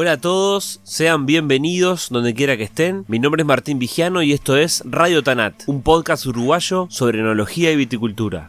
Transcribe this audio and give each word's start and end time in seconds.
Hola 0.00 0.12
a 0.12 0.16
todos, 0.16 0.78
sean 0.84 1.26
bienvenidos 1.26 2.06
donde 2.10 2.32
quiera 2.32 2.56
que 2.56 2.62
estén. 2.62 3.04
Mi 3.08 3.18
nombre 3.18 3.42
es 3.42 3.46
Martín 3.48 3.80
Vigiano 3.80 4.22
y 4.22 4.32
esto 4.32 4.56
es 4.56 4.84
Radio 4.86 5.24
Tanat, 5.24 5.64
un 5.66 5.82
podcast 5.82 6.24
uruguayo 6.24 6.86
sobre 6.88 7.18
enología 7.18 7.72
y 7.72 7.76
viticultura. 7.76 8.48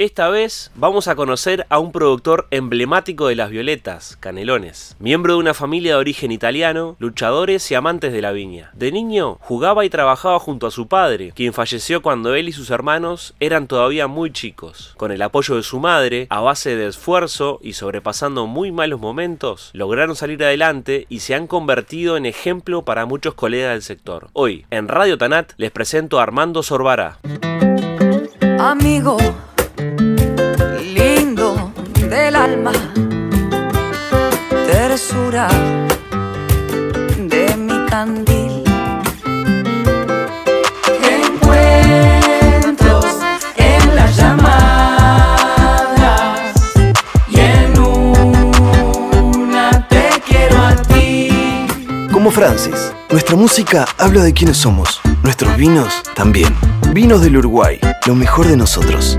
Esta 0.00 0.30
vez 0.30 0.70
vamos 0.76 1.08
a 1.08 1.14
conocer 1.14 1.66
a 1.68 1.78
un 1.78 1.92
productor 1.92 2.46
emblemático 2.50 3.28
de 3.28 3.36
las 3.36 3.50
violetas, 3.50 4.16
Canelones. 4.18 4.96
Miembro 4.98 5.34
de 5.34 5.40
una 5.40 5.52
familia 5.52 5.92
de 5.92 5.98
origen 5.98 6.32
italiano, 6.32 6.96
luchadores 6.98 7.70
y 7.70 7.74
amantes 7.74 8.10
de 8.10 8.22
la 8.22 8.32
viña. 8.32 8.70
De 8.72 8.92
niño 8.92 9.36
jugaba 9.42 9.84
y 9.84 9.90
trabajaba 9.90 10.38
junto 10.38 10.66
a 10.66 10.70
su 10.70 10.88
padre, 10.88 11.32
quien 11.36 11.52
falleció 11.52 12.00
cuando 12.00 12.34
él 12.34 12.48
y 12.48 12.52
sus 12.52 12.70
hermanos 12.70 13.34
eran 13.40 13.66
todavía 13.66 14.06
muy 14.06 14.32
chicos. 14.32 14.94
Con 14.96 15.12
el 15.12 15.20
apoyo 15.20 15.56
de 15.56 15.62
su 15.62 15.80
madre, 15.80 16.26
a 16.30 16.40
base 16.40 16.76
de 16.76 16.86
esfuerzo 16.86 17.58
y 17.62 17.74
sobrepasando 17.74 18.46
muy 18.46 18.72
malos 18.72 19.00
momentos, 19.00 19.68
lograron 19.74 20.16
salir 20.16 20.42
adelante 20.42 21.04
y 21.10 21.20
se 21.20 21.34
han 21.34 21.46
convertido 21.46 22.16
en 22.16 22.24
ejemplo 22.24 22.86
para 22.86 23.04
muchos 23.04 23.34
colegas 23.34 23.72
del 23.72 23.82
sector. 23.82 24.30
Hoy, 24.32 24.64
en 24.70 24.88
Radio 24.88 25.18
Tanat, 25.18 25.52
les 25.58 25.70
presento 25.70 26.20
a 26.20 26.22
Armando 26.22 26.62
Sorbara. 26.62 27.18
Amigo 28.58 29.18
del 32.30 32.36
alma, 32.36 32.70
tersura 34.70 35.48
de 37.18 37.56
mi 37.56 37.86
candil. 37.86 38.62
Encuentros 41.24 43.06
en 43.56 43.96
las 43.96 44.16
llamadas 44.16 44.52
y 47.28 47.40
en 47.40 47.76
una 47.80 49.88
te 49.88 50.10
quiero 50.24 50.58
a 50.58 50.76
ti. 50.76 51.66
Como 52.12 52.30
Francis, 52.30 52.92
nuestra 53.10 53.34
música 53.34 53.88
habla 53.98 54.22
de 54.22 54.32
quiénes 54.32 54.56
somos, 54.56 55.00
nuestros 55.24 55.56
vinos 55.56 56.04
también. 56.14 56.54
Vinos 56.92 57.22
del 57.22 57.38
Uruguay, 57.38 57.80
lo 58.06 58.14
mejor 58.14 58.46
de 58.46 58.56
nosotros. 58.56 59.18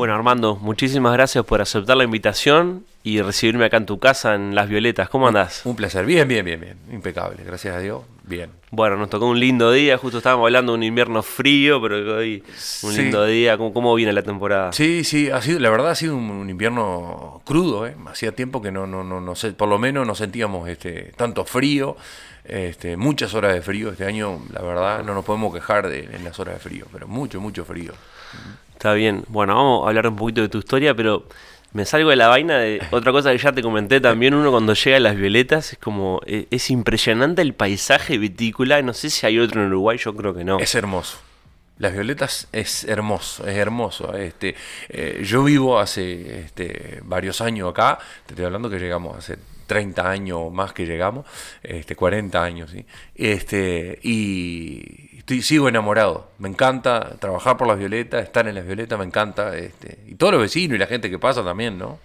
Bueno, 0.00 0.14
Armando, 0.14 0.56
muchísimas 0.56 1.12
gracias 1.12 1.44
por 1.44 1.60
aceptar 1.60 1.94
la 1.94 2.04
invitación 2.04 2.86
y 3.04 3.20
recibirme 3.20 3.66
acá 3.66 3.76
en 3.76 3.84
tu 3.84 3.98
casa 3.98 4.34
en 4.34 4.54
Las 4.54 4.66
Violetas. 4.66 5.10
¿Cómo 5.10 5.28
andás? 5.28 5.60
Un 5.66 5.76
placer, 5.76 6.06
bien, 6.06 6.26
bien, 6.26 6.42
bien, 6.42 6.58
bien. 6.58 6.76
Impecable, 6.90 7.36
gracias 7.44 7.76
a 7.76 7.80
Dios, 7.80 8.00
bien. 8.24 8.48
Bueno, 8.70 8.96
nos 8.96 9.10
tocó 9.10 9.26
un 9.26 9.38
lindo 9.38 9.70
día, 9.70 9.98
justo 9.98 10.16
estábamos 10.16 10.46
hablando 10.46 10.72
de 10.72 10.78
un 10.78 10.84
invierno 10.84 11.22
frío, 11.22 11.82
pero 11.82 12.16
hoy 12.16 12.42
un 12.82 12.92
Sí. 12.94 13.02
lindo 13.02 13.26
día. 13.26 13.58
¿Cómo, 13.58 13.74
cómo 13.74 13.94
viene 13.94 14.14
la 14.14 14.22
temporada? 14.22 14.72
Sí, 14.72 15.04
sí, 15.04 15.28
ha 15.28 15.42
sido, 15.42 15.58
la 15.60 15.68
verdad 15.68 15.90
ha 15.90 15.94
sido 15.94 16.16
un, 16.16 16.30
un 16.30 16.48
invierno 16.48 17.42
crudo, 17.44 17.86
¿eh? 17.86 17.94
Hacía 18.06 18.32
tiempo 18.32 18.62
que 18.62 18.72
no, 18.72 18.86
no, 18.86 19.04
no, 19.04 19.20
no 19.20 19.34
sé, 19.34 19.52
por 19.52 19.68
lo 19.68 19.78
menos 19.78 20.06
no 20.06 20.14
sentíamos 20.14 20.66
este, 20.70 21.12
tanto 21.14 21.44
frío, 21.44 21.98
este, 22.44 22.96
muchas 22.96 23.34
horas 23.34 23.52
de 23.52 23.60
frío. 23.60 23.90
Este 23.90 24.06
año, 24.06 24.38
la 24.50 24.62
verdad, 24.62 25.04
no 25.04 25.12
nos 25.12 25.26
podemos 25.26 25.52
quejar 25.52 25.90
de, 25.90 26.04
en 26.10 26.24
las 26.24 26.38
horas 26.40 26.54
de 26.54 26.60
frío, 26.60 26.86
pero 26.90 27.06
mucho, 27.06 27.38
mucho 27.38 27.66
frío. 27.66 27.92
Está 28.80 28.94
bien. 28.94 29.24
Bueno, 29.28 29.54
vamos 29.56 29.84
a 29.84 29.88
hablar 29.90 30.06
un 30.06 30.16
poquito 30.16 30.40
de 30.40 30.48
tu 30.48 30.56
historia, 30.56 30.94
pero 30.94 31.26
me 31.74 31.84
salgo 31.84 32.08
de 32.08 32.16
la 32.16 32.28
vaina 32.28 32.56
de 32.56 32.80
otra 32.92 33.12
cosa 33.12 33.30
que 33.30 33.36
ya 33.36 33.52
te 33.52 33.60
comenté 33.60 34.00
también. 34.00 34.32
Uno 34.32 34.50
cuando 34.50 34.72
llega 34.72 34.96
a 34.96 35.00
Las 35.00 35.16
Violetas 35.16 35.74
es 35.74 35.78
como, 35.78 36.22
e- 36.24 36.46
es 36.50 36.70
impresionante 36.70 37.42
el 37.42 37.52
paisaje 37.52 38.16
vitícola. 38.16 38.80
No 38.80 38.94
sé 38.94 39.10
si 39.10 39.26
hay 39.26 39.38
otro 39.38 39.60
en 39.60 39.66
Uruguay, 39.68 39.98
yo 39.98 40.16
creo 40.16 40.34
que 40.34 40.44
no. 40.44 40.58
Es 40.60 40.74
hermoso. 40.74 41.18
Las 41.76 41.92
violetas 41.92 42.48
es 42.52 42.84
hermoso, 42.84 43.46
es 43.46 43.58
hermoso. 43.58 44.16
Este, 44.16 44.54
eh, 44.88 45.22
yo 45.26 45.44
vivo 45.44 45.78
hace 45.78 46.40
este, 46.40 47.00
varios 47.04 47.42
años 47.42 47.68
acá, 47.70 47.98
te 48.24 48.32
estoy 48.32 48.46
hablando 48.46 48.70
que 48.70 48.78
llegamos 48.78 49.18
hace 49.18 49.36
30 49.66 50.10
años 50.10 50.50
más 50.50 50.72
que 50.72 50.86
llegamos, 50.86 51.26
este, 51.62 51.94
40 51.96 52.42
años, 52.42 52.70
¿sí? 52.70 52.84
Este, 53.14 53.98
y 54.02 55.09
estoy, 55.20 55.42
sigo 55.42 55.68
enamorado. 55.68 56.28
Me 56.38 56.48
encanta 56.48 57.16
trabajar 57.20 57.56
por 57.56 57.66
las 57.68 57.78
violetas, 57.78 58.22
estar 58.24 58.46
en 58.48 58.54
las 58.54 58.66
violetas, 58.66 58.98
me 58.98 59.04
encanta. 59.04 59.56
Este, 59.56 59.98
y 60.08 60.14
todos 60.16 60.32
los 60.32 60.42
vecinos 60.42 60.74
y 60.76 60.78
la 60.78 60.86
gente 60.86 61.08
que 61.10 61.18
pasa 61.18 61.42
también, 61.44 61.78
¿no? 61.78 61.98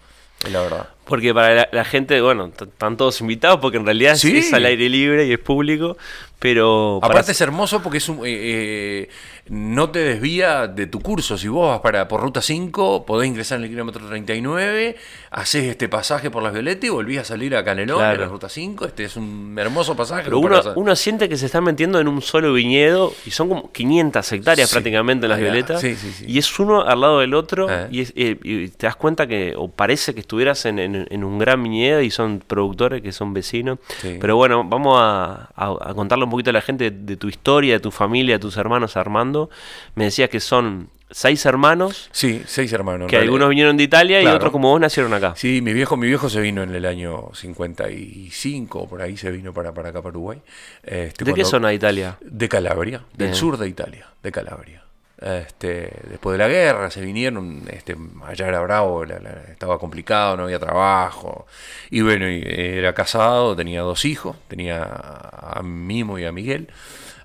Es 0.45 0.51
la 0.51 0.61
verdad. 0.61 0.89
Porque 1.05 1.33
para 1.33 1.55
la, 1.55 1.69
la 1.71 1.85
gente, 1.85 2.19
bueno, 2.21 2.51
están 2.59 2.97
todos 2.97 3.19
invitados 3.21 3.59
porque 3.59 3.77
en 3.77 3.85
realidad 3.85 4.15
Sí. 4.15 4.37
es, 4.37 4.53
al 4.53 4.65
aire 4.65 4.89
libre 4.89 5.25
y 5.25 5.33
es 5.33 5.39
público, 5.39 5.97
pero... 6.40 7.00
para- 7.01 7.13
Aparte 7.13 7.31
es 7.31 7.41
hermoso 7.41 7.81
porque 7.81 7.97
es 8.00 8.09
un, 8.09 8.18
eh, 8.19 8.22
eh, 8.25 9.09
no 9.50 9.90
te 9.91 10.00
desvía 10.00 10.68
de 10.68 10.88
tu 10.88 11.00
curso. 11.01 11.38
Si 11.38 11.47
vos 11.47 11.69
vas 11.69 11.79
para 11.81 12.07
por 12.07 12.22
ruta 12.22 12.41
5, 12.41 13.06
podés 13.06 13.28
ingresar 13.29 13.57
en 13.59 13.66
el 13.66 13.69
kilómetro 13.69 14.06
39, 14.07 14.95
haces 15.31 15.66
este 15.66 15.88
pasaje 15.90 16.31
por 16.31 16.41
las 16.44 16.53
Violetas 16.53 16.84
y 16.85 16.90
volvís 16.90 17.19
a 17.19 17.24
salir 17.24 17.56
a 17.56 17.63
Canelón 17.63 17.97
Claro. 18.00 18.16
en 18.16 18.22
la 18.22 18.28
ruta 18.28 18.50
5. 18.50 18.85
Este 18.85 19.03
es 19.03 19.16
un 19.18 19.56
hermoso 19.59 19.95
pasaje. 19.95 20.24
pero 20.24 20.40
uno, 20.40 20.62
uno 20.75 20.95
siente 20.95 21.29
que 21.29 21.38
se 21.38 21.45
está 21.45 21.62
metiendo 21.62 22.00
en 22.00 22.07
un 22.07 22.22
solo 22.22 22.53
viñedo 22.53 23.13
y 23.25 23.31
son 23.31 23.50
como 23.50 23.72
500 23.72 24.31
hectáreas 24.31 24.69
Sí. 24.69 24.74
prácticamente 24.75 25.25
en 25.25 25.29
las 25.29 25.40
violetas. 25.40 25.81
Sí, 25.81 25.95
sí, 25.95 26.12
sí. 26.12 26.25
Y 26.28 26.38
es 26.40 26.59
uno 26.59 26.81
al 26.81 27.01
lado 27.01 27.19
del 27.19 27.34
otro 27.34 27.68
Eh. 27.69 27.88
y, 27.91 28.01
es- 28.01 28.13
eh, 28.16 28.38
y 28.44 28.68
te 28.69 28.88
das 28.88 28.95
cuenta 28.95 29.28
que, 29.28 29.53
o 29.56 29.68
parece 29.69 30.13
que 30.13 30.22
estuvieras 30.22 30.66
en, 30.66 30.79
en- 30.79 31.07
en 31.09 31.24
un 31.24 31.38
gran 31.38 31.62
viñedo 31.63 32.01
y 32.01 32.09
son 32.12 32.41
productores 32.45 33.01
que 33.01 33.12
son 33.12 33.34
vecinos. 33.34 33.79
Pero 34.01 34.35
bueno, 34.38 34.63
vamos 34.63 34.97
a, 35.00 35.50
a- 35.56 35.78
a 35.90 35.94
contarle 36.25 36.28
un 36.28 36.31
poquito 36.31 36.50
a 36.50 36.53
la 36.53 36.62
gente 36.62 36.91
de, 36.91 36.97
de 37.06 37.18
tu 37.18 37.28
historia, 37.30 37.74
de 37.75 37.80
tu 37.80 37.91
familia, 37.91 38.36
de 38.36 38.40
tus 38.40 38.58
hermanos 38.58 38.97
Armando. 38.97 39.50
Me 39.96 40.06
decías 40.06 40.30
que 40.30 40.40
son 40.40 40.90
seis 41.12 41.46
hermanos, 41.46 42.09
Sí, 42.12 42.41
seis 42.46 42.74
hermanos. 42.74 43.08
que 43.09 43.18
algunos 43.18 43.47
vinieron 43.50 43.78
de 43.78 43.84
Italia 43.84 44.22
y 44.22 44.25
otros 44.25 44.52
como 44.52 44.69
vos 44.69 44.81
nacieron 44.81 45.13
acá. 45.13 45.34
Sí, 45.36 45.62
mi 45.62 45.72
viejo, 45.74 45.96
mi 45.97 46.08
viejo 46.08 46.30
se 46.30 46.41
vino 46.41 46.63
en 46.63 46.74
el 46.74 46.86
año 46.86 47.30
55, 47.34 48.88
por 48.88 49.02
ahí 49.02 49.18
se 49.18 49.31
vino 49.31 49.53
para, 49.53 49.74
para 49.74 49.90
acá, 49.90 50.02
para 50.02 50.12
Uruguay. 50.12 50.41
Este, 50.84 51.24
¿De 51.25 51.34
qué 51.34 51.46
zona 51.46 51.69
de 51.69 51.75
Italia? 51.75 52.18
De 52.22 52.50
Calabria, 52.50 53.02
del 53.16 53.34
sur 53.36 53.57
de 53.57 53.68
Italia, 53.68 54.07
de 54.24 54.31
Calabria. 54.31 54.84
Este, 55.21 55.91
después 56.09 56.33
de 56.37 56.43
la 56.43 56.49
guerra 56.49 56.91
se 56.91 56.99
vinieron, 57.01 57.63
este, 57.69 57.95
allá 58.25 58.47
era 58.49 58.59
bravo, 58.59 59.05
la- 59.05 59.19
la- 59.19 59.43
estaba 59.49 59.79
complicado, 59.79 60.35
no 60.35 60.43
había 60.43 60.59
trabajo. 60.59 61.47
Y 61.89 62.01
bueno, 62.01 62.29
y 62.29 62.43
era 62.45 62.93
casado, 62.93 63.55
tenía 63.55 63.81
dos 63.81 64.03
hijos, 64.05 64.35
tenía 64.49 64.83
a 64.83 65.61
Mimo 65.63 66.19
y 66.19 66.25
a 66.25 66.31
Miguel. 66.33 66.67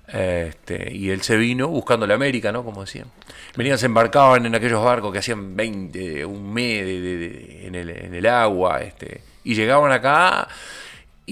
Este, 0.07 0.91
y 0.93 1.09
él 1.09 1.21
se 1.21 1.37
vino 1.37 1.67
buscando 1.69 2.05
la 2.07 2.15
América, 2.15 2.51
¿no? 2.51 2.63
Como 2.65 2.81
decían. 2.81 3.07
Venían, 3.55 3.77
se 3.77 3.85
embarcaban 3.85 4.45
en 4.45 4.55
aquellos 4.55 4.83
barcos 4.83 5.11
que 5.11 5.19
hacían 5.19 5.55
20, 5.55 6.25
un 6.25 6.53
mes 6.53 6.85
de- 6.85 7.01
de- 7.01 7.17
de- 7.17 7.67
en, 7.67 7.75
el, 7.75 7.89
en 7.89 8.13
el 8.15 8.25
agua, 8.25 8.81
este, 8.81 9.21
y 9.43 9.55
llegaban 9.55 9.91
acá 9.91 10.47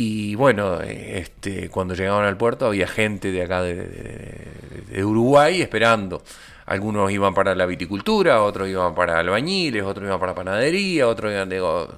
y 0.01 0.33
bueno, 0.35 0.79
este, 0.79 1.67
cuando 1.67 1.93
llegaban 1.93 2.23
al 2.23 2.37
puerto 2.37 2.67
había 2.67 2.87
gente 2.87 3.33
de 3.33 3.43
acá 3.43 3.61
de 3.61 5.03
Uruguay 5.03 5.61
esperando. 5.61 6.23
Algunos 6.67 7.11
iban 7.11 7.33
para 7.33 7.53
la 7.53 7.65
viticultura, 7.65 8.41
otros 8.41 8.69
iban 8.69 8.95
para 8.95 9.19
albañiles, 9.19 9.83
otros 9.83 10.05
iban 10.05 10.17
para 10.17 10.33
panadería, 10.33 11.05
otros 11.05 11.33
iban, 11.33 11.49
digo, 11.49 11.89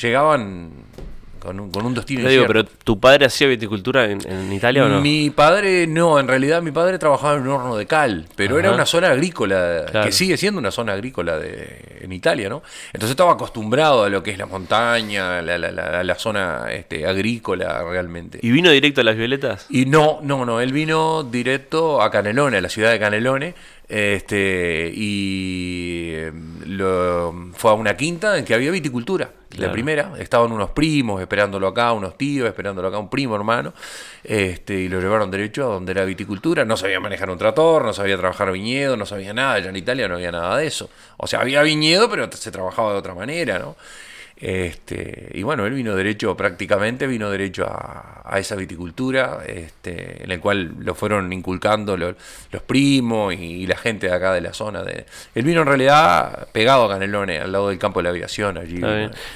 llegaban 0.00 0.70
con 1.40 1.58
un, 1.58 1.70
con 1.70 1.84
un 1.86 1.94
destino 1.94 2.28
digo, 2.28 2.44
pero 2.46 2.64
¿tu 2.64 3.00
padre 3.00 3.26
hacía 3.26 3.46
viticultura 3.48 4.04
en, 4.04 4.20
en 4.30 4.52
Italia 4.52 4.84
o 4.84 4.88
no? 4.88 5.00
Mi 5.00 5.30
padre 5.30 5.86
no, 5.86 6.18
en 6.20 6.28
realidad 6.28 6.62
mi 6.62 6.70
padre 6.70 6.98
trabajaba 6.98 7.34
en 7.36 7.42
un 7.42 7.48
horno 7.48 7.76
de 7.76 7.86
cal, 7.86 8.26
pero 8.36 8.58
era 8.58 8.72
una 8.72 8.86
zona 8.86 9.08
agrícola, 9.08 9.86
Claro. 9.90 10.06
que 10.06 10.12
sigue 10.12 10.36
siendo 10.36 10.58
una 10.60 10.70
zona 10.70 10.92
agrícola 10.92 11.38
de, 11.38 11.98
en 12.02 12.12
Italia, 12.12 12.48
¿no? 12.48 12.62
Entonces 12.92 13.10
estaba 13.10 13.32
acostumbrado 13.32 14.04
a 14.04 14.08
lo 14.08 14.22
que 14.22 14.30
es 14.30 14.38
la 14.38 14.46
montaña, 14.46 15.42
la, 15.42 15.58
la- 15.58 15.70
la- 15.72 16.04
la 16.04 16.14
zona 16.14 16.66
este, 16.70 17.06
agrícola 17.06 17.82
realmente. 17.84 18.38
¿Y 18.42 18.50
vino 18.50 18.70
directo 18.70 19.00
a 19.00 19.04
las 19.04 19.16
violetas? 19.16 19.66
Y 19.70 19.86
no, 19.86 20.20
no, 20.22 20.44
no, 20.44 20.60
él 20.60 20.72
vino 20.72 21.22
directo 21.22 22.02
a 22.02 22.10
Canelones, 22.10 22.58
a 22.58 22.62
la 22.62 22.68
ciudad 22.68 22.90
de 22.92 22.98
Canelones, 22.98 23.54
Este, 23.92 24.92
y 24.94 26.10
eh, 26.14 26.32
lo- 26.66 27.50
fue 27.54 27.72
a 27.72 27.74
una 27.74 27.96
quinta 27.96 28.38
en 28.38 28.44
que 28.44 28.54
había 28.54 28.70
viticultura. 28.70 29.30
Claro. 29.48 29.66
La 29.66 29.72
primera, 29.72 30.12
estaban 30.20 30.52
unos 30.52 30.70
primos 30.70 31.20
esperándolo 31.20 31.66
acá, 31.66 31.92
unos 31.92 32.16
tíos 32.16 32.46
esperándolo 32.46 32.86
acá, 32.86 32.98
un 32.98 33.10
primo 33.10 33.34
hermano, 33.34 33.74
este, 34.22 34.74
y 34.74 34.88
lo 34.88 35.00
llevaron 35.00 35.28
derecho 35.28 35.64
a 35.64 35.74
donde 35.74 35.90
era 35.90 36.04
viticultura. 36.04 36.64
No 36.64 36.76
sabía 36.76 37.00
manejar 37.00 37.30
un 37.30 37.38
trator, 37.38 37.84
no 37.84 37.92
sabía 37.92 38.16
trabajar 38.16 38.52
viñedo, 38.52 38.96
no 38.96 39.06
sabía 39.06 39.34
nada. 39.34 39.58
Ya 39.58 39.70
en 39.70 39.76
Italia 39.76 40.06
no 40.06 40.14
había 40.14 40.30
nada 40.30 40.56
de 40.58 40.68
eso. 40.68 40.88
O 41.16 41.26
sea, 41.26 41.40
había 41.40 41.62
viñedo, 41.62 42.08
pero 42.08 42.30
se 42.30 42.52
trabajaba 42.52 42.92
de 42.92 42.98
otra 42.98 43.14
manera, 43.16 43.58
¿no? 43.58 43.74
Este, 44.40 45.30
y 45.34 45.42
bueno, 45.42 45.66
él 45.66 45.74
vino 45.74 45.94
derecho, 45.94 46.34
prácticamente 46.34 47.06
vino 47.06 47.30
derecho 47.30 47.66
a, 47.66 48.22
a 48.24 48.38
esa 48.38 48.56
viticultura, 48.56 49.40
este, 49.46 50.24
en 50.24 50.30
el 50.30 50.40
cual 50.40 50.72
lo 50.78 50.94
fueron 50.94 51.30
inculcando 51.32 51.94
lo- 51.96 52.14
los 52.50 52.62
primos 52.62 53.34
y, 53.34 53.36
y 53.36 53.66
la 53.66 53.76
gente 53.76 54.08
de 54.08 54.14
acá 54.14 54.32
de 54.32 54.40
la 54.40 54.54
zona. 54.54 54.82
De, 54.82 55.04
él 55.34 55.44
vino 55.44 55.60
en 55.60 55.66
realidad 55.66 56.48
pegado 56.52 56.84
a 56.86 56.88
Canelones, 56.88 57.42
al 57.42 57.52
lado 57.52 57.68
del 57.68 57.78
campo 57.78 58.00
de 58.00 58.04
la 58.04 58.10
aviación, 58.10 58.56
allí. 58.56 58.80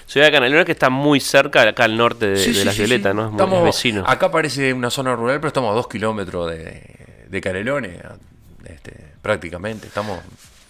Ciudad 0.06 0.26
de 0.26 0.32
Canelones 0.32 0.64
que 0.64 0.72
está 0.72 0.88
muy 0.88 1.20
cerca, 1.20 1.62
acá 1.68 1.84
al 1.84 1.96
norte 1.98 2.28
de, 2.28 2.36
Sí, 2.38 2.52
de 2.52 2.58
sí, 2.60 2.64
Las 2.64 2.74
sí. 2.74 2.82
Violetas, 2.82 3.14
¿no? 3.14 3.24
Es 3.26 3.30
muy- 3.32 3.40
Estamos- 3.42 3.58
es 3.60 3.64
vecino. 3.66 4.04
Acá 4.06 4.30
parece 4.30 4.72
una 4.72 4.88
zona 4.88 5.14
rural, 5.14 5.36
pero 5.38 5.48
estamos 5.48 5.70
a 5.70 5.74
dos 5.74 5.86
kilómetros 5.88 6.50
de, 6.50 6.82
de 7.28 7.40
Canelones, 7.42 8.00
este, 8.66 8.94
prácticamente. 9.20 9.86
Estamos 9.86 10.18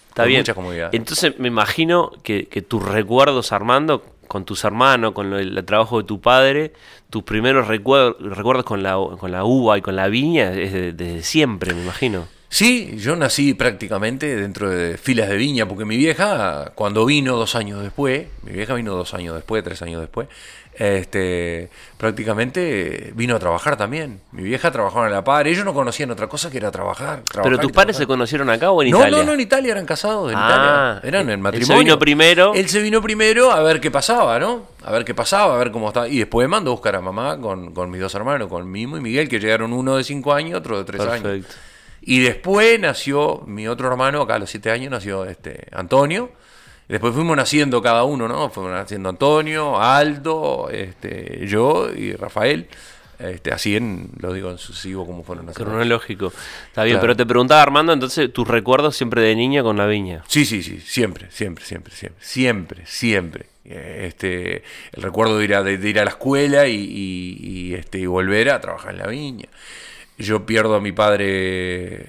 Está 0.09 0.23
con 0.23 0.27
bien. 0.29 0.41
mucha 0.41 0.53
comodidad. 0.53 0.89
Entonces 0.93 1.37
me 1.39 1.47
imagino 1.49 2.11
que, 2.23 2.47
que 2.47 2.61
tus 2.61 2.81
recuerdos, 2.83 3.51
Armando, 3.51 4.14
con 4.27 4.45
tus 4.45 4.63
hermanos, 4.63 5.13
con 5.13 5.33
el, 5.33 5.63
trabajo 5.65 5.99
de 6.01 6.03
tu 6.07 6.19
padre, 6.21 6.73
tus 7.09 7.23
primeros 7.23 7.67
recuer- 7.67 8.15
recuerdos 8.19 8.65
con 8.65 8.83
la, 8.83 8.95
con 9.19 9.31
la 9.31 9.43
uva 9.43 9.77
y 9.77 9.81
con 9.81 9.95
la 9.95 10.07
viña 10.07 10.51
es 10.53 10.73
de- 10.73 10.93
desde 10.93 11.23
siempre, 11.23 11.73
me 11.73 11.81
imagino. 11.83 12.27
Sí, 12.47 12.95
yo 12.97 13.15
nací 13.17 13.53
prácticamente 13.53 14.33
dentro 14.35 14.69
de 14.69 14.97
filas 14.97 15.27
de 15.27 15.35
viña, 15.35 15.67
porque 15.67 15.83
mi 15.83 15.97
vieja, 15.97 16.71
cuando 16.75 17.05
vino 17.05 17.35
dos 17.35 17.55
años 17.55 17.81
después, 17.81 18.27
mi 18.43 18.53
vieja 18.53 18.75
vino 18.75 18.95
dos 18.95 19.13
años 19.13 19.35
después, 19.35 19.61
tres 19.63 19.81
años 19.81 19.99
después, 19.99 20.29
este, 20.77 21.69
prácticamente 21.97 23.11
vino 23.15 23.35
a 23.35 23.39
trabajar 23.39 23.77
también. 23.77 24.19
Mi 24.31 24.43
vieja 24.43 24.71
trabajaba 24.71 25.07
en 25.07 25.13
la 25.13 25.23
par, 25.23 25.47
ellos 25.47 25.65
no 25.65 25.73
conocían 25.73 26.11
otra 26.11 26.27
cosa 26.27 26.49
que 26.49 26.57
era 26.57 26.71
trabajar. 26.71 27.23
¿Pero 27.43 27.57
tus 27.59 27.71
padres 27.71 27.97
se 27.97 28.07
conocieron 28.07 28.49
acá 28.49 28.71
o 28.71 28.81
en 28.83 28.91
no, 28.91 28.99
Italia? 28.99 29.17
No, 29.19 29.23
no, 29.25 29.33
en 29.33 29.39
Italia 29.39 29.71
eran 29.71 29.85
casados, 29.85 30.31
en 30.31 30.37
Ah, 30.37 30.99
Italia. 30.99 31.07
Eran 31.07 31.27
él 31.29 31.33
en 31.33 31.39
se 31.39 31.43
matrimonio. 31.43 31.83
vino 31.83 31.99
primero. 31.99 32.53
Él 32.53 32.69
se 32.69 32.81
vino 32.81 33.01
primero 33.01 33.51
a 33.51 33.61
ver 33.61 33.79
qué 33.81 33.91
pasaba, 33.91 34.39
¿no? 34.39 34.63
A 34.83 34.91
ver 34.91 35.03
qué 35.05 35.13
pasaba, 35.15 35.55
a 35.55 35.57
ver 35.57 35.71
cómo 35.71 35.87
estaba. 35.87 36.07
Y 36.07 36.19
después 36.19 36.47
mandó 36.47 36.71
a 36.71 36.73
buscar 36.75 36.95
a 36.95 37.01
mamá 37.01 37.39
con, 37.39 37.73
con 37.73 37.89
mis 37.89 38.01
dos 38.01 38.13
hermanos, 38.15 38.47
con 38.47 38.69
Mimo 38.69 38.97
y 38.97 39.01
Miguel, 39.01 39.27
que 39.29 39.39
llegaron 39.39 39.73
uno 39.73 39.97
de 39.97 40.03
cinco 40.03 40.33
años, 40.33 40.59
otro 40.59 40.77
de 40.77 40.83
tres 40.83 41.01
años. 41.01 41.21
Perfecto. 41.21 41.55
Y 42.01 42.19
después 42.19 42.79
nació 42.79 43.41
mi 43.47 43.67
otro 43.67 43.87
hermano, 43.87 44.21
acá 44.21 44.35
a 44.35 44.39
los 44.39 44.49
siete 44.49 44.69
años 44.69 44.91
nació 44.91 45.25
este 45.25 45.67
Antonio. 45.71 46.29
Después 46.87 47.13
fuimos 47.15 47.35
naciendo 47.35 47.81
cada 47.81 48.03
uno, 48.03 48.27
¿no? 48.27 48.49
Fuimos 48.49 48.71
naciendo 48.71 49.09
Antonio, 49.09 49.79
Aldo, 49.81 50.69
este, 50.71 51.47
yo 51.47 51.91
y 51.93 52.13
Rafael. 52.13 52.67
Este, 53.17 53.53
así 53.53 53.77
en, 53.77 54.09
lo 54.19 54.33
digo 54.33 54.51
en 54.51 54.57
sucesivo 54.57 55.05
como 55.05 55.23
fueron 55.23 55.45
naciendo. 55.45 55.71
Cronológico. 55.71 56.33
Está 56.67 56.83
bien, 56.83 56.95
Claro. 56.97 57.01
pero 57.01 57.15
te 57.15 57.25
preguntaba 57.25 57.61
Armando, 57.63 57.93
entonces 57.93 58.31
tus 58.33 58.45
recuerdos 58.47 58.95
siempre 58.97 59.21
de 59.21 59.35
niña 59.35 59.63
con 59.63 59.77
la 59.77 59.87
viña. 59.87 60.23
Sí, 60.27 60.43
sí, 60.45 60.61
sí, 60.61 60.81
siempre, 60.81 61.27
siempre, 61.31 61.63
siempre, 61.63 61.93
siempre, 61.95 62.21
siempre, 62.25 62.85
siempre. 62.85 63.45
Este, 63.63 64.63
el 64.93 65.01
recuerdo 65.01 65.37
de 65.39 65.45
ir 65.45 65.55
a, 65.55 65.63
de, 65.63 65.77
de 65.77 65.89
ir 65.89 65.99
a 65.99 66.03
la 66.03 66.11
escuela 66.11 66.67
y, 66.67 66.75
y- 66.75 67.37
y, 67.41 67.73
este, 67.75 67.99
y 67.99 68.05
volver 68.05 68.49
a 68.51 68.59
trabajar 68.61 68.91
en 68.91 68.97
la 68.99 69.07
viña. 69.07 69.47
Yo 70.17 70.45
pierdo 70.45 70.75
a 70.75 70.81
mi 70.81 70.91
padre, 70.91 72.05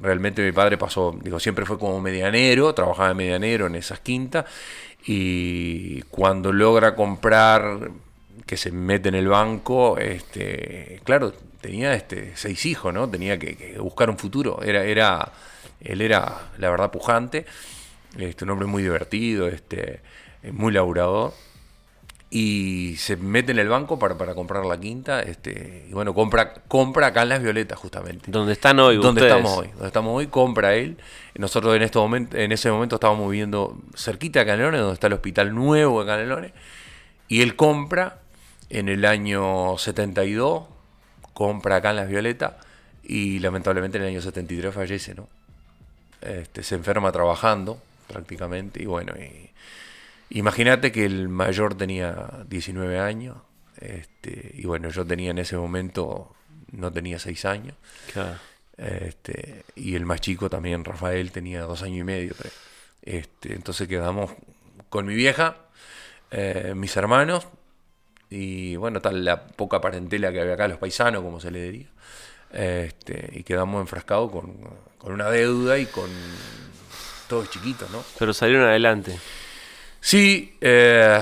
realmente 0.00 0.44
mi 0.44 0.52
padre 0.52 0.76
pasó, 0.78 1.16
digo, 1.22 1.40
siempre 1.40 1.64
fue 1.64 1.78
como 1.78 2.00
medianero, 2.00 2.74
trabajaba 2.74 3.08
de 3.08 3.14
medianero 3.14 3.66
en 3.66 3.74
esas 3.74 4.00
quintas, 4.00 4.44
y 5.06 6.02
cuando 6.02 6.52
logra 6.52 6.94
comprar, 6.94 7.90
que 8.46 8.56
se 8.56 8.72
mete 8.72 9.10
en 9.10 9.14
el 9.14 9.28
banco, 9.28 9.98
este, 9.98 11.00
claro, 11.04 11.32
tenía 11.60 11.94
este, 11.94 12.32
seis 12.36 12.64
hijos, 12.66 12.94
¿no? 12.94 13.08
Tenía 13.08 13.38
que, 13.38 13.76
buscar 13.78 14.10
un 14.10 14.18
futuro, 14.18 14.62
era, 14.62 14.84
era, 14.84 15.32
él 15.80 16.00
era, 16.00 16.50
la 16.58 16.70
verdad, 16.70 16.90
pujante, 16.90 17.44
este, 18.16 18.44
un 18.44 18.50
hombre 18.50 18.66
muy 18.66 18.82
divertido, 18.82 19.48
este, 19.48 20.00
muy 20.52 20.72
laburador 20.72 21.34
y 22.30 22.96
se 22.98 23.16
mete 23.16 23.52
en 23.52 23.58
el 23.58 23.68
banco 23.68 23.98
para, 23.98 24.18
para 24.18 24.34
comprar 24.34 24.66
la 24.66 24.78
quinta 24.78 25.22
este 25.22 25.86
y 25.88 25.92
bueno 25.94 26.12
compra 26.12 26.52
compra 26.68 27.06
acá 27.06 27.22
en 27.22 27.30
las 27.30 27.42
violetas 27.42 27.78
justamente. 27.78 28.30
Donde 28.30 28.52
están 28.52 28.78
hoy 28.80 28.96
donde 28.96 29.22
ustedes. 29.22 29.38
estamos 29.38 29.58
hoy 29.58 29.68
donde 29.68 29.86
estamos 29.86 30.16
hoy 30.16 30.26
compra 30.26 30.74
él. 30.74 30.98
Nosotros 31.36 31.74
en 31.74 31.82
este 31.82 31.98
momento 31.98 32.36
en 32.36 32.52
ese 32.52 32.70
momento 32.70 32.96
estábamos 32.96 33.30
viviendo 33.30 33.78
cerquita 33.96 34.40
de 34.40 34.46
Canelones 34.46 34.80
donde 34.80 34.94
está 34.94 35.06
el 35.06 35.14
hospital 35.14 35.54
nuevo 35.54 36.00
de 36.00 36.06
Canelones 36.06 36.52
y 37.28 37.40
él 37.40 37.56
compra 37.56 38.18
en 38.68 38.90
el 38.90 39.06
año 39.06 39.78
72 39.78 40.64
compra 41.32 41.76
acá 41.76 41.90
en 41.90 41.96
las 41.96 42.08
violetas 42.08 42.54
y 43.04 43.38
lamentablemente 43.38 43.96
en 43.96 44.04
el 44.04 44.10
año 44.10 44.20
73 44.20 44.74
fallece 44.74 45.14
no 45.14 45.28
este, 46.20 46.62
se 46.62 46.74
enferma 46.74 47.10
trabajando 47.10 47.80
prácticamente 48.06 48.82
y 48.82 48.86
bueno 48.86 49.14
y, 49.16 49.47
Imagínate 50.30 50.92
que 50.92 51.04
el 51.04 51.28
mayor 51.28 51.74
tenía 51.74 52.44
19 52.48 52.98
años, 52.98 53.36
este, 53.80 54.52
y 54.54 54.64
bueno, 54.66 54.90
yo 54.90 55.06
tenía 55.06 55.30
en 55.30 55.38
ese 55.38 55.56
momento, 55.56 56.34
no 56.72 56.92
tenía 56.92 57.18
6 57.18 57.44
años, 57.46 57.74
Claro. 58.12 58.36
este, 58.76 59.64
y 59.74 59.94
el 59.94 60.04
más 60.04 60.20
chico 60.20 60.50
también, 60.50 60.84
Rafael, 60.84 61.30
tenía 61.32 61.62
dos 61.62 61.82
años 61.82 61.98
y 62.00 62.04
medio. 62.04 62.34
Este, 63.02 63.54
entonces 63.54 63.88
quedamos 63.88 64.32
con 64.90 65.06
mi 65.06 65.14
vieja, 65.14 65.56
eh, 66.30 66.72
mis 66.76 66.94
hermanos, 66.96 67.46
y 68.30 68.76
bueno, 68.76 69.00
tal 69.00 69.24
la 69.24 69.46
poca 69.46 69.80
parentela 69.80 70.30
que 70.30 70.40
había 70.42 70.54
acá, 70.54 70.68
los 70.68 70.78
paisanos, 70.78 71.22
como 71.22 71.40
se 71.40 71.50
le 71.50 71.62
diría. 71.62 71.86
Este, 72.52 73.30
y 73.32 73.42
quedamos 73.44 73.80
enfrascados 73.80 74.30
con, 74.30 74.54
con 74.98 75.12
una 75.12 75.30
deuda 75.30 75.78
y 75.78 75.86
con 75.86 76.10
todos 77.28 77.50
chiquitos, 77.50 77.90
¿no? 77.90 78.02
Pero 78.18 78.32
salieron 78.34 78.66
adelante. 78.68 79.18
Sí, 80.00 80.56
eh, 80.60 81.20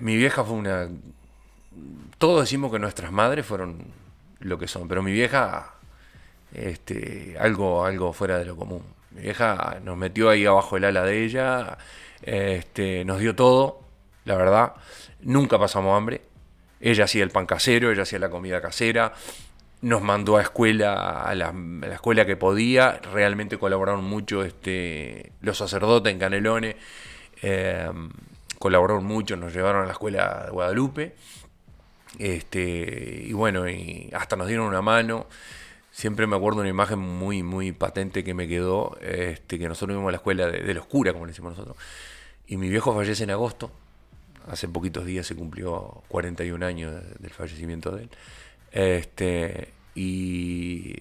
mi 0.00 0.16
vieja 0.16 0.44
fue 0.44 0.56
una... 0.56 0.88
Todos 2.18 2.42
decimos 2.42 2.70
que 2.70 2.78
nuestras 2.78 3.10
madres 3.10 3.44
fueron 3.46 3.84
lo 4.40 4.58
que 4.58 4.68
son, 4.68 4.86
pero 4.88 5.02
mi 5.02 5.12
vieja, 5.12 5.74
este, 6.54 7.36
algo, 7.38 7.84
algo 7.84 8.12
fuera 8.12 8.38
de 8.38 8.44
lo 8.44 8.56
común. 8.56 8.82
Mi 9.10 9.22
vieja 9.22 9.80
nos 9.82 9.96
metió 9.96 10.30
ahí 10.30 10.46
abajo 10.46 10.76
el 10.76 10.84
ala 10.84 11.04
de 11.04 11.24
ella, 11.24 11.78
este, 12.22 13.04
nos 13.04 13.18
dio 13.18 13.34
todo, 13.34 13.80
la 14.24 14.36
verdad. 14.36 14.72
Nunca 15.20 15.58
pasamos 15.58 15.96
hambre. 15.96 16.22
Ella 16.80 17.04
hacía 17.04 17.22
el 17.22 17.30
pan 17.30 17.46
casero, 17.46 17.90
ella 17.90 18.02
hacía 18.02 18.18
la 18.18 18.30
comida 18.30 18.60
casera. 18.60 19.12
Nos 19.80 20.02
mandó 20.02 20.36
a 20.36 20.42
escuela, 20.42 21.22
a 21.22 21.34
la, 21.34 21.48
a 21.48 21.52
la 21.52 21.94
escuela 21.94 22.24
que 22.24 22.36
podía. 22.36 23.00
Realmente 23.12 23.58
colaboraron 23.58 24.04
mucho 24.04 24.44
este, 24.44 25.32
los 25.40 25.58
sacerdotes 25.58 26.12
en 26.12 26.18
Canelones. 26.18 26.76
Eh, 27.42 27.90
colaboraron 28.58 29.04
mucho, 29.04 29.36
nos 29.36 29.52
llevaron 29.52 29.82
a 29.82 29.86
la 29.86 29.92
escuela 29.92 30.44
de 30.46 30.50
Guadalupe. 30.52 31.14
Este, 32.18 33.24
y 33.26 33.32
bueno, 33.32 33.68
y 33.68 34.10
hasta 34.14 34.36
nos 34.36 34.46
dieron 34.48 34.66
una 34.66 34.82
mano. 34.82 35.26
Siempre 35.90 36.26
me 36.26 36.36
acuerdo 36.36 36.60
una 36.60 36.68
imagen 36.70 36.98
muy, 36.98 37.42
muy 37.42 37.72
patente 37.72 38.24
que 38.24 38.32
me 38.34 38.48
quedó, 38.48 38.96
este, 39.00 39.58
que 39.58 39.68
nosotros 39.68 39.96
vimos 39.96 40.08
en 40.08 40.12
la 40.12 40.16
escuela 40.16 40.46
de, 40.46 40.62
de 40.62 40.74
los 40.74 40.86
como 40.86 41.26
le 41.26 41.32
decimos 41.32 41.52
nosotros. 41.52 41.76
Y 42.46 42.56
mi 42.56 42.68
viejo 42.68 42.94
fallece 42.94 43.24
en 43.24 43.30
agosto. 43.30 43.70
Hace 44.48 44.68
poquitos 44.68 45.04
días 45.04 45.26
se 45.26 45.36
cumplió 45.36 46.02
41 46.08 46.62
años 46.66 46.92
de- 46.94 47.14
del 47.20 47.30
fallecimiento 47.30 47.90
de 47.94 48.02
él. 48.04 48.10
Este, 48.72 49.72
y 49.94 50.94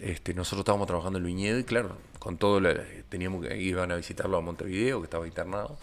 este, 0.00 0.34
nosotros 0.34 0.60
estábamos 0.60 0.86
trabajando 0.86 1.18
en 1.18 1.24
el 1.24 1.26
viñedo 1.32 1.58
y 1.58 1.64
claro, 1.64 1.96
con 2.20 2.36
todo 2.38 2.60
lo- 2.60 2.72
teníamos 3.08 3.44
que 3.44 3.56
iban 3.60 3.90
a 3.90 3.96
visitarlo 3.96 4.36
a 4.36 4.40
Montevideo, 4.40 5.00
que 5.00 5.06
estaba 5.06 5.26
internado. 5.26 5.76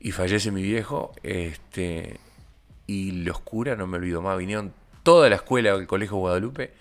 Y 0.00 0.12
fallece 0.12 0.50
mi 0.50 0.62
viejo, 0.62 1.12
este, 1.22 2.18
y 2.86 3.10
los 3.24 3.40
curas, 3.40 3.76
no 3.76 3.86
me 3.86 3.98
olvido 3.98 4.22
más, 4.22 4.38
vinieron 4.38 4.72
toda 5.02 5.28
la 5.28 5.34
escuela 5.36 5.76
del 5.76 5.86
Colegio 5.86 6.16
Guadalupe, 6.16 6.72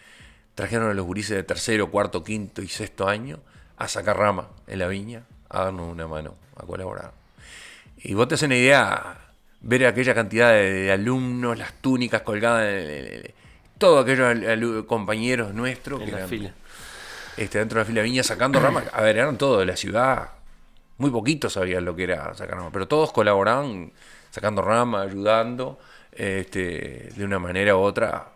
trajeron 0.55 0.89
a 0.89 0.93
los 0.93 1.05
gurises 1.05 1.35
de 1.35 1.43
tercero, 1.43 1.89
cuarto, 1.91 2.23
quinto 2.23 2.61
y 2.61 2.67
sexto 2.69 3.07
año 3.09 3.39
a 3.77 3.87
sacar 3.87 4.17
rama 4.17 4.47
en 4.67 4.79
la 4.79 4.87
viña, 4.87 5.23
a 5.49 5.63
darnos 5.65 5.91
una 5.91 6.07
mano, 6.07 6.35
a 6.55 6.65
colaborar. 6.65 7.11
Y 7.97 8.13
vos 8.13 8.27
te 8.27 8.35
haces 8.35 8.45
una 8.45 8.55
idea, 8.57 9.17
ver 9.61 9.85
aquella 9.87 10.13
cantidad 10.13 10.51
de, 10.51 10.71
de 10.71 10.91
alumnos, 10.91 11.57
las 11.57 11.73
túnicas 11.81 12.21
colgadas, 12.21 12.71
todos 13.79 14.03
aquellos 14.03 14.85
compañeros 14.85 15.53
nuestros 15.53 15.99
En 16.01 16.05
que 16.05 16.11
la 16.11 16.17
eran, 16.19 16.29
fila. 16.29 16.53
Este, 17.37 17.59
dentro 17.59 17.77
de 17.79 17.83
la 17.83 17.87
fila 17.87 18.01
viña 18.01 18.23
sacando 18.23 18.59
ramas. 18.59 18.85
A 18.93 19.01
ver, 19.01 19.17
eran 19.17 19.37
todos 19.37 19.59
de 19.59 19.65
la 19.65 19.75
ciudad. 19.77 20.29
Muy 20.97 21.11
poquitos 21.11 21.53
sabían 21.53 21.85
lo 21.85 21.95
que 21.95 22.03
era 22.03 22.33
sacar 22.33 22.57
ramas, 22.57 22.71
pero 22.73 22.87
todos 22.87 23.11
colaboraban 23.11 23.91
sacando 24.31 24.61
ramas, 24.61 25.07
ayudando, 25.07 25.79
este, 26.11 27.09
de 27.15 27.23
una 27.25 27.39
manera 27.39 27.75
u 27.75 27.79
otra. 27.79 28.29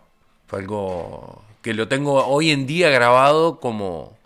Fue 0.47 0.59
algo 0.59 1.43
que 1.61 1.73
lo 1.73 1.87
tengo 1.87 2.25
hoy 2.25 2.51
en 2.51 2.67
día 2.67 2.89
grabado 2.89 3.59
como, 3.59 4.17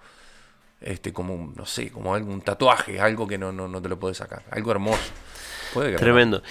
este, 0.82 1.14
como, 1.14 1.34
un, 1.36 1.54
no 1.56 1.66
sé, 1.66 1.92
como 1.92 2.14
algún 2.16 2.42
tatuaje, 2.42 3.00
algo 3.00 3.28
que 3.28 3.38
no, 3.38 3.52
no, 3.52 3.68
no 3.68 3.82
te 3.82 3.90
lo 3.90 4.00
puedes 4.00 4.18
sacar, 4.18 4.44
algo 4.52 4.72
hermoso. 4.72 5.12
Puede 5.74 5.88
que 5.88 5.94
no. 5.94 6.00
Tremendo. 6.00 6.44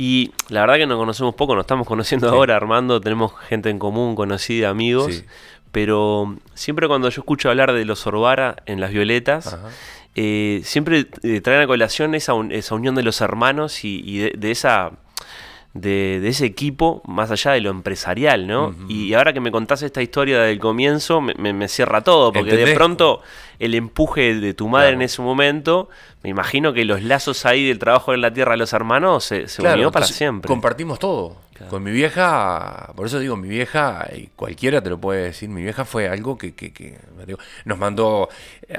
Y 0.00 0.32
la 0.48 0.60
verdad 0.60 0.76
que 0.76 0.86
nos 0.86 0.96
conocemos 0.96 1.34
poco, 1.34 1.54
nos 1.56 1.64
estamos 1.64 1.86
conociendo 1.86 2.28
Sí. 2.28 2.34
ahora, 2.34 2.54
Armando, 2.56 3.00
tenemos 3.00 3.32
gente 3.48 3.68
en 3.68 3.78
común, 3.80 4.14
conocida, 4.14 4.68
amigos, 4.68 5.12
Sí. 5.12 5.24
Pero 5.72 6.36
siempre 6.54 6.88
cuando 6.88 7.08
yo 7.10 7.20
escucho 7.20 7.48
hablar 7.50 7.72
de 7.72 7.84
los 7.84 8.06
Orbara 8.06 8.56
en 8.66 8.80
Las 8.80 8.90
Violetas, 8.92 9.56
eh, 10.14 10.60
siempre 10.64 11.06
eh, 11.22 11.40
traen 11.40 11.60
a 11.62 11.66
colación 11.66 12.14
esa, 12.14 12.34
un- 12.34 12.50
esa 12.52 12.74
unión 12.74 12.94
de 12.94 13.02
los 13.02 13.20
hermanos 13.20 13.84
y, 13.84 14.02
y 14.04 14.18
de, 14.18 14.32
de 14.36 14.50
esa... 14.50 14.92
De, 15.74 16.18
de 16.20 16.28
ese 16.30 16.46
equipo 16.46 17.02
más 17.06 17.30
allá 17.30 17.52
de 17.52 17.60
lo 17.60 17.70
empresarial, 17.70 18.46
¿no? 18.48 18.74
Y 18.88 19.12
ahora 19.12 19.32
que 19.34 19.38
me 19.38 19.52
contás 19.52 19.82
esta 19.82 20.02
historia 20.02 20.40
del 20.40 20.58
comienzo, 20.58 21.20
me, 21.20 21.34
me- 21.34 21.52
me 21.52 21.68
cierra 21.68 22.00
todo, 22.00 22.32
porque 22.32 22.50
de 22.56 22.74
pronto 22.74 23.20
el 23.60 23.74
empuje 23.74 24.34
de 24.34 24.54
tu 24.54 24.66
madre 24.66 24.86
Claro. 24.88 24.96
en 24.96 25.02
ese 25.02 25.22
momento, 25.22 25.88
me 26.24 26.30
imagino 26.30 26.72
que 26.72 26.84
los 26.86 27.02
lazos 27.02 27.44
ahí 27.46 27.68
del 27.68 27.78
trabajo 27.78 28.12
en 28.14 28.22
la 28.22 28.32
tierra 28.32 28.52
de 28.52 28.58
los 28.58 28.72
hermanos 28.72 29.24
se, 29.24 29.46
se 29.46 29.60
Claro, 29.60 29.76
unió 29.76 29.92
para 29.92 30.06
siempre. 30.06 30.48
Compartimos 30.48 30.98
todo. 30.98 31.36
Claro. 31.58 31.70
Con 31.70 31.82
mi 31.82 31.90
vieja, 31.90 32.92
por 32.94 33.06
eso 33.06 33.18
digo, 33.18 33.36
mi 33.36 33.48
vieja, 33.48 34.08
y 34.14 34.28
cualquiera 34.36 34.80
te 34.80 34.90
lo 34.90 34.98
puede 34.98 35.24
decir, 35.24 35.48
mi 35.48 35.60
vieja 35.62 35.84
fue 35.84 36.08
algo 36.08 36.38
que, 36.38 36.54
que- 36.54 36.72
que, 36.72 36.98
digo, 37.26 37.38
nos 37.64 37.78
mandó 37.78 38.28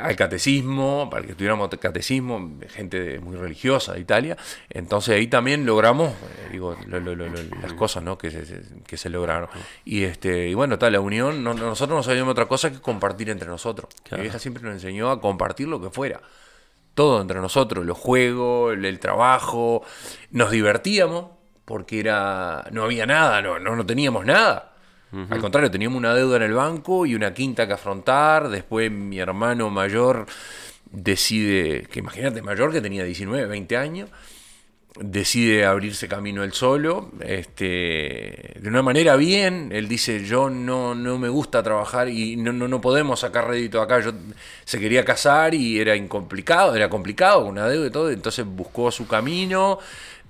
al 0.01 0.15
catecismo, 0.15 1.09
para 1.11 1.23
que 1.25 1.31
estuviéramos 1.31 1.69
catecismo, 1.79 2.57
gente 2.69 3.19
muy 3.19 3.35
religiosa 3.35 3.93
de 3.93 3.99
Italia. 3.99 4.37
Entonces 4.69 5.15
ahí 5.15 5.27
también 5.27 5.65
logramos, 5.65 6.11
eh, 6.11 6.49
digo, 6.53 6.75
lo- 6.87 6.99
lo- 7.01 7.15
lo- 7.15 7.27
lo- 7.27 7.43
las 7.61 7.73
cosas 7.73 8.01
¿no? 8.01 8.17
que, 8.17 8.31
se, 8.31 8.45
se- 8.45 8.61
que 8.87 8.95
se 8.97 9.09
lograron. 9.09 9.49
Y 9.83 10.03
este 10.03 10.47
y 10.47 10.53
bueno, 10.53 10.79
tal, 10.79 10.93
la 10.93 11.01
unión, 11.01 11.43
no- 11.43 11.53
nosotros 11.53 11.97
no 11.97 12.03
sabíamos 12.03 12.31
otra 12.31 12.45
cosa 12.47 12.71
que 12.71 12.79
compartir 12.79 13.29
entre 13.29 13.49
nosotros. 13.49 13.89
Claro. 14.03 14.17
Mi 14.17 14.23
vieja 14.29 14.39
siempre 14.39 14.63
nos 14.63 14.71
enseñó 14.73 15.11
a 15.11 15.19
compartir 15.19 15.67
lo 15.67 15.81
que 15.81 15.89
fuera 15.89 16.21
todo 16.93 17.21
entre 17.21 17.39
nosotros, 17.39 17.85
los 17.85 17.97
juegos, 17.97 18.73
el, 18.73 18.83
el 18.83 18.99
trabajo, 18.99 19.83
nos 20.31 20.51
divertíamos 20.51 21.25
porque 21.69 21.99
era 21.99 22.67
no 22.71 22.83
había 22.83 23.05
nada, 23.05 23.43
no, 23.43 23.59
no, 23.59 23.75
no 23.75 23.85
teníamos 23.85 24.25
nada. 24.25 24.73
Al 25.29 25.39
contrario, 25.39 25.69
teníamos 25.69 25.97
una 25.97 26.15
deuda 26.15 26.37
en 26.37 26.43
el 26.43 26.53
banco 26.53 27.05
y 27.05 27.13
una 27.13 27.31
quinta 27.31 27.67
que 27.67 27.73
afrontar. 27.73 28.49
Después 28.49 28.91
mi 28.91 29.19
hermano 29.19 29.69
mayor 29.69 30.25
decide, 30.91 31.83
que 31.91 31.99
imagínate, 31.99 32.41
mayor 32.41 32.71
que 32.71 32.81
tenía 32.81 33.03
19, 33.03 33.45
20 33.45 33.77
años, 33.77 34.09
decide 34.99 35.65
abrirse 35.65 36.07
camino 36.07 36.43
él 36.43 36.53
solo, 36.53 37.11
este, 37.21 38.55
de 38.59 38.67
una 38.67 38.81
manera 38.81 39.15
bien, 39.15 39.69
él 39.71 39.87
dice, 39.87 40.25
yo 40.25 40.49
no, 40.49 40.95
no 40.95 41.17
me 41.17 41.29
gusta 41.29 41.61
trabajar 41.63 42.09
y 42.09 42.35
no, 42.35 42.51
no, 42.51 42.67
no 42.67 42.81
podemos 42.81 43.19
sacar 43.19 43.47
rédito 43.47 43.81
acá, 43.81 43.99
yo 43.99 44.11
se 44.65 44.79
quería 44.79 45.05
casar 45.05 45.53
y 45.53 45.79
era 45.79 45.95
incomplicado, 45.95 46.75
era 46.75 46.89
complicado 46.89 47.41
con 47.41 47.51
una 47.51 47.67
deuda 47.67 47.87
y 47.87 47.91
todo, 47.91 48.09
entonces 48.09 48.45
buscó 48.45 48.91
su 48.91 49.07
camino, 49.07 49.79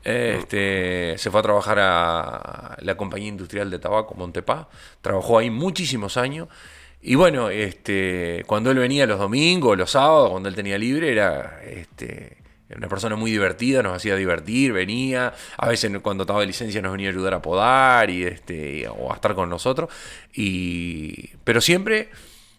este, 0.03 1.17
se 1.17 1.31
fue 1.31 1.39
a 1.39 1.43
trabajar 1.43 1.77
a 1.79 2.77
la 2.79 2.95
compañía 2.95 3.29
industrial 3.29 3.69
de 3.69 3.79
tabaco, 3.79 4.15
Montepá, 4.15 4.69
trabajó 5.01 5.39
ahí 5.39 5.49
muchísimos 5.49 6.17
años, 6.17 6.47
y 7.01 7.15
bueno, 7.15 7.49
este, 7.49 8.43
cuando 8.45 8.71
él 8.71 8.77
venía 8.77 9.05
los 9.05 9.19
domingos, 9.19 9.77
los 9.77 9.91
sábados, 9.91 10.31
cuando 10.31 10.49
él 10.49 10.55
tenía 10.55 10.77
libre, 10.77 11.11
era 11.11 11.61
este, 11.63 12.37
una 12.75 12.89
persona 12.89 13.15
muy 13.15 13.31
divertida, 13.31 13.81
nos 13.81 13.95
hacía 13.95 14.15
divertir, 14.15 14.73
venía, 14.73 15.33
a 15.57 15.67
veces 15.67 15.91
cuando 16.01 16.23
estaba 16.23 16.41
de 16.41 16.47
licencia 16.47 16.81
nos 16.81 16.91
venía 16.91 17.07
a 17.07 17.11
ayudar 17.11 17.33
a 17.35 17.41
podar 17.41 18.09
y 18.09 18.25
este, 18.25 18.87
o 18.89 19.11
a 19.11 19.15
estar 19.15 19.33
con 19.33 19.49
nosotros, 19.49 19.89
y, 20.33 21.29
pero 21.43 21.61
siempre 21.61 22.09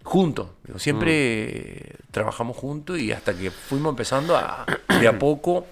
juntos, 0.03 0.49
siempre 0.79 1.97
trabajamos 2.11 2.57
juntos 2.57 2.99
y 2.99 3.13
hasta 3.13 3.37
que 3.37 3.51
fuimos 3.51 3.91
empezando 3.91 4.37
a, 4.37 4.65
de 5.01 5.07
a 5.07 5.19
poco, 5.19 5.67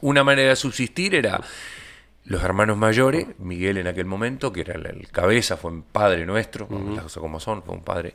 una 0.00 0.24
manera 0.24 0.50
de 0.50 0.56
subsistir 0.56 1.14
era 1.14 1.40
los 2.24 2.42
hermanos 2.42 2.76
mayores, 2.76 3.26
Miguel 3.38 3.78
en 3.78 3.86
aquel 3.86 4.06
momento, 4.06 4.52
que 4.52 4.60
era 4.60 4.74
el, 4.74 5.08
cabeza, 5.08 5.56
fue 5.56 5.70
un 5.70 5.82
padre 5.82 6.26
nuestro, 6.26 6.68
las 6.94 7.04
cosas 7.04 7.20
como 7.20 7.40
son, 7.40 7.62
fue 7.62 7.74
un 7.74 7.82
padre, 7.82 8.14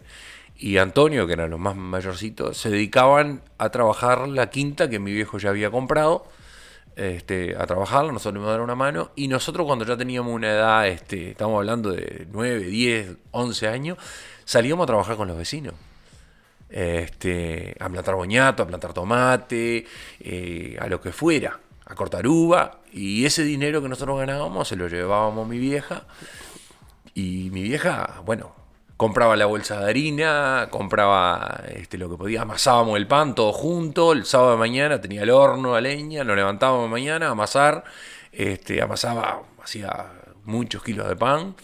y 0.57 0.77
Antonio, 0.77 1.27
que 1.27 1.33
eran 1.33 1.49
los 1.49 1.59
más 1.59 1.75
mayorcitos, 1.75 2.57
se 2.57 2.69
dedicaban 2.69 3.41
a 3.57 3.69
trabajar 3.69 4.27
la 4.27 4.49
quinta 4.49 4.89
que 4.89 4.99
mi 4.99 5.11
viejo 5.11 5.37
ya 5.37 5.49
había 5.49 5.69
comprado, 5.69 6.25
este, 6.95 7.57
a 7.57 7.65
trabajarla, 7.65 8.13
nosotros 8.13 8.41
le 8.41 8.47
a 8.47 8.51
dar 8.51 8.61
una 8.61 8.75
mano, 8.75 9.11
y 9.15 9.27
nosotros 9.27 9.65
cuando 9.65 9.83
ya 9.83 9.97
teníamos 9.97 10.33
una 10.33 10.51
edad, 10.51 10.87
este, 10.87 11.31
estamos 11.31 11.57
hablando 11.57 11.91
de 11.91 12.27
9, 12.31 12.67
10, 12.67 13.17
11 13.31 13.67
años, 13.67 13.97
salíamos 14.45 14.83
a 14.83 14.87
trabajar 14.87 15.17
con 15.17 15.27
los 15.27 15.37
vecinos. 15.37 15.73
Este, 16.67 17.75
a 17.79 17.87
plantar 17.89 18.15
boñato, 18.15 18.63
a 18.63 18.67
plantar 18.67 18.91
tomate, 18.91 19.85
eh, 20.19 20.77
a 20.79 20.87
lo 20.87 20.99
que 20.99 21.11
fuera, 21.11 21.59
a 21.85 21.95
cortar 21.95 22.27
uva, 22.27 22.79
y 22.91 23.25
ese 23.25 23.43
dinero 23.43 23.81
que 23.81 23.89
nosotros 23.89 24.17
ganábamos 24.17 24.67
se 24.67 24.75
lo 24.75 24.87
llevábamos 24.87 25.45
a 25.45 25.49
mi 25.49 25.59
vieja, 25.59 26.03
y 27.13 27.49
mi 27.51 27.61
vieja, 27.63 28.21
bueno, 28.25 28.53
compraba 28.97 29.35
la 29.35 29.45
bolsa 29.45 29.79
de 29.81 29.89
harina, 29.89 30.67
compraba 30.71 31.61
este, 31.69 31.97
lo 31.97 32.09
que 32.09 32.17
podía, 32.17 32.41
amasábamos 32.41 32.97
el 32.97 33.07
pan 33.07 33.35
todo 33.35 33.53
junto, 33.53 34.13
el 34.13 34.25
sábado 34.25 34.51
de 34.51 34.57
mañana 34.57 34.99
tenía 35.01 35.23
el 35.23 35.29
horno 35.29 35.75
a 35.75 35.81
leña, 35.81 36.23
nos 36.23 36.35
levantábamos 36.35 36.83
de 36.83 36.89
mañana 36.89 37.27
a 37.27 37.31
amasar, 37.31 37.83
este, 38.31 38.81
amasaba, 38.81 39.41
hacía 39.63 40.07
muchos 40.45 40.81
kilos 40.83 41.07
de 41.07 41.15
pan, 41.15 41.55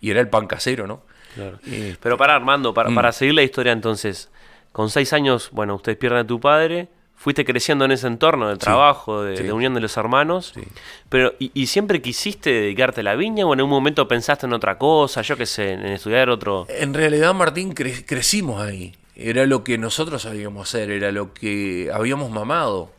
y 0.00 0.10
era 0.10 0.20
el 0.20 0.28
pan 0.28 0.46
casero, 0.46 0.86
¿no? 0.86 1.02
Claro. 1.34 1.58
Eh, 1.66 1.96
Pero 2.00 2.16
para 2.16 2.34
Armando, 2.34 2.72
para, 2.72 2.88
Mm. 2.90 2.94
para 2.94 3.12
seguir 3.12 3.34
la 3.34 3.42
historia 3.42 3.72
entonces, 3.72 4.30
con 4.72 4.90
seis 4.90 5.12
años, 5.12 5.50
bueno, 5.52 5.74
ustedes 5.74 5.98
pierden 5.98 6.20
a 6.20 6.26
tu 6.26 6.40
padre, 6.40 6.88
fuiste 7.16 7.44
creciendo 7.44 7.84
en 7.86 7.90
ese 7.92 8.06
entorno 8.06 8.48
de 8.48 8.56
trabajo, 8.56 9.22
de, 9.22 9.36
sí. 9.38 9.42
de 9.42 9.52
unión 9.52 9.74
de 9.74 9.80
los 9.80 9.96
hermanos, 9.96 10.52
Sí. 10.54 10.62
pero 11.08 11.34
¿y, 11.40 11.50
y 11.54 11.66
siempre 11.66 12.00
quisiste 12.00 12.50
dedicarte 12.52 13.00
a 13.00 13.04
la 13.04 13.16
viña 13.16 13.44
o 13.46 13.52
en 13.54 13.62
un 13.62 13.68
momento 13.70 14.06
pensaste 14.06 14.46
en 14.46 14.52
otra 14.52 14.78
cosa, 14.78 15.22
yo 15.22 15.36
qué 15.36 15.46
sé, 15.46 15.72
en 15.72 15.86
estudiar 15.86 16.28
otro... 16.30 16.66
En 16.68 16.94
realidad, 16.94 17.34
Martín, 17.34 17.74
cre- 17.74 18.04
crecimos 18.06 18.60
ahí. 18.62 18.94
Era 19.16 19.46
lo 19.46 19.64
que 19.64 19.78
nosotros 19.78 20.22
sabíamos 20.22 20.68
hacer, 20.68 20.90
era 20.90 21.10
lo 21.10 21.32
que 21.32 21.90
habíamos 21.92 22.30
mamado. 22.30 22.90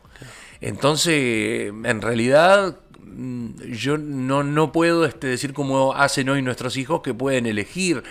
Entonces, 0.60 1.68
en 1.84 2.02
realidad, 2.02 2.76
mm, 3.04 3.62
yo 3.72 3.96
no, 3.98 4.42
no 4.42 4.72
puedo 4.72 5.04
este, 5.04 5.28
decir 5.28 5.52
como 5.52 5.94
hacen 5.94 6.28
hoy 6.28 6.42
nuestros 6.42 6.76
hijos 6.76 7.00
que 7.02 7.14
pueden 7.14 7.46
elegir. 7.46 8.02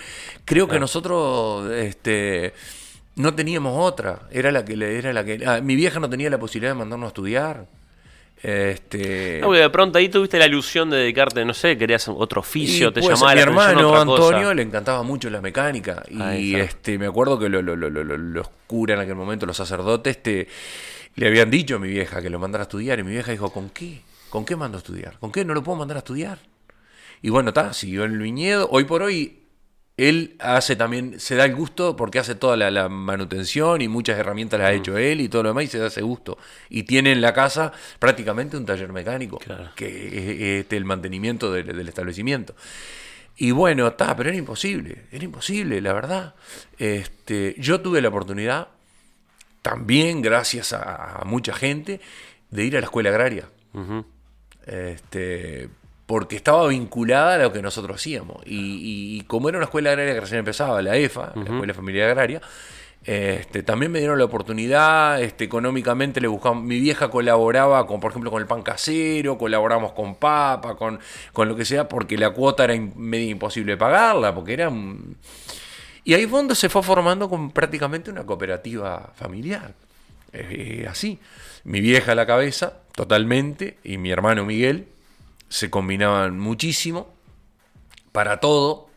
Creo 0.46 0.68
que 0.70 0.80
nosotros 0.80 1.70
este, 1.72 2.54
no 3.18 3.34
teníamos 3.36 3.74
otra. 3.78 4.22
Era 4.32 4.52
la 4.52 4.64
que 4.64 4.76
le 4.78 4.98
era 4.98 5.12
la 5.14 5.24
que. 5.26 5.44
ah, 5.46 5.60
mi 5.62 5.76
vieja 5.76 6.00
no 6.00 6.10
tenía 6.10 6.30
la 6.30 6.40
posibilidad 6.40 6.72
de 6.72 6.80
mandarnos 6.80 7.08
a 7.08 7.10
estudiar. 7.10 7.68
Este, 8.44 9.40
No, 9.42 9.52
de 9.52 9.68
pronto 9.72 9.98
ahí 9.98 10.10
tuviste 10.10 10.38
la 10.38 10.46
ilusión 10.46 10.92
de 10.92 10.98
dedicarte, 10.98 11.44
no 11.44 11.56
sé, 11.56 11.76
querías 11.76 12.08
otro 12.08 12.42
oficio, 12.42 12.90
y, 12.90 12.94
te 12.94 13.02
llamaba 13.02 13.32
a 13.32 13.36
mi 13.36 13.42
hermano 13.42 13.90
otra 13.90 14.02
Antonio 14.02 14.40
cosa. 14.42 14.54
le 14.54 14.62
encantaba 14.62 15.02
mucho 15.02 15.30
la 15.32 15.42
mecánica 15.42 16.04
Ahí 16.20 16.52
y 16.52 16.56
está. 16.56 16.66
este 16.66 17.00
me 17.00 17.08
acuerdo 17.08 17.40
que 17.40 17.50
lo- 17.50 17.64
lo- 17.64 17.76
lo- 17.76 17.90
lo- 17.90 18.04
lo- 18.04 18.18
los 18.18 18.48
curas 18.68 18.96
en 18.98 19.02
aquel 19.02 19.16
momento, 19.16 19.48
los 19.48 19.58
sacerdotes, 19.58 20.18
este, 20.18 20.48
le 21.16 21.28
habían 21.28 21.50
dicho 21.50 21.78
a 21.78 21.80
mi 21.80 21.88
vieja 21.88 22.22
que 22.22 22.30
lo 22.30 22.38
mandara 22.38 22.62
a 22.62 22.66
estudiar 22.66 23.00
y 23.00 23.04
mi 23.04 23.12
vieja 23.12 23.32
dijo, 23.32 23.50
¿con 23.52 23.72
qué? 23.72 24.02
¿Con 24.30 24.46
qué 24.46 24.56
mando 24.56 24.78
a 24.78 24.82
estudiar? 24.82 25.18
¿Con 25.20 25.32
qué 25.32 25.44
no 25.44 25.56
lo 25.56 25.64
puedo 25.64 25.80
mandar 25.80 25.98
a 25.98 26.00
estudiar? 26.00 26.38
Y 27.24 27.30
bueno, 27.32 27.50
está, 27.50 27.74
siguió 27.74 28.06
en 28.06 28.12
el 28.14 28.20
viñedo. 28.20 28.68
Hoy 28.72 28.84
por 28.84 29.02
hoy 29.02 29.40
él 29.98 30.36
hace 30.40 30.76
también, 30.76 31.20
se 31.20 31.36
da 31.36 31.46
el 31.46 31.56
gusto 31.56 31.96
porque 31.96 32.20
hace 32.20 32.36
toda 32.36 32.56
la, 32.56 32.70
la 32.70 32.88
manutención 32.88 33.82
y 33.82 33.88
muchas 33.88 34.18
herramientas 34.20 34.60
las 34.60 34.70
ha 34.70 34.74
hecho 34.74 34.96
él 34.98 35.22
y 35.22 35.28
todo 35.28 35.42
lo 35.44 35.50
demás 35.50 35.64
y 35.64 35.68
se 35.68 35.80
da 35.80 35.88
ese 35.88 36.04
gusto. 36.04 36.38
Y 36.70 36.84
tiene 36.84 37.12
en 37.12 37.20
la 37.22 37.34
casa 37.34 37.72
prácticamente 37.98 38.58
un 38.58 38.66
taller 38.66 38.94
mecánico, 38.94 39.40
Claro. 39.40 39.72
que 39.76 40.60
es 40.60 40.72
el 40.72 40.86
mantenimiento 40.86 41.52
del, 41.52 41.66
del 41.76 41.88
establecimiento. 41.88 42.56
Y 43.38 43.52
bueno, 43.52 43.88
está, 43.88 44.16
pero 44.16 44.30
era 44.30 44.38
imposible, 44.38 45.06
era 45.12 45.24
imposible, 45.26 45.82
la 45.82 45.94
verdad. 45.94 46.36
Este, 46.78 47.56
yo 47.58 47.82
tuve 47.82 48.02
la 48.02 48.10
oportunidad, 48.10 48.68
también 49.62 50.22
gracias 50.22 50.74
a, 50.74 51.22
a 51.22 51.26
mucha 51.26 51.54
gente, 51.54 52.00
de 52.50 52.64
ir 52.66 52.78
a 52.78 52.80
la 52.82 52.86
escuela 52.86 53.10
agraria 53.10 53.50
este, 54.66 55.70
porque 56.08 56.36
estaba 56.38 56.68
vinculada 56.70 57.36
a 57.36 57.38
lo 57.38 57.54
que 57.54 57.62
nosotros 57.62 57.98
hacíamos. 57.98 58.38
Y, 58.46 59.22
como 59.28 59.50
era 59.50 59.60
una 59.60 59.66
escuela 59.66 59.92
agraria 59.92 60.14
que 60.16 60.22
recién 60.22 60.40
empezaba, 60.40 60.82
la 60.82 60.96
EFA, 60.98 61.34
la 61.36 61.44
Escuela 61.44 61.74
Familiar 61.76 62.10
Agraria, 62.10 62.42
este, 63.04 63.62
también 63.64 63.92
me 63.92 64.00
dieron 64.00 64.18
la 64.18 64.26
oportunidad, 64.26 65.22
este, 65.22 65.44
económicamente 65.46 66.20
le 66.20 66.28
buscamos, 66.28 66.64
mi 66.64 66.80
vieja 66.80 67.10
colaboraba 67.10 67.86
con, 67.88 68.00
por 68.00 68.12
ejemplo, 68.12 68.32
con 68.32 68.42
el 68.42 68.48
pan 68.48 68.64
casero, 68.64 69.38
colaboramos 69.38 69.92
con 69.94 70.16
papa, 70.16 70.76
con, 70.76 71.00
con 71.32 71.48
lo 71.48 71.56
que 71.56 71.64
sea, 71.66 71.88
porque 71.88 72.18
la 72.18 72.32
cuota 72.32 72.64
era 72.64 72.74
in- 72.76 72.94
medio 72.96 73.30
imposible 73.30 73.78
pagarla, 73.78 74.34
porque 74.34 74.54
era 74.54 74.70
un- 74.70 75.16
Y 76.04 76.14
ahí 76.14 76.26
fondo 76.26 76.56
se 76.56 76.70
fue 76.70 76.82
formando 76.84 77.30
con 77.30 77.52
prácticamente 77.52 78.10
una 78.10 78.26
cooperativa 78.26 79.12
familiar. 79.16 79.74
Eh, 80.34 80.86
así. 80.90 81.20
Mi 81.66 81.82
vieja 81.82 82.14
a 82.14 82.16
la 82.16 82.26
cabeza, 82.26 82.74
totalmente, 82.94 83.78
y 83.84 83.98
mi 83.98 84.10
hermano 84.12 84.46
Miguel 84.46 84.88
se 85.50 85.70
combinaban 85.70 86.40
muchísimo 86.40 87.14
para 88.12 88.40
todo. 88.40 88.88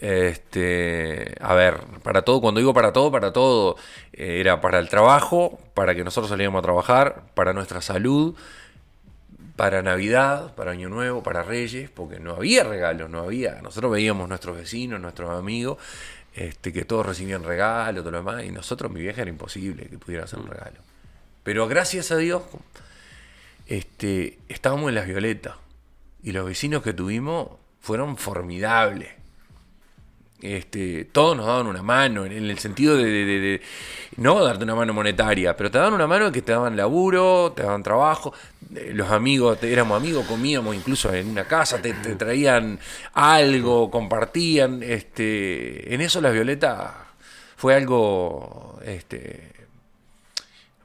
Este, 0.00 1.34
a 1.40 1.54
ver, 1.54 1.80
para 2.02 2.22
todo, 2.22 2.40
cuando 2.40 2.60
digo 2.60 2.72
para 2.72 2.92
todo, 2.92 3.10
para 3.10 3.32
todo, 3.32 3.76
eh, 4.12 4.38
era 4.40 4.60
para 4.60 4.78
el 4.78 4.88
trabajo, 4.88 5.58
para 5.74 5.94
que 5.94 6.04
nosotros 6.04 6.30
saliéramos 6.30 6.60
a 6.60 6.62
trabajar, 6.62 7.24
para 7.34 7.52
nuestra 7.52 7.82
salud, 7.82 8.36
para 9.56 9.82
Navidad, 9.82 10.54
para 10.54 10.70
Año 10.70 10.88
Nuevo, 10.88 11.24
para 11.24 11.42
Reyes, 11.42 11.90
porque 11.90 12.20
no 12.20 12.36
había 12.36 12.62
regalos, 12.62 13.10
no 13.10 13.18
había. 13.18 13.60
Nosotros 13.60 13.90
veíamos 13.90 14.28
nuestros 14.28 14.56
vecinos, 14.56 15.00
nuestros 15.00 15.30
amigos, 15.30 15.78
este, 16.32 16.72
que 16.72 16.84
todos 16.84 17.04
recibían 17.04 17.42
regalos, 17.42 18.04
todo 18.04 18.12
lo 18.12 18.18
demás, 18.18 18.44
y 18.44 18.52
nosotros, 18.52 18.92
mi 18.92 19.00
vieja, 19.00 19.22
era 19.22 19.30
imposible 19.30 19.86
que 19.88 19.98
pudiera 19.98 20.24
hacer 20.24 20.38
un 20.38 20.46
regalo. 20.46 20.76
Pero 21.42 21.66
gracias 21.66 22.12
a 22.12 22.16
Dios, 22.16 22.44
este, 23.66 24.38
estábamos 24.48 24.90
en 24.90 24.94
las 24.94 25.06
violetas, 25.08 25.56
y 26.22 26.32
los 26.32 26.46
vecinos 26.46 26.82
que 26.82 26.92
tuvimos 26.92 27.48
fueron 27.80 28.16
formidables. 28.16 29.10
Este, 30.40 31.04
todos 31.04 31.36
nos 31.36 31.46
daban 31.46 31.66
una 31.66 31.82
mano, 31.82 32.24
en 32.24 32.32
el 32.32 32.58
sentido 32.60 32.96
de, 32.96 33.04
de- 33.04 33.60
no 34.18 34.44
darte 34.44 34.62
una 34.62 34.76
mano 34.76 34.94
monetaria, 34.94 35.56
pero 35.56 35.68
te 35.68 35.78
daban 35.78 35.94
una 35.94 36.06
mano 36.06 36.30
que 36.30 36.42
te 36.42 36.52
daban 36.52 36.76
laburo, 36.76 37.52
te 37.56 37.64
daban 37.64 37.82
trabajo, 37.82 38.32
eh, 38.76 38.92
los 38.94 39.10
amigos, 39.10 39.60
éramos 39.64 39.96
amigos, 40.00 40.26
comíamos 40.26 40.76
incluso 40.76 41.12
en 41.12 41.28
una 41.28 41.44
casa, 41.44 41.82
te, 41.82 41.92
te 41.92 42.14
traían 42.14 42.78
algo, 43.14 43.90
compartían, 43.90 44.80
este, 44.84 45.92
en 45.92 46.00
eso 46.02 46.20
las 46.20 46.32
violetas 46.32 46.92
fue 47.56 47.74
algo, 47.74 48.78
este, 48.84 49.50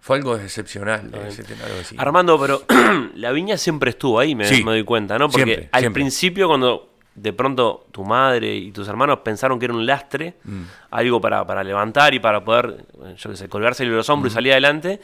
fue 0.05 0.17
algo 0.17 0.35
excepcional, 0.35 1.09
ese 1.29 1.43
tema 1.45 1.63
de 1.63 1.69
los 1.69 1.77
vecinos. 1.77 2.01
Armando, 2.05 2.37
pero 2.37 2.63
la 3.15 3.31
viña 3.31 3.55
siempre 3.57 3.91
estuvo 3.91 4.19
ahí, 4.19 4.35
me, 4.35 4.43
Sí. 4.45 4.61
me 4.61 4.71
doy 4.71 4.83
cuenta, 4.83 5.17
¿no? 5.17 5.29
Porque 5.29 5.45
Siempre, 5.45 5.69
al 5.71 5.79
siempre. 5.79 6.01
principio, 6.01 6.47
cuando 6.49 6.89
de 7.15 7.31
pronto 7.31 7.85
tu 7.91 8.03
madre 8.03 8.53
y 8.53 8.71
tus 8.73 8.85
hermanos 8.89 9.19
pensaron 9.23 9.59
que 9.59 9.65
era 9.65 9.73
un 9.73 9.85
lastre, 9.85 10.33
Mm. 10.43 10.63
algo 10.91 11.21
para, 11.21 11.45
para 11.47 11.63
levantar 11.63 12.13
y 12.13 12.19
para 12.19 12.43
poder, 12.43 12.83
eh, 13.05 13.15
yo 13.17 13.29
qué 13.29 13.37
sé, 13.37 13.47
colgarse 13.47 13.85
los 13.85 14.09
hombros 14.09 14.31
Mm. 14.31 14.33
y 14.33 14.35
salir 14.35 14.51
adelante. 14.51 14.99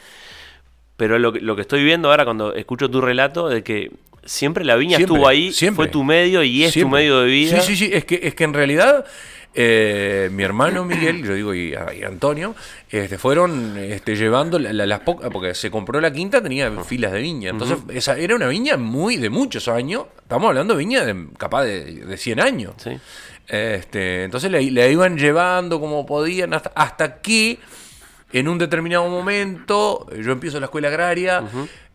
Pero 0.97 1.17
lo, 1.17 1.31
que- 1.31 1.39
lo 1.39 1.55
que 1.55 1.61
estoy 1.61 1.81
viendo 1.83 2.09
ahora 2.09 2.25
cuando 2.25 2.53
escucho 2.53 2.89
tu 2.89 2.99
relato 2.99 3.47
de 3.47 3.63
que 3.63 3.91
siempre 4.25 4.65
la 4.65 4.75
viña 4.75 4.97
Siempre, 4.97 5.15
estuvo 5.15 5.29
ahí, 5.29 5.53
siempre. 5.53 5.75
fue 5.85 5.87
tu 5.87 6.03
medio 6.03 6.43
y 6.43 6.63
es 6.65 6.73
tu 6.73 6.89
medio 6.89 7.21
de 7.21 7.27
vida. 7.27 7.61
Sí, 7.61 7.75
sí, 7.77 7.85
sí. 7.85 7.93
Es 7.93 8.03
que, 8.03 8.19
es 8.21 8.35
que 8.35 8.43
en 8.43 8.53
realidad 8.53 9.05
eh, 9.55 10.29
mi 10.31 10.43
hermano 10.43 10.85
Miguel, 10.85 11.23
yo 11.23 11.33
digo, 11.33 11.53
y, 11.53 11.73
y 11.73 12.03
Antonio, 12.03 12.55
este, 12.89 13.17
fueron 13.17 13.77
este, 13.77 14.15
llevando 14.15 14.59
la- 14.59 14.71
la- 14.73 14.85
las 14.85 14.99
pocas, 15.01 15.29
porque 15.31 15.53
se 15.55 15.71
compró 15.71 15.99
la 15.99 16.11
quinta, 16.13 16.41
tenía 16.41 16.71
filas 16.83 17.11
de 17.11 17.19
viña. 17.19 17.49
Entonces, 17.49 17.77
esa 17.93 18.17
era 18.17 18.35
una 18.35 18.47
viña 18.47 18.77
muy 18.77 19.17
de 19.17 19.29
muchos 19.29 19.67
años. 19.67 20.05
Estamos 20.21 20.49
hablando 20.49 20.75
de 20.75 20.79
viña 20.79 21.03
de, 21.03 21.27
capaz 21.37 21.63
de, 21.63 21.83
de 22.05 22.17
100 22.17 22.39
años. 22.39 22.73
Sí. 22.77 22.91
Este, 23.47 24.23
entonces 24.25 24.51
le 24.51 24.91
iban 24.91 25.17
llevando 25.17 25.79
como 25.79 26.05
podían 26.05 26.53
hasta, 26.53 26.71
hasta 26.75 27.19
que 27.19 27.57
en 28.31 28.47
un 28.47 28.59
determinado 28.59 29.09
momento 29.09 30.05
yo 30.15 30.31
empiezo 30.31 30.59
la 30.59 30.67
escuela 30.67 30.89
agraria 30.89 31.43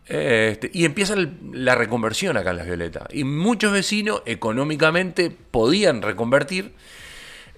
este, 0.05 0.69
y 0.73 0.83
empieza 0.83 1.15
la 1.53 1.75
reconversión 1.75 2.35
acá 2.35 2.51
en 2.51 2.57
Las 2.57 2.65
Violetas. 2.65 3.03
Y 3.13 3.23
muchos 3.23 3.71
vecinos 3.71 4.21
económicamente 4.25 5.31
podían 5.51 6.01
reconvertir. 6.01 6.73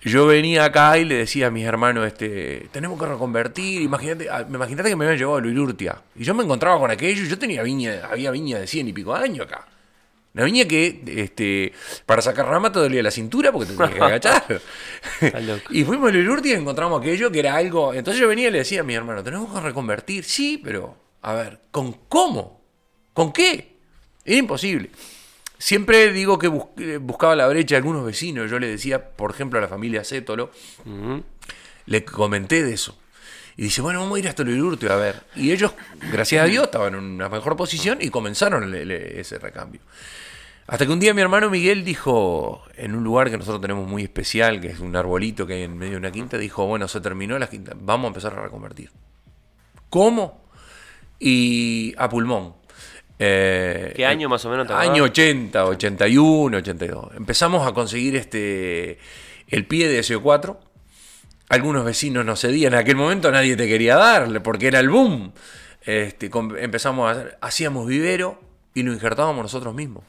Yo 0.01 0.27
venía 0.27 0.65
acá 0.65 0.97
y 0.97 1.05
le 1.05 1.15
decía 1.15 1.47
a 1.47 1.51
mis 1.51 1.65
hermanos, 1.65 2.05
este, 2.05 2.69
tenemos 2.71 2.99
que 2.99 3.05
reconvertir, 3.05 3.81
imagínate, 3.81 4.29
ah, 4.29 4.45
imagínate 4.47 4.89
que 4.89 4.95
me 4.95 5.05
habían 5.05 5.17
llevado 5.17 5.37
a 5.37 5.41
Luirurtia. 5.41 6.01
Y 6.15 6.23
yo 6.23 6.33
me 6.33 6.43
encontraba 6.43 6.79
con 6.79 6.91
aquello 6.91 7.23
yo 7.23 7.37
tenía 7.37 7.63
viña, 7.63 8.01
había 8.09 8.31
viña 8.31 8.59
de 8.59 8.67
100 8.67 8.87
y 8.87 8.93
pico 8.93 9.13
años 9.13 9.47
acá. 9.47 9.67
Una 10.33 10.45
viña 10.45 10.65
que 10.65 11.01
este, 11.07 11.73
para 12.05 12.21
sacar 12.21 12.45
rama 12.45 12.71
te 12.71 12.77
dolía 12.77 13.01
la 13.01 13.09
cintura 13.09 13.51
porque 13.51 13.71
te 13.71 13.75
tenías 13.75 13.95
que 13.95 14.03
agachar. 14.03 14.61
Y 15.71 15.83
fuimos 15.83 16.09
a 16.09 16.13
Lururti 16.13 16.49
y 16.49 16.53
encontramos 16.53 17.01
aquello 17.01 17.31
que 17.31 17.39
era 17.39 17.55
algo. 17.55 17.93
Entonces 17.93 18.21
yo 18.21 18.27
venía 18.27 18.49
y 18.49 18.51
le 18.51 18.59
decía 18.59 18.81
a 18.81 18.83
mi 18.83 18.93
hermano, 18.93 19.23
tenemos 19.23 19.51
que 19.51 19.59
reconvertir. 19.59 20.23
Sí, 20.23 20.61
pero, 20.63 20.95
a 21.23 21.33
ver, 21.33 21.61
¿con 21.71 21.93
cómo? 22.07 22.61
¿Con 23.13 23.33
qué? 23.33 23.77
Era 24.23 24.37
imposible. 24.37 24.91
Siempre 25.57 26.11
digo 26.13 26.37
que 26.37 26.47
bus- 26.49 26.65
eh, 26.77 26.97
buscaba 26.97 27.35
la 27.35 27.47
brecha 27.47 27.73
de 27.75 27.77
algunos 27.77 28.05
vecinos. 28.05 28.49
Yo 28.49 28.59
le 28.59 28.67
decía, 28.67 29.09
por 29.09 29.31
ejemplo, 29.31 29.57
a 29.59 29.61
la 29.61 29.67
familia 29.67 30.03
Cétolo, 30.03 30.51
le 31.85 32.05
comenté 32.05 32.63
de 32.63 32.73
eso. 32.73 32.97
Y 33.55 33.63
dice, 33.63 33.81
bueno, 33.81 33.99
vamos 34.01 34.17
a 34.17 34.19
ir 34.19 34.27
hasta 34.27 34.43
Lururti 34.43 34.85
a 34.87 34.95
ver. 34.95 35.23
Y 35.35 35.51
ellos, 35.51 35.73
gracias 36.11 36.43
a 36.43 36.45
Dios, 36.47 36.65
estaban 36.65 36.93
en 36.93 36.99
una 37.03 37.27
mejor 37.27 37.55
posición 37.55 37.97
y 38.01 38.09
comenzaron 38.09 38.63
el- 38.65 38.75
el- 38.75 38.91
ese 38.91 39.39
recambio. 39.39 39.81
Hasta 40.67 40.85
que 40.85 40.91
un 40.91 40.99
día 40.99 41.13
mi 41.13 41.21
hermano 41.21 41.49
Miguel 41.49 41.83
dijo, 41.85 42.61
en 42.75 42.93
un 42.93 43.03
lugar 43.03 43.31
que 43.31 43.37
nosotros 43.37 43.61
tenemos 43.61 43.87
muy 43.87 44.03
especial, 44.03 44.59
que 44.61 44.67
es 44.67 44.79
un 44.79 44.95
arbolito 44.95 45.47
que 45.47 45.53
hay 45.53 45.63
en 45.63 45.77
medio 45.77 45.93
de 45.93 45.97
una 45.97 46.11
quinta, 46.11 46.37
dijo, 46.37 46.67
bueno, 46.67 46.87
se 46.87 46.99
terminó 47.01 47.39
la 47.39 47.49
quinta, 47.49 47.71
vamos 47.79 48.03
a 48.03 48.07
empezar 48.09 48.33
a 48.37 48.43
reconvertir. 48.43 48.91
¿Cómo? 49.89 50.43
Y 51.19 51.95
a 51.97 52.09
pulmón. 52.09 52.53
Eh, 53.19 53.93
¿Qué 53.95 54.05
año 54.05 54.29
más 54.29 54.45
o 54.45 54.49
menos 54.49 54.67
te? 54.67 54.73
Año 54.73 55.03
80, 55.03 55.65
81, 55.65 56.57
82. 56.57 57.15
Empezamos 57.15 57.67
a 57.67 57.73
conseguir 57.73 58.15
este 58.15 58.99
el 59.47 59.65
pie 59.65 59.87
de 59.87 59.99
SO4. 60.01 60.57
Algunos 61.49 61.85
vecinos 61.85 62.25
nos 62.25 62.41
cedían. 62.41 62.73
En 62.73 62.79
aquel 62.79 62.95
momento 62.95 63.31
nadie 63.31 63.55
te 63.55 63.67
quería 63.67 63.95
darle 63.95 64.41
porque 64.41 64.67
era 64.67 64.79
el 64.79 64.89
boom. 64.89 65.33
Este, 65.81 66.29
empezamos 66.59 67.07
a 67.07 67.11
hacer, 67.11 67.37
hacíamos 67.41 67.87
vivero 67.87 68.39
y 68.73 68.83
lo 68.83 68.91
injertábamos 68.91 69.43
nosotros 69.43 69.73
mismos. 69.73 70.03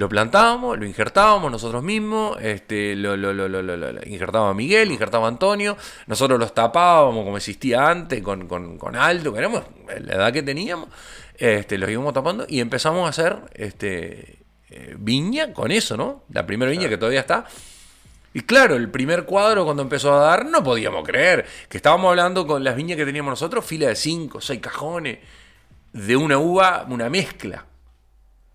Lo 0.00 0.08
plantábamos, 0.08 0.78
lo 0.78 0.86
injertábamos 0.86 1.52
nosotros 1.52 1.82
mismos, 1.82 2.38
este, 2.40 2.96
lo, 2.96 3.18
lo- 3.18 3.34
lo- 3.34 3.48
lo- 3.50 4.02
injertaba 4.06 4.54
Miguel, 4.54 4.90
injertaba 4.90 5.28
Antonio, 5.28 5.76
nosotros 6.06 6.40
los 6.40 6.54
tapábamos 6.54 7.22
como 7.22 7.36
existía 7.36 7.86
antes, 7.86 8.22
con, 8.22 8.48
con, 8.48 8.78
con 8.78 8.96
alto, 8.96 9.30
que 9.30 9.40
éramos 9.40 9.62
la 10.00 10.14
edad 10.14 10.32
que 10.32 10.42
teníamos, 10.42 10.88
este, 11.36 11.76
los 11.76 11.90
íbamos 11.90 12.14
tapando 12.14 12.46
y 12.48 12.60
empezamos 12.60 13.04
a 13.04 13.10
hacer 13.10 13.40
este, 13.52 14.38
eh, 14.70 14.94
viña 14.98 15.52
con 15.52 15.70
eso, 15.70 15.98
¿no? 15.98 16.24
La 16.30 16.46
primera 16.46 16.70
viña 16.70 16.88
que 16.88 16.96
todavía 16.96 17.20
está. 17.20 17.44
Y 18.32 18.40
claro, 18.40 18.76
el 18.76 18.88
primer 18.90 19.26
cuadro 19.26 19.66
cuando 19.66 19.82
empezó 19.82 20.14
a 20.14 20.20
dar, 20.20 20.46
no 20.46 20.64
podíamos 20.64 21.04
creer 21.06 21.44
que 21.68 21.76
estábamos 21.76 22.08
hablando 22.08 22.46
con 22.46 22.64
las 22.64 22.74
viñas 22.74 22.96
que 22.96 23.04
teníamos 23.04 23.32
nosotros, 23.32 23.66
fila 23.66 23.88
de 23.88 23.96
cinco, 23.96 24.40
seis 24.40 24.60
cajones, 24.60 25.18
de 25.92 26.16
una 26.16 26.38
uva, 26.38 26.86
una 26.88 27.10
mezcla 27.10 27.66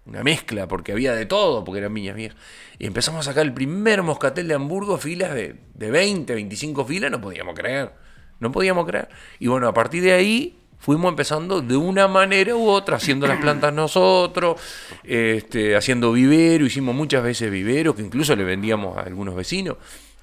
una 0.05 0.23
mezcla, 0.23 0.67
porque 0.67 0.91
había 0.91 1.13
de 1.13 1.25
todo, 1.25 1.63
porque 1.63 1.79
eran 1.79 1.93
viñas 1.93 2.15
viejas. 2.15 2.37
Y 2.77 2.85
empezamos 2.85 3.21
a 3.21 3.31
sacar 3.31 3.45
el 3.45 3.53
primer 3.53 4.03
moscatel 4.03 4.47
de 4.47 4.53
Hamburgo, 4.53 4.97
filas 4.97 5.33
de, 5.33 5.55
de 5.73 5.91
20, 5.91 6.33
25 6.33 6.85
filas, 6.85 7.11
no 7.11 7.21
podíamos 7.21 7.55
creer. 7.55 7.91
No 8.39 8.51
podíamos 8.51 8.85
creer. 8.85 9.09
Y 9.39 9.47
bueno, 9.47 9.67
a 9.67 9.73
partir 9.73 10.03
de 10.03 10.13
ahí 10.13 10.57
fuimos 10.77 11.09
empezando 11.09 11.61
de 11.61 11.77
una 11.77 12.07
manera 12.07 12.55
u 12.55 12.67
otra, 12.67 12.97
haciendo 12.97 13.25
las 13.27 13.39
plantas 13.39 13.73
nosotros, 13.73 14.61
este, 15.03 15.75
haciendo 15.75 16.11
vivero, 16.11 16.65
hicimos 16.65 16.93
muchas 16.93 17.23
veces 17.23 17.49
vivero, 17.49 17.95
que 17.95 18.01
incluso 18.01 18.35
le 18.35 18.43
vendíamos 18.43 18.97
a 18.97 19.01
algunos 19.01 19.35
vecinos, 19.35 19.77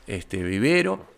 este, 0.06 0.42
vivero. 0.42 1.10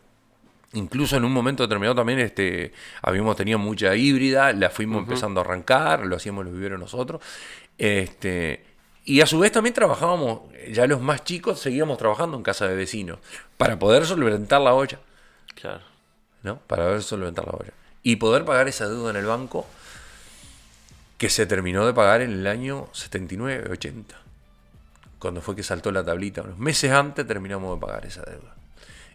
Incluso 0.73 1.17
en 1.17 1.25
un 1.25 1.33
momento 1.33 1.63
determinado 1.63 1.95
también 1.95 2.19
este, 2.19 2.73
habíamos 3.01 3.37
tenido 3.37 3.61
mucha 3.61 3.95
híbrida, 3.95 4.53
la 4.53 4.71
fuimos 4.71 5.05
empezando 5.05 5.41
a 5.41 5.45
arrancar, 5.45 6.05
lo 6.05 6.17
hacíamos 6.17 6.45
los 6.45 6.53
viveros 6.53 6.81
nosotros. 6.81 7.23
Este, 7.79 8.65
y 9.05 9.21
a 9.21 9.27
su 9.27 9.39
vez 9.39 9.53
también 9.53 9.75
trabajábamos, 9.75 10.41
ya 10.71 10.87
los 10.87 11.01
más 11.01 11.25
chicos 11.25 11.61
seguíamos 11.61 11.99
trabajando 11.99 12.37
en 12.37 12.43
casa 12.43 12.67
de 12.67 12.75
vecinos, 12.75 13.19
para 13.57 13.79
poder 13.79 14.07
solventar 14.07 14.61
la 14.61 14.75
olla, 14.75 14.99
Claro. 15.55 15.83
¿no? 16.43 16.59
Para 16.67 16.85
poder 16.85 17.03
solventar 17.03 17.47
la 17.47 17.53
olla. 17.53 17.73
Y 18.03 18.17
poder 18.17 18.45
pagar 18.45 18.69
esa 18.69 18.89
deuda 18.89 19.11
en 19.11 19.17
el 19.17 19.27
banco 19.27 19.67
que 21.17 21.31
se 21.31 21.47
terminó 21.47 21.87
de 21.87 21.95
pagar 21.95 22.21
en 22.23 22.33
el 22.33 22.47
año 22.47 22.89
79, 22.93 23.71
80. 23.71 24.17
Cuando 25.19 25.41
fue 25.41 25.57
que 25.57 25.63
saltó 25.63 25.91
la 25.91 26.05
tablita. 26.05 26.43
Unos 26.43 26.59
meses 26.59 26.91
antes 26.91 27.27
terminamos 27.27 27.75
de 27.75 27.87
pagar 27.87 28.05
esa 28.05 28.23
deuda. 28.23 28.55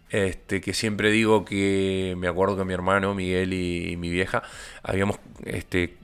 Este, 0.10 0.60
que 0.60 0.74
siempre 0.74 1.12
digo 1.12 1.46
que 1.46 2.16
me 2.18 2.28
acuerdo 2.28 2.58
que 2.58 2.66
mi 2.66 2.74
hermano 2.74 3.14
Miguel 3.14 3.54
y, 3.54 3.92
y 3.92 3.98
mi 3.98 4.10
vieja 4.10 4.42
habíamos 4.82 5.18
este, 5.46 5.98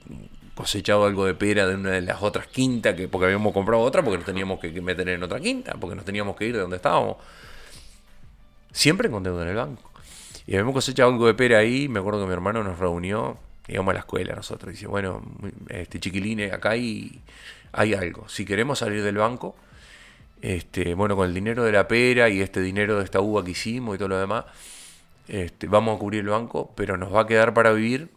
cosechado 0.56 1.04
algo 1.04 1.26
de 1.26 1.34
pera 1.34 1.66
de 1.66 1.74
una 1.74 1.90
de 1.90 2.00
las 2.00 2.22
otras 2.22 2.46
quintas, 2.46 2.94
que, 2.94 3.08
porque 3.08 3.26
habíamos 3.26 3.52
comprado 3.52 3.82
otra, 3.82 4.02
porque 4.02 4.16
nos 4.16 4.26
teníamos 4.26 4.58
que, 4.58 4.70
meter 4.80 5.06
en 5.10 5.22
otra 5.22 5.38
quinta, 5.38 5.74
porque 5.78 5.94
nos 5.94 6.04
teníamos 6.04 6.34
que 6.34 6.46
ir 6.46 6.54
de 6.54 6.60
donde 6.60 6.76
estábamos. 6.76 7.18
Siempre 8.72 9.10
con 9.10 9.22
deuda 9.22 9.42
en 9.42 9.48
el 9.50 9.56
banco. 9.56 9.90
Y 10.46 10.54
habíamos 10.54 10.72
cosechado 10.72 11.10
algo 11.10 11.26
de 11.26 11.34
pera 11.34 11.58
ahí, 11.58 11.88
me 11.88 12.00
acuerdo 12.00 12.20
que 12.20 12.26
mi 12.26 12.32
hermano 12.32 12.64
nos 12.64 12.78
reunió, 12.78 13.36
íbamos 13.68 13.92
a 13.92 13.94
la 13.94 14.00
escuela 14.00 14.34
nosotros, 14.34 14.72
dice, 14.72 14.86
bueno, 14.86 15.22
este 15.68 16.00
chiquilines, 16.00 16.50
acá 16.52 16.70
hay, 16.70 17.20
hay 17.72 17.92
algo. 17.92 18.26
Si 18.28 18.46
queremos 18.46 18.78
salir 18.78 19.02
del 19.02 19.18
banco, 19.18 19.54
este, 20.40 20.94
bueno, 20.94 21.16
con 21.16 21.28
el 21.28 21.34
dinero 21.34 21.64
de 21.64 21.72
la 21.72 21.86
pera 21.86 22.30
y 22.30 22.40
este 22.40 22.62
dinero 22.62 22.96
de 22.96 23.04
esta 23.04 23.20
uva 23.20 23.44
que 23.44 23.50
hicimos 23.50 23.94
y 23.94 23.98
todo 23.98 24.08
lo 24.08 24.18
demás, 24.18 24.46
este, 25.28 25.66
vamos 25.66 25.96
a 25.96 25.98
cubrir 25.98 26.20
el 26.20 26.28
banco, 26.28 26.72
pero 26.74 26.96
nos 26.96 27.14
va 27.14 27.22
a 27.22 27.26
quedar 27.26 27.52
para 27.52 27.72
vivir. 27.72 28.15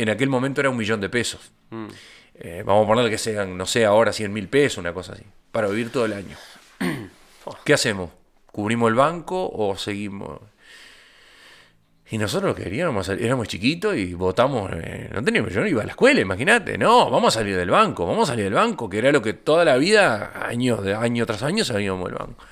En 0.00 0.08
aquel 0.08 0.30
momento 0.30 0.62
era 0.62 0.70
un 0.70 0.78
millón 0.78 0.98
de 0.98 1.10
pesos. 1.10 1.52
Mm. 1.68 1.88
Eh, 2.36 2.62
vamos 2.64 2.84
a 2.84 2.88
ponerle 2.88 3.10
que 3.10 3.18
sean, 3.18 3.58
no 3.58 3.66
sé, 3.66 3.84
ahora 3.84 4.14
100 4.14 4.32
mil 4.32 4.48
pesos, 4.48 4.78
una 4.78 4.94
cosa 4.94 5.12
así, 5.12 5.24
para 5.52 5.68
vivir 5.68 5.92
todo 5.92 6.06
el 6.06 6.14
año. 6.14 6.38
¿Qué 7.66 7.74
hacemos? 7.74 8.08
¿Cubrimos 8.46 8.88
el 8.88 8.94
banco 8.94 9.50
o 9.52 9.76
seguimos? 9.76 10.40
Y 12.10 12.16
nosotros 12.16 12.48
lo 12.48 12.54
que 12.54 12.62
queríamos, 12.62 13.10
éramos 13.10 13.46
chiquitos 13.46 13.94
y 13.94 14.14
votamos, 14.14 14.70
eh, 14.72 15.10
no 15.12 15.22
teníamos, 15.22 15.52
yo 15.52 15.60
no 15.60 15.68
iba 15.68 15.82
a 15.82 15.84
la 15.84 15.92
escuela, 15.92 16.18
imagínate, 16.18 16.78
no, 16.78 17.10
vamos 17.10 17.36
a 17.36 17.40
salir 17.40 17.54
del 17.54 17.70
banco, 17.70 18.06
vamos 18.06 18.30
a 18.30 18.32
salir 18.32 18.46
del 18.46 18.54
banco, 18.54 18.88
que 18.88 18.96
era 18.96 19.12
lo 19.12 19.20
que 19.20 19.34
toda 19.34 19.66
la 19.66 19.76
vida, 19.76 20.32
años 20.46 20.80
año 20.86 21.26
tras 21.26 21.42
año, 21.42 21.62
salíamos 21.62 22.08
del 22.08 22.18
banco. 22.18 22.42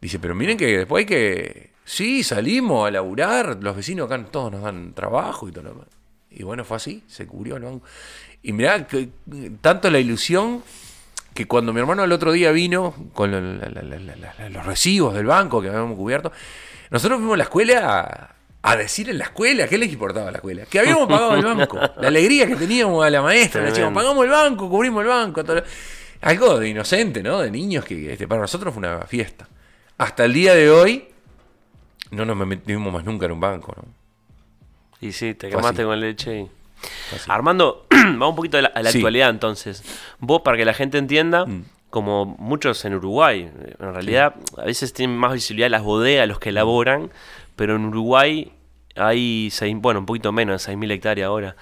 Dice, 0.00 0.18
pero 0.18 0.34
miren 0.34 0.56
que 0.56 0.78
después 0.78 1.02
hay 1.02 1.06
que, 1.06 1.70
sí, 1.84 2.22
salimos 2.22 2.88
a 2.88 2.90
laburar, 2.90 3.58
los 3.60 3.76
vecinos 3.76 4.10
acá 4.10 4.24
todos 4.24 4.50
nos 4.50 4.62
dan 4.62 4.94
trabajo 4.94 5.46
y 5.46 5.52
todo 5.52 5.64
lo 5.64 5.70
demás. 5.72 5.99
Y 6.30 6.42
bueno, 6.44 6.64
fue 6.64 6.76
así, 6.76 7.02
se 7.08 7.26
cubrió 7.26 7.56
el 7.56 7.62
banco. 7.64 7.84
Y 8.42 8.52
mirá, 8.52 8.86
que, 8.86 9.08
tanto 9.60 9.90
la 9.90 9.98
ilusión 9.98 10.62
que 11.34 11.46
cuando 11.46 11.72
mi 11.72 11.80
hermano 11.80 12.04
el 12.04 12.12
otro 12.12 12.32
día 12.32 12.50
vino 12.52 12.94
con 13.14 13.30
la- 13.32 13.40
la- 13.40 13.82
la- 13.82 14.48
los 14.48 14.66
recibos 14.66 15.14
del 15.14 15.26
banco 15.26 15.60
que 15.60 15.68
habíamos 15.68 15.96
cubierto, 15.96 16.32
nosotros 16.90 17.18
fuimos 17.18 17.34
a 17.34 17.38
la 17.38 17.44
escuela 17.44 18.00
a, 18.62 18.70
a 18.72 18.76
decir 18.76 19.08
en 19.10 19.18
la 19.18 19.24
escuela, 19.24 19.66
¿qué 19.68 19.78
les 19.78 19.92
importaba 19.92 20.28
a 20.28 20.32
la 20.32 20.38
escuela? 20.38 20.64
Que 20.66 20.78
habíamos 20.80 21.06
pagado 21.08 21.34
el 21.34 21.44
banco. 21.44 21.78
La 22.00 22.08
alegría 22.08 22.46
que 22.46 22.56
teníamos 22.56 23.04
a 23.04 23.10
la 23.10 23.22
maestra, 23.22 23.60
le 23.62 23.68
decíamos, 23.70 23.94
pagamos 23.94 24.24
el 24.24 24.30
banco, 24.30 24.68
cubrimos 24.68 25.02
el 25.02 25.08
banco. 25.08 25.44
todo 25.44 25.62
Algo 26.22 26.58
de 26.58 26.68
inocente, 26.68 27.22
¿no? 27.22 27.38
De 27.40 27.50
niños 27.50 27.84
que 27.84 28.12
este, 28.12 28.26
para 28.28 28.40
nosotros 28.42 28.74
fue 28.74 28.78
una 28.80 29.00
fiesta. 29.06 29.48
Hasta 29.98 30.24
el 30.24 30.32
día 30.34 30.54
de 30.54 30.70
hoy, 30.70 31.06
no 32.10 32.24
nos 32.24 32.36
metimos 32.36 32.92
más 32.92 33.04
nunca 33.04 33.26
en 33.26 33.32
un 33.32 33.40
banco, 33.40 33.72
¿no? 33.76 33.84
Y 35.00 35.12
sí, 35.12 35.34
te 35.34 35.48
quemaste 35.48 35.84
con 35.84 35.98
leche 36.00 36.40
y... 36.40 36.46
Armando, 37.28 37.86
vamos 37.90 38.30
un 38.30 38.36
poquito 38.36 38.58
a 38.58 38.62
la, 38.62 38.68
a 38.68 38.82
la 38.82 38.90
Sí. 38.90 38.98
actualidad 38.98 39.30
entonces. 39.30 39.82
Vos, 40.18 40.42
para 40.42 40.56
que 40.56 40.64
la 40.64 40.74
gente 40.74 40.98
entienda, 40.98 41.44
Mm. 41.46 41.64
como 41.90 42.24
muchos 42.26 42.84
en 42.84 42.94
Uruguay, 42.94 43.50
en 43.78 43.92
realidad 43.94 44.34
a 44.56 44.64
veces 44.64 44.92
tienen 44.92 45.16
más 45.16 45.32
visibilidad 45.32 45.68
las 45.70 45.82
bodegas, 45.82 46.26
los 46.28 46.38
que 46.38 46.50
elaboran, 46.50 47.10
pero 47.56 47.76
en 47.76 47.84
Uruguay 47.84 48.52
hay, 48.96 49.48
seis- 49.52 49.76
bueno, 49.78 50.00
un 50.00 50.06
poquito 50.06 50.32
menos, 50.32 50.62
6.000 50.68 50.90
hectáreas 50.90 51.26
ahora. 51.28 51.56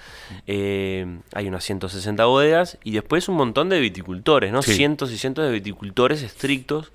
Eh, 0.47 1.19
hay 1.33 1.47
unas 1.47 1.63
160 1.63 2.25
bodegas 2.25 2.77
y 2.83 2.91
después 2.91 3.29
un 3.29 3.35
montón 3.35 3.69
de 3.69 3.79
viticultores, 3.79 4.51
¿no? 4.51 4.61
Sí. 4.61 4.73
Cientos 4.73 5.11
y 5.11 5.17
cientos 5.17 5.45
de 5.45 5.51
viticultores 5.51 6.23
estrictos. 6.23 6.91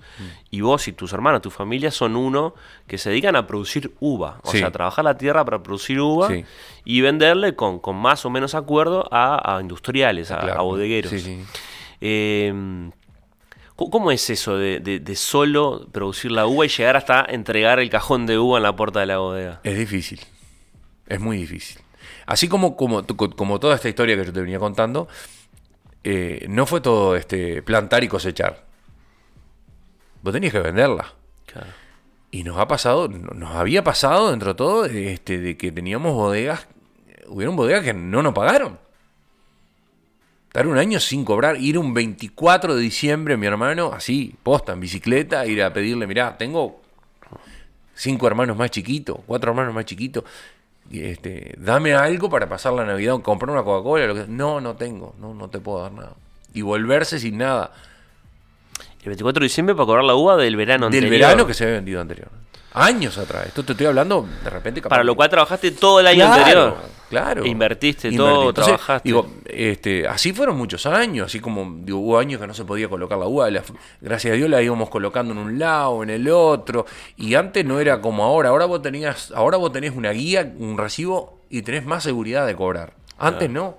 Y 0.51 0.61
vos 0.61 0.87
y 0.87 0.93
tus 0.93 1.13
hermanos, 1.13 1.41
tu 1.41 1.51
familia 1.51 1.91
son 1.91 2.15
uno 2.15 2.53
que 2.87 2.97
se 2.97 3.09
dedican 3.09 3.35
a 3.35 3.47
producir 3.47 3.91
uva. 3.99 4.39
O 4.43 4.51
Sí. 4.51 4.59
sea, 4.59 4.71
trabajar 4.71 5.05
la 5.05 5.17
tierra 5.17 5.43
para 5.45 5.63
producir 5.63 5.99
uva 5.99 6.27
Sí. 6.29 6.45
y 6.83 7.01
venderle 7.01 7.55
con, 7.55 7.79
con 7.79 7.95
más 7.95 8.25
o 8.25 8.29
menos 8.29 8.55
acuerdo 8.55 9.07
a, 9.11 9.55
a 9.57 9.61
industriales, 9.61 10.31
a, 10.31 10.39
Claro. 10.39 10.59
a 10.59 10.63
bodegueros. 10.63 11.11
Sí, 11.11 11.19
sí. 11.19 11.43
Eh, 12.01 12.91
¿cómo- 13.75 13.91
¿Cómo 13.91 14.11
es 14.11 14.29
eso 14.29 14.57
de, 14.57 14.79
de- 14.79 14.99
de 14.99 15.15
solo 15.15 15.87
producir 15.91 16.31
la 16.31 16.45
uva 16.47 16.65
y 16.65 16.69
llegar 16.69 16.95
hasta 16.97 17.25
entregar 17.27 17.79
el 17.79 17.89
cajón 17.89 18.25
de 18.25 18.37
uva 18.37 18.57
en 18.57 18.63
la 18.63 18.75
puerta 18.75 18.99
de 18.99 19.05
la 19.07 19.17
bodega? 19.17 19.59
Es 19.63 19.77
difícil. 19.77 20.21
Es 21.07 21.19
muy 21.19 21.37
difícil. 21.37 21.81
Así 22.25 22.47
como, 22.47 22.75
como, 22.75 23.05
como 23.05 23.59
toda 23.59 23.75
esta 23.75 23.89
historia 23.89 24.15
que 24.17 24.25
yo 24.25 24.33
te 24.33 24.41
venía 24.41 24.57
contando, 24.59 25.07
eh, 26.03 26.45
no 26.49 26.65
fue 26.65 26.81
todo 26.81 27.15
este 27.15 27.61
plantar 27.61 28.03
y 28.03 28.07
cosechar. 28.07 28.65
Vos 30.21 30.33
tenías 30.33 30.51
que 30.53 30.59
venderla. 30.59 31.13
Claro. 31.45 31.67
Y 32.31 32.43
nos 32.43 32.57
ha 32.57 32.67
pasado, 32.67 33.07
nos 33.07 33.55
había 33.55 33.83
pasado 33.83 34.31
dentro 34.31 34.49
de 34.49 34.55
todo, 34.55 34.85
este, 34.85 35.37
de 35.39 35.55
que 35.57 35.71
teníamos 35.71 36.13
bodegas, 36.13 36.67
hubieron 37.27 37.55
bodegas 37.55 37.83
que 37.83 37.93
no 37.93 38.21
nos 38.23 38.33
pagaron. 38.33 38.79
Estar 40.55 40.67
un 40.67 40.77
año 40.77 41.01
sin 41.01 41.25
cobrar, 41.25 41.57
ir 41.57 41.77
un 41.77 41.93
24 41.93 42.75
de 42.75 42.81
diciembre, 42.81 43.35
mi 43.35 43.45
hermano, 43.45 43.91
así, 43.93 44.33
posta, 44.41 44.71
en 44.71 44.79
bicicleta, 44.79 45.45
ir 45.45 45.61
a 45.61 45.73
pedirle, 45.73 46.07
mirá, 46.07 46.37
tengo 46.37 46.79
cinco 47.93 48.25
hermanos 48.25 48.55
más 48.55 48.71
chiquitos, 48.71 49.17
cuatro 49.25 49.51
hermanos 49.51 49.73
más 49.75 49.83
chiquitos, 49.83 50.23
este, 50.89 51.55
dame 51.57 51.93
algo 51.93 52.29
para 52.29 52.47
pasar 52.47 52.71
la 52.71 52.85
Navidad, 52.85 53.19
comprar 53.19 53.51
una 53.51 53.63
Coca-Cola, 53.63 54.07
lo 54.07 54.15
que 54.15 54.27
No, 54.29 54.61
no 54.61 54.77
tengo, 54.77 55.13
no, 55.19 55.33
no 55.33 55.49
te 55.49 55.59
puedo 55.59 55.81
dar 55.81 55.91
nada. 55.91 56.13
Y 56.53 56.61
volverse 56.61 57.19
sin 57.19 57.37
nada. 57.37 57.73
El 59.01 59.07
24 59.07 59.41
de 59.41 59.47
diciembre 59.47 59.75
para 59.75 59.87
cobrar 59.87 60.05
la 60.05 60.15
uva 60.15 60.37
del 60.37 60.55
verano 60.55 60.85
Del 60.89 61.03
anterior. 61.03 61.19
verano 61.19 61.45
que 61.47 61.53
se 61.53 61.65
había 61.65 61.75
vendido 61.75 61.99
anterior. 61.99 62.29
Años 62.75 63.17
atrás. 63.17 63.47
Esto 63.47 63.63
te 63.63 63.71
estoy 63.71 63.87
hablando 63.87 64.27
de 64.43 64.49
repente. 64.49 64.81
capaz 64.81 64.89
Para 64.95 65.03
lo 65.03 65.15
cual 65.15 65.29
trabajaste 65.29 65.71
todo 65.71 65.99
el 66.01 66.07
año 66.07 66.25
Claro, 66.25 66.33
anterior. 66.35 66.77
Claro. 67.09 67.45
Invertiste 67.45 68.07
Invertí. 68.09 68.17
todo, 68.17 68.49
Entonces, 68.49 68.73
trabajaste. 68.73 69.07
Digo, 69.07 69.27
este, 69.45 70.07
así 70.07 70.33
fueron 70.33 70.57
muchos 70.57 70.85
años, 70.85 71.27
así 71.27 71.39
como 71.39 71.77
digo, 71.81 71.99
hubo 71.99 72.19
años 72.19 72.41
que 72.41 72.47
no 72.47 72.53
se 72.53 72.65
podía 72.65 72.89
colocar 72.89 73.17
la 73.17 73.27
uva, 73.27 73.49
la- 73.49 73.63
gracias 74.01 74.33
a 74.33 74.35
Dios 74.35 74.49
la 74.49 74.61
íbamos 74.61 74.89
colocando 74.89 75.31
en 75.31 75.37
un 75.39 75.57
lado, 75.59 76.03
en 76.03 76.09
el 76.09 76.27
otro, 76.29 76.85
y 77.15 77.35
antes 77.35 77.63
no 77.63 77.79
era 77.79 78.01
como 78.01 78.23
ahora, 78.23 78.49
ahora 78.49 78.65
vos 78.65 78.81
tenías, 78.81 79.31
ahora 79.35 79.57
vos 79.57 79.71
tenés 79.71 79.95
una 79.95 80.11
guía, 80.11 80.51
un 80.57 80.77
recibo 80.77 81.39
y 81.49 81.61
tenés 81.61 81.85
más 81.85 82.03
seguridad 82.03 82.45
de 82.45 82.55
cobrar. 82.55 82.93
Antes 83.17 83.49
no. 83.49 83.77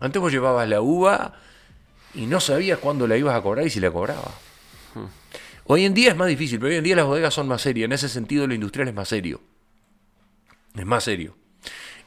Antes 0.00 0.20
vos 0.20 0.32
llevabas 0.32 0.68
la 0.68 0.80
uva 0.82 1.32
y 2.14 2.26
no 2.26 2.40
sabías 2.40 2.78
cuándo 2.80 3.06
la 3.06 3.16
ibas 3.16 3.34
a 3.36 3.40
cobrar 3.40 3.64
y 3.66 3.70
si 3.70 3.78
la 3.80 3.90
cobrabas. 3.90 4.34
Hoy 5.66 5.84
en 5.84 5.94
día 5.94 6.10
es 6.10 6.16
más 6.16 6.28
difícil, 6.28 6.58
pero 6.58 6.70
hoy 6.70 6.76
en 6.76 6.84
día 6.84 6.96
las 6.96 7.06
bodegas 7.06 7.32
son 7.34 7.48
más 7.48 7.62
serias. 7.62 7.86
En 7.86 7.92
ese 7.92 8.08
sentido, 8.08 8.46
lo 8.46 8.54
industrial 8.54 8.88
es 8.88 8.94
más 8.94 9.08
serio. 9.08 9.40
Es 10.74 10.86
más 10.86 11.04
serio. 11.04 11.36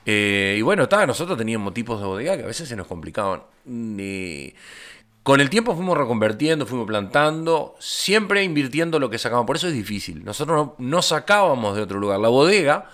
Eh, 0.06 0.56
y 0.60 0.62
bueno, 0.62 0.84
está, 0.84 1.06
nosotros 1.08 1.38
teníamos 1.38 1.74
tipos 1.74 2.00
de 2.00 2.06
bodega 2.06 2.38
que 2.38 2.44
a 2.44 2.48
veces 2.48 2.68
se 2.68 2.76
nos 2.76 2.88
complicaban. 2.88 3.42
Mm, 3.66 3.98
con 5.24 5.42
el 5.42 5.50
tiempo 5.50 5.76
fuimos 5.76 5.98
reconvertiendo, 5.98 6.68
fuimos 6.68 6.86
plantando, 6.86 7.76
siempre 7.80 8.44
invirtiendo 8.44 9.00
lo 9.00 9.10
que 9.10 9.18
sacábamos. 9.18 9.48
Por 9.48 9.56
eso 9.56 9.68
es 9.68 9.74
difícil. 9.74 10.24
Nosotros 10.24 10.58
no, 10.58 10.76
no 10.78 11.02
sacábamos 11.02 11.76
de 11.76 11.82
otro 11.82 12.00
lugar. 12.00 12.20
La 12.20 12.30
bodega, 12.30 12.90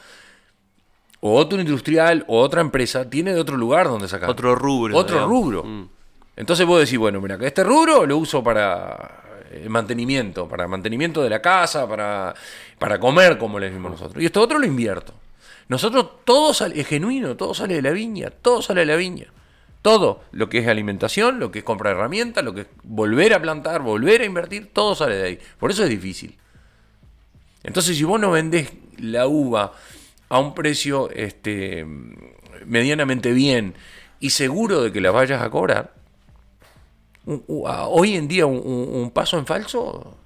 o 1.19 1.36
otro 1.36 1.60
industrial, 1.60 2.24
o 2.28 2.39
otra 2.39 2.62
empresa, 2.62 3.10
tiene 3.10 3.34
de 3.34 3.39
otro 3.41 3.58
lugar 3.58 3.88
donde 3.88 4.08
sacar. 4.08 4.30
Otro 4.30 4.56
rubro, 4.56 4.95
Otro 4.95 5.15
digamos. 5.15 5.30
rubro. 5.30 5.63
Mm. 5.63 5.89
Entonces 6.38 6.65
vos 6.65 6.80
decís, 6.80 6.97
bueno, 6.97 7.19
mira, 7.19 7.38
que 7.38 7.47
este 7.47 7.63
rubro 7.63 8.06
lo 8.06 8.17
uso 8.17 8.41
para 8.41 9.21
mantenimiento, 9.68 10.48
para 10.48 10.68
mantenimiento 10.68 11.22
de 11.22 11.30
la 11.30 11.42
casa, 11.42 11.88
para, 11.88 12.34
para 12.80 13.00
comer, 13.00 13.38
como 13.38 13.60
le 13.60 13.68
decimos 13.68 13.92
nosotros. 13.92 14.22
Y 14.22 14.26
esto 14.26 14.42
otro 14.42 14.60
lo 14.60 14.66
invierto. 14.66 15.14
Nosotros 15.68 16.26
todo 16.26 16.54
sale, 16.54 16.80
es 16.80 16.88
genuino, 16.88 17.38
todo 17.38 17.54
sale 17.54 17.76
de 17.76 17.82
la 17.82 17.92
viña, 17.92 18.30
todo 18.30 18.62
sale 18.62 18.82
de 18.82 18.88
la 18.88 18.96
viña. 18.96 19.28
Todo, 19.82 20.24
lo 20.32 20.48
que 20.50 20.60
es 20.60 20.68
alimentación, 20.68 21.40
lo 21.40 21.52
que 21.52 21.60
es 21.60 21.66
compra 21.66 21.90
de 21.90 21.96
herramientas, 21.96 22.44
lo 22.44 22.54
que 22.54 22.62
es 22.62 22.68
volver 22.84 23.34
a 23.34 23.42
plantar, 23.42 23.82
volver 23.82 24.22
a 24.22 24.26
invertir, 24.26 24.70
todo 24.72 24.96
sale 24.96 25.16
de 25.16 25.24
ahí. 25.24 25.40
Por 25.58 25.72
eso 25.72 25.84
es 25.84 25.90
difícil. 25.90 26.38
Entonces, 27.64 27.98
si 27.98 28.04
vos 28.04 28.20
no 28.20 28.32
vendés 28.32 28.72
la 28.98 29.28
uva 29.28 29.74
a 30.30 30.40
un 30.40 30.54
precio 30.54 31.10
este, 31.12 31.86
medianamente 32.66 33.32
bien 33.32 33.74
y 34.20 34.32
seguro 34.32 34.84
de 34.84 34.92
que 34.92 35.02
la 35.02 35.12
vayas 35.12 35.42
a 35.42 35.50
cobrar, 35.50 35.94
hoy 37.26 38.16
en 38.16 38.28
día 38.28 38.46
un, 38.46 39.12
paso 39.14 39.38
en 39.38 39.46
falso, 39.46 40.18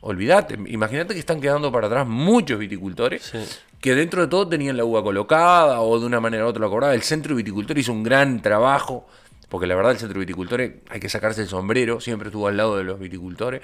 olvídate. 0.00 0.58
Imagínate 0.66 1.14
que 1.14 1.20
están 1.20 1.40
quedando 1.40 1.70
para 1.72 1.86
atrás 1.86 2.06
muchos 2.06 2.58
viticultores 2.58 3.22
Sí. 3.22 3.38
que 3.80 3.94
dentro 3.94 4.22
de 4.22 4.28
todo 4.28 4.48
tenían 4.48 4.76
la 4.76 4.84
uva 4.84 5.02
colocada 5.02 5.80
o 5.80 5.98
de 5.98 6.06
una 6.06 6.20
manera 6.20 6.44
u 6.44 6.48
otra 6.48 6.62
la 6.62 6.68
cobraba. 6.68 6.94
El 6.94 7.02
centro 7.02 7.34
viticultor 7.34 7.78
hizo 7.78 7.92
un 7.92 8.02
gran 8.02 8.42
trabajo, 8.42 9.06
porque 9.48 9.66
la 9.66 9.74
verdad 9.74 9.92
el 9.92 9.98
centro 9.98 10.20
viticultor 10.20 10.60
hay 10.60 11.00
que 11.00 11.08
sacarse 11.08 11.42
el 11.42 11.48
sombrero, 11.48 12.00
siempre 12.00 12.28
estuvo 12.28 12.46
al 12.48 12.56
lado 12.56 12.76
de 12.76 12.84
los 12.84 12.98
viticultores 12.98 13.62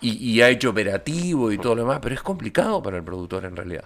y, 0.00 0.12
y 0.16 0.42
ha 0.42 0.48
hecho 0.48 0.70
operativo 0.70 1.50
y 1.52 1.58
todo 1.58 1.74
lo 1.74 1.82
demás, 1.82 2.00
pero 2.02 2.14
es 2.14 2.22
complicado 2.22 2.82
para 2.82 2.96
el 2.98 3.02
productor 3.04 3.44
en 3.44 3.56
realidad. 3.56 3.84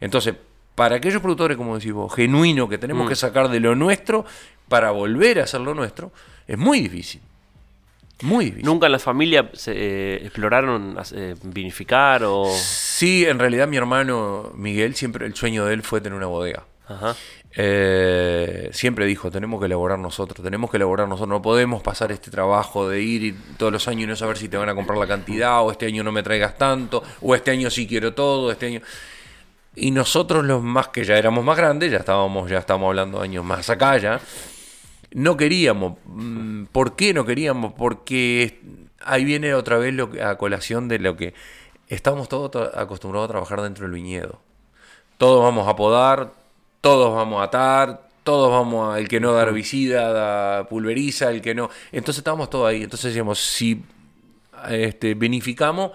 Entonces, 0.00 0.34
para 0.74 0.96
aquellos 0.96 1.22
productores, 1.22 1.56
como 1.56 1.76
decís 1.78 1.92
vos, 1.92 2.12
genuinos, 2.12 2.68
que 2.68 2.78
tenemos 2.78 3.08
que 3.08 3.14
sacar 3.14 3.48
de 3.48 3.60
lo 3.60 3.76
nuestro 3.76 4.24
para 4.68 4.90
volver 4.90 5.38
a 5.40 5.44
hacer 5.44 5.60
lo 5.60 5.72
nuestro, 5.74 6.10
es 6.48 6.58
muy 6.58 6.80
difícil. 6.80 7.20
Muy 8.22 8.46
difícil. 8.46 8.64
¿Nunca 8.64 8.86
en 8.86 8.92
la 8.92 8.98
familia 8.98 9.50
se, 9.54 9.72
eh, 9.74 10.16
exploraron 10.16 10.96
eh, 11.12 11.34
vinificar 11.42 12.22
o...? 12.24 12.46
Sí, 12.54 13.24
en 13.26 13.38
realidad 13.38 13.66
mi 13.68 13.76
hermano 13.76 14.52
Miguel, 14.54 14.94
siempre 14.94 15.26
el 15.26 15.34
sueño 15.34 15.66
de 15.66 15.74
él 15.74 15.82
fue 15.82 16.00
tener 16.00 16.16
una 16.16 16.26
bodega. 16.26 16.64
Ajá. 16.86 17.16
Eh, 17.56 18.68
siempre 18.72 19.06
dijo, 19.06 19.30
tenemos 19.30 19.60
que 19.60 19.66
elaborar 19.66 19.98
nosotros, 19.98 20.42
tenemos 20.42 20.70
que 20.70 20.76
elaborar 20.76 21.08
nosotros, 21.08 21.28
no 21.28 21.40
podemos 21.40 21.82
pasar 21.82 22.10
este 22.10 22.30
trabajo 22.30 22.88
de 22.88 23.00
ir 23.00 23.22
y 23.22 23.32
todos 23.56 23.72
los 23.72 23.86
años 23.86 24.04
y 24.04 24.06
no 24.08 24.16
saber 24.16 24.36
si 24.36 24.48
te 24.48 24.56
van 24.56 24.68
a 24.68 24.74
comprar 24.74 24.98
la 24.98 25.06
cantidad, 25.06 25.62
o 25.62 25.70
este 25.70 25.86
año 25.86 26.02
no 26.02 26.10
me 26.10 26.22
traigas 26.22 26.58
tanto, 26.58 27.02
o 27.22 27.34
este 27.34 27.52
año 27.52 27.70
sí 27.70 27.86
quiero 27.86 28.12
todo, 28.14 28.50
este 28.50 28.66
año... 28.66 28.80
Y 29.76 29.90
nosotros 29.90 30.44
los 30.44 30.62
más 30.62 30.88
que 30.88 31.04
ya 31.04 31.16
éramos 31.16 31.44
más 31.44 31.56
grandes, 31.56 31.90
ya 31.90 31.98
estábamos, 31.98 32.48
ya 32.48 32.58
estábamos 32.58 32.88
hablando 32.88 33.18
de 33.18 33.24
años 33.24 33.44
más 33.44 33.68
acá 33.70 33.98
ya, 33.98 34.20
no 35.14 35.36
queríamos. 35.38 35.96
Mm, 36.04 36.64
¿Por 36.66 36.94
qué 36.96 37.14
no 37.14 37.24
queríamos? 37.24 37.72
Porque 37.72 38.60
ahí 39.02 39.24
viene 39.24 39.54
otra 39.54 39.78
vez 39.78 39.94
lo 39.94 40.10
que, 40.10 40.22
a 40.22 40.36
colación 40.36 40.88
de 40.88 40.98
lo 40.98 41.16
que 41.16 41.32
estamos 41.88 42.28
todos 42.28 42.50
to- 42.50 42.70
acostumbrados 42.78 43.28
a 43.28 43.32
trabajar 43.32 43.62
dentro 43.62 43.84
del 43.84 43.94
viñedo. 43.94 44.40
Todos 45.16 45.42
vamos 45.42 45.66
a 45.68 45.76
podar, 45.76 46.32
todos 46.82 47.14
vamos 47.14 47.40
a 47.40 47.44
atar, 47.44 48.08
todos 48.24 48.50
vamos 48.50 48.94
a, 48.94 48.98
el 48.98 49.08
que 49.08 49.20
no 49.20 49.32
da 49.32 49.42
herbicida, 49.42 50.12
da 50.12 50.64
pulveriza, 50.68 51.30
el 51.30 51.40
que 51.40 51.54
no. 51.54 51.70
Entonces 51.92 52.18
estábamos 52.18 52.50
todos 52.50 52.68
ahí. 52.68 52.82
Entonces 52.82 53.06
decíamos, 53.12 53.38
si 53.38 53.82
este, 54.68 55.14
vinificamos, 55.14 55.92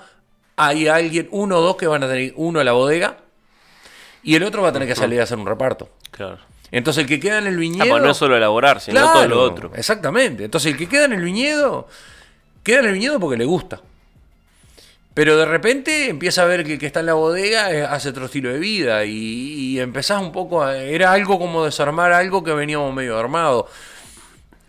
hay 0.56 0.88
alguien, 0.88 1.28
uno 1.32 1.58
o 1.58 1.62
dos 1.62 1.76
que 1.76 1.88
van 1.88 2.04
a 2.04 2.08
tener 2.08 2.34
uno 2.36 2.60
a 2.60 2.64
la 2.64 2.72
bodega 2.74 3.18
y 4.24 4.36
el 4.36 4.44
otro 4.44 4.62
va 4.62 4.70
a 4.70 4.74
tener 4.74 4.88
que 4.88 4.96
salir 4.96 5.20
a 5.20 5.24
hacer 5.24 5.38
un 5.38 5.46
reparto. 5.46 5.90
Claro. 6.12 6.38
Entonces 6.72 7.04
el 7.04 7.08
que 7.10 7.20
queda 7.20 7.40
en 7.40 7.48
el 7.48 7.56
Ah, 7.56 7.60
viñedo... 7.60 7.90
pues 7.90 8.04
no 8.04 8.12
es 8.12 8.18
solo 8.18 8.38
elaborar, 8.38 8.80
sino 8.82 9.02
todo 9.12 9.28
lo 9.28 9.42
otro. 9.42 9.72
Exactamente. 9.76 10.46
Entonces 10.46 10.72
el 10.72 10.78
que 10.78 10.88
queda 10.88 11.06
en 11.06 11.14
el 11.14 11.22
viñedo, 11.22 11.88
queda 12.64 12.80
en 12.80 12.86
el 12.86 12.94
viñedo 12.94 13.20
porque 13.20 13.38
le 13.38 13.46
gusta. 13.46 13.82
Pero 15.14 15.36
de 15.38 15.46
repente 15.46 16.10
empieza 16.10 16.44
a 16.44 16.46
ver 16.46 16.64
que 16.64 16.74
el 16.74 16.80
que 16.80 16.86
está 16.86 17.02
en 17.02 17.08
la 17.08 17.14
bodega 17.14 17.72
eh, 17.74 17.84
hace 17.84 18.10
otro 18.10 18.26
estilo 18.26 18.54
de 18.54 18.60
vida 18.60 19.04
y, 19.06 19.12
y 19.12 19.80
empezás 19.80 20.22
un 20.22 20.32
poco 20.32 20.64
a... 20.64 20.78
Era 20.78 21.12
algo 21.12 21.38
como 21.40 21.66
desarmar 21.66 22.14
algo 22.14 22.44
que 22.44 22.54
veníamos 22.54 22.94
medio 22.94 23.18
armado. 23.18 23.68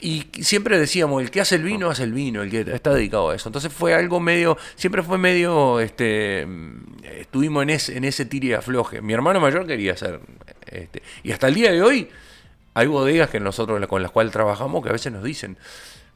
Y 0.00 0.26
siempre 0.42 0.78
decíamos, 0.78 1.22
el 1.22 1.30
que 1.30 1.40
hace 1.40 1.56
el 1.56 1.62
vino, 1.62 1.90
hace 1.90 2.04
el 2.04 2.12
vino, 2.12 2.42
el 2.42 2.50
que 2.50 2.60
está 2.60 2.94
dedicado 2.94 3.30
a 3.30 3.36
eso. 3.36 3.48
Entonces 3.48 3.72
fue 3.72 3.94
algo 3.94 4.18
medio, 4.18 4.56
siempre 4.74 5.02
fue 5.02 5.18
medio, 5.18 5.78
este, 5.80 6.46
mm, 6.46 7.04
estuvimos 7.04 7.62
en 7.64 7.70
ese, 7.70 7.96
en 7.96 8.04
ese 8.04 8.24
tire 8.24 8.48
y 8.48 8.52
afloje. 8.54 9.02
Mi 9.02 9.12
hermano 9.12 9.40
mayor 9.40 9.66
quería 9.66 9.92
hacer, 9.92 10.20
este, 10.66 11.02
y 11.22 11.32
hasta 11.32 11.48
el 11.48 11.54
día 11.54 11.70
de 11.70 11.82
hoy 11.82 12.08
hay 12.72 12.86
bodegas 12.86 13.28
que 13.28 13.40
nosotros 13.40 13.84
con 13.88 14.02
las 14.02 14.10
cuales 14.10 14.32
trabajamos 14.32 14.82
que 14.82 14.88
a 14.88 14.92
veces 14.92 15.12
nos 15.12 15.22
dicen, 15.22 15.58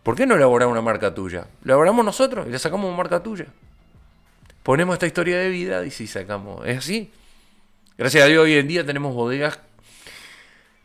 ¿por 0.03 0.15
qué 0.17 0.27
no 0.27 0.37
elaborar 0.37 0.69
una 0.69 0.81
marca 0.81 1.15
tuya? 1.15 1.47
Lo 1.63 1.75
elaboramos 1.75 2.05
nosotros 2.05 2.47
y 2.47 2.51
le 2.51 2.59
sacamos 2.59 2.87
una 2.87 2.97
marca 2.97 3.23
tuya. 3.23 3.47
Ponemos 4.63 4.95
esta 4.95 5.07
historia 5.07 5.39
de 5.39 5.51
vida 5.51 5.85
y 5.85 5.91
sí 5.91 6.07
sacamos, 6.07 6.67
es 6.67 6.79
así. 6.79 7.11
Gracias 7.99 8.25
a 8.25 8.27
Dios 8.27 8.45
hoy 8.45 8.55
en 8.55 8.67
día 8.67 8.87
tenemos 8.87 9.15
bodegas 9.15 9.59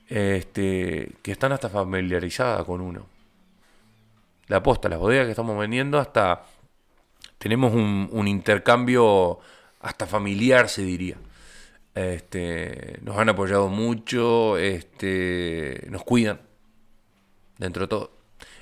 este, 0.10 1.12
que 1.22 1.32
están 1.32 1.52
hasta 1.52 1.69
familiarizadas 1.69 2.65
con 2.65 2.82
uno. 2.82 3.06
La 4.48 4.58
aposta, 4.58 4.89
las 4.89 5.00
bodegas 5.00 5.26
que 5.26 5.32
estamos 5.32 5.58
vendiendo, 5.58 6.00
hasta 6.00 6.43
tenemos 7.38 7.74
un, 7.74 8.10
un 8.12 8.28
intercambio 8.28 9.39
hasta 9.82 10.08
familiar, 10.08 10.67
se 10.69 10.82
diría. 10.82 11.17
Este, 11.95 12.98
nos 13.02 13.17
han 13.17 13.30
apoyado 13.30 13.67
mucho, 13.69 14.58
este, 14.58 15.86
nos 15.89 16.04
cuidan, 16.04 16.39
dentro 17.58 17.84
de 17.84 17.88
todo. 17.88 18.12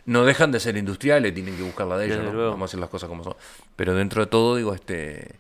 No 0.06 0.26
dejan 0.26 0.52
de 0.52 0.60
ser 0.60 0.78
industriales, 0.78 1.34
tienen 1.34 1.56
que 1.58 1.64
buscar 1.64 1.86
la 1.88 1.98
de 1.98 2.06
ellos, 2.08 2.18
vamos 2.52 2.62
a 2.62 2.66
hacer 2.66 2.80
las 2.80 2.90
cosas 2.90 3.10
como 3.10 3.24
son. 3.24 3.36
Pero 3.76 3.94
dentro 3.94 4.22
de 4.24 4.28
todo, 4.28 4.56
digo, 4.56 4.74
este, 4.74 5.36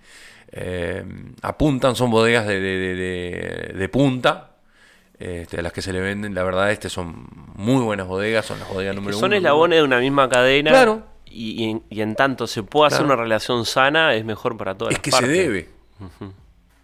eh, 0.51 1.03
apuntan, 1.41 1.95
son 1.95 2.11
bodegas 2.11 2.45
de, 2.47 2.59
de- 2.59 2.77
de- 2.77 2.95
de- 2.95 3.73
de 3.77 3.89
punta, 3.89 4.46
este, 5.19 5.59
a 5.59 5.61
las 5.61 5.73
que 5.73 5.81
se 5.81 5.91
le 5.93 5.99
venden, 5.99 6.33
la 6.35 6.43
verdad, 6.43 6.71
este 6.71 6.89
son 6.89 7.27
muy 7.55 7.81
buenas 7.83 8.07
bodegas, 8.07 8.45
son 8.45 8.59
las 8.59 8.69
bodegas 8.69 8.95
número 8.95 9.17
Son 9.17 9.29
uno. 9.29 9.35
eslabones 9.37 9.79
de 9.79 9.83
una 9.83 9.99
misma 9.99 10.29
cadena. 10.29 10.69
Claro. 10.71 11.03
Y, 11.25 11.63
y 11.63 11.69
en, 11.71 11.83
y 11.89 12.01
en 12.01 12.15
tanto 12.15 12.47
se 12.47 12.63
puede 12.63 12.87
hacer 12.87 13.05
una 13.05 13.15
relación 13.15 13.65
sana, 13.65 14.13
es 14.13 14.23
mejor 14.25 14.57
para 14.57 14.75
todas 14.75 14.91
Es 14.93 14.97
las 14.99 15.03
que 15.03 15.11
partes. 15.11 15.29
se 15.29 15.33
debe. 15.35 15.67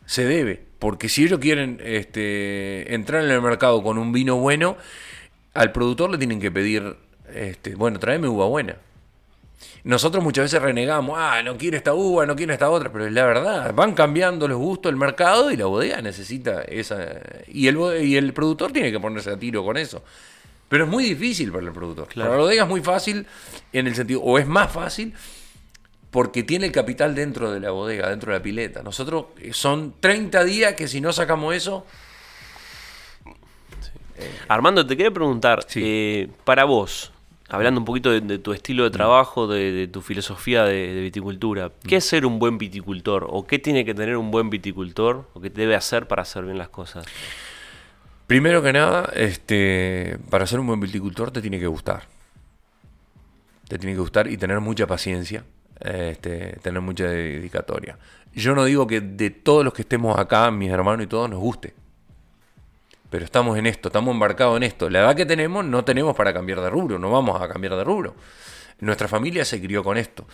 Se 0.06 0.26
debe. 0.26 0.66
Porque 0.80 1.08
si 1.10 1.24
ellos 1.24 1.40
quieren 1.40 1.80
este, 1.84 2.94
entrar 2.94 3.24
en 3.24 3.32
el 3.32 3.42
mercado 3.42 3.82
con 3.84 3.98
un 3.98 4.12
vino 4.12 4.36
bueno, 4.36 4.76
al 5.54 5.72
productor 5.72 6.10
le 6.10 6.18
tienen 6.18 6.42
que 6.42 6.52
pedir, 6.52 6.98
este, 7.34 7.76
bueno, 7.76 8.00
tráeme 8.00 8.28
uva 8.28 8.46
buena. 8.48 8.76
Nosotros 9.86 10.24
muchas 10.24 10.46
veces 10.46 10.62
renegamos, 10.62 11.16
ah, 11.20 11.42
no 11.44 11.58
quiere 11.58 11.76
esta 11.76 11.94
uva, 11.94 12.26
no 12.26 12.36
quiere 12.38 12.54
esta 12.54 12.70
otra, 12.70 12.90
pero 12.92 13.06
es 13.06 13.12
la 13.12 13.26
verdad, 13.26 13.74
van 13.74 13.94
cambiando 13.94 14.48
los 14.48 14.58
gustos 14.58 14.90
del 14.92 14.98
mercado 14.98 15.52
y 15.52 15.58
la 15.58 15.66
bodega 15.66 16.02
necesita 16.02 16.62
esa. 16.62 17.06
Y 17.48 17.68
el, 17.68 17.78
y 18.02 18.16
el 18.16 18.32
productor 18.34 18.72
tiene 18.72 18.92
que 18.94 19.00
ponerse 19.00 19.32
a 19.32 19.38
tiro 19.38 19.64
con 19.66 19.76
eso. 19.76 20.02
Pero 20.70 20.86
es 20.86 20.90
muy 20.90 21.04
difícil 21.04 21.52
para 21.52 21.66
el 21.66 21.74
productor. 21.74 22.08
Claro. 22.08 22.30
Para 22.30 22.38
la 22.38 22.44
bodega 22.46 22.64
es 22.64 22.70
muy 22.70 22.82
fácil 22.82 23.28
en 23.74 23.88
el 23.88 23.94
sentido, 23.96 24.22
o 24.22 24.40
es 24.40 24.48
más 24.48 24.72
fácil 24.72 25.14
porque 26.12 26.44
tiene 26.44 26.68
el 26.68 26.72
capital 26.72 27.14
dentro 27.16 27.52
de 27.52 27.60
la 27.60 27.72
bodega, 27.72 28.10
dentro 28.10 28.32
de 28.32 28.38
la 28.40 28.44
pileta. 28.44 28.84
Nosotros 28.84 29.26
eh, 29.40 29.52
son 29.52 29.96
30 30.00 30.44
días 30.46 30.74
que 30.76 30.88
si 30.88 31.02
no 31.02 31.12
sacamos 31.12 31.54
eso, 31.56 31.86
Armando, 34.48 34.86
te 34.86 34.96
quería 34.96 35.12
preguntar, 35.12 35.66
Sí. 35.68 35.82
eh, 35.84 36.30
para 36.44 36.66
vos, 36.66 37.12
hablando 37.50 37.80
un 37.80 37.86
poquito 37.86 38.12
de, 38.12 38.22
de 38.22 38.40
tu 38.40 38.54
estilo 38.54 38.84
de 38.84 38.92
trabajo, 38.92 39.48
de, 39.48 39.72
de 39.72 39.88
tu 39.88 40.02
filosofía 40.02 40.64
de, 40.64 40.94
de 40.94 41.02
viticultura, 41.02 41.72
¿qué 41.88 41.98
es 41.98 42.06
ser 42.06 42.26
un 42.26 42.40
buen 42.40 42.58
viticultor? 42.58 43.28
¿O 43.30 43.46
qué 43.46 43.60
tiene 43.60 43.86
que 43.86 43.94
tener 43.94 44.18
un 44.18 44.32
buen 44.32 44.50
viticultor? 44.50 45.28
¿O 45.34 45.42
qué 45.42 45.50
debe 45.50 45.76
hacer 45.76 46.08
para 46.08 46.22
hacer 46.22 46.46
bien 46.46 46.58
las 46.58 46.70
cosas? 46.70 47.06
primero 48.28 48.64
que 48.64 48.74
nada, 48.74 49.12
este, 49.14 50.18
para 50.30 50.48
ser 50.48 50.60
un 50.60 50.66
buen 50.66 50.80
viticultor 50.80 51.30
te 51.30 51.40
tiene 51.40 51.60
que 51.60 51.68
gustar. 51.68 52.04
Te 53.68 53.78
tiene 53.78 53.94
que 53.94 54.00
gustar 54.00 54.28
y 54.28 54.38
tener 54.38 54.60
mucha 54.60 54.88
paciencia, 54.88 55.44
este, 55.80 56.58
tener 56.64 56.82
mucha 56.82 57.06
dedicatoria. 57.06 57.98
Yo 58.34 58.56
no 58.56 58.66
digo 58.66 58.88
que 58.88 59.02
de 59.02 59.30
todos 59.30 59.64
los 59.64 59.74
que 59.74 59.84
estemos 59.84 60.18
acá, 60.18 60.50
mis 60.50 60.72
hermanos 60.72 61.06
y 61.06 61.08
todos, 61.08 61.30
nos 61.30 61.40
guste. 61.40 61.76
Pero 63.14 63.26
estamos 63.26 63.56
en 63.60 63.68
esto, 63.68 63.90
estamos 63.90 64.12
embarcados 64.12 64.58
en 64.58 64.64
esto. 64.64 64.90
La 64.90 65.02
edad 65.02 65.16
que 65.16 65.28
tenemos 65.28 65.64
no 65.64 65.86
tenemos 65.86 66.16
para 66.16 66.34
cambiar 66.34 66.62
de 66.62 66.72
rubro, 66.72 66.98
no 66.98 67.12
vamos 67.12 67.40
a 67.40 67.48
cambiar 67.48 67.76
de 67.76 67.84
rubro. 67.84 68.16
Nuestra 68.80 69.08
familia 69.08 69.46
se 69.46 69.62
crió 69.62 69.84
con 69.84 69.98
esto. 69.98 70.26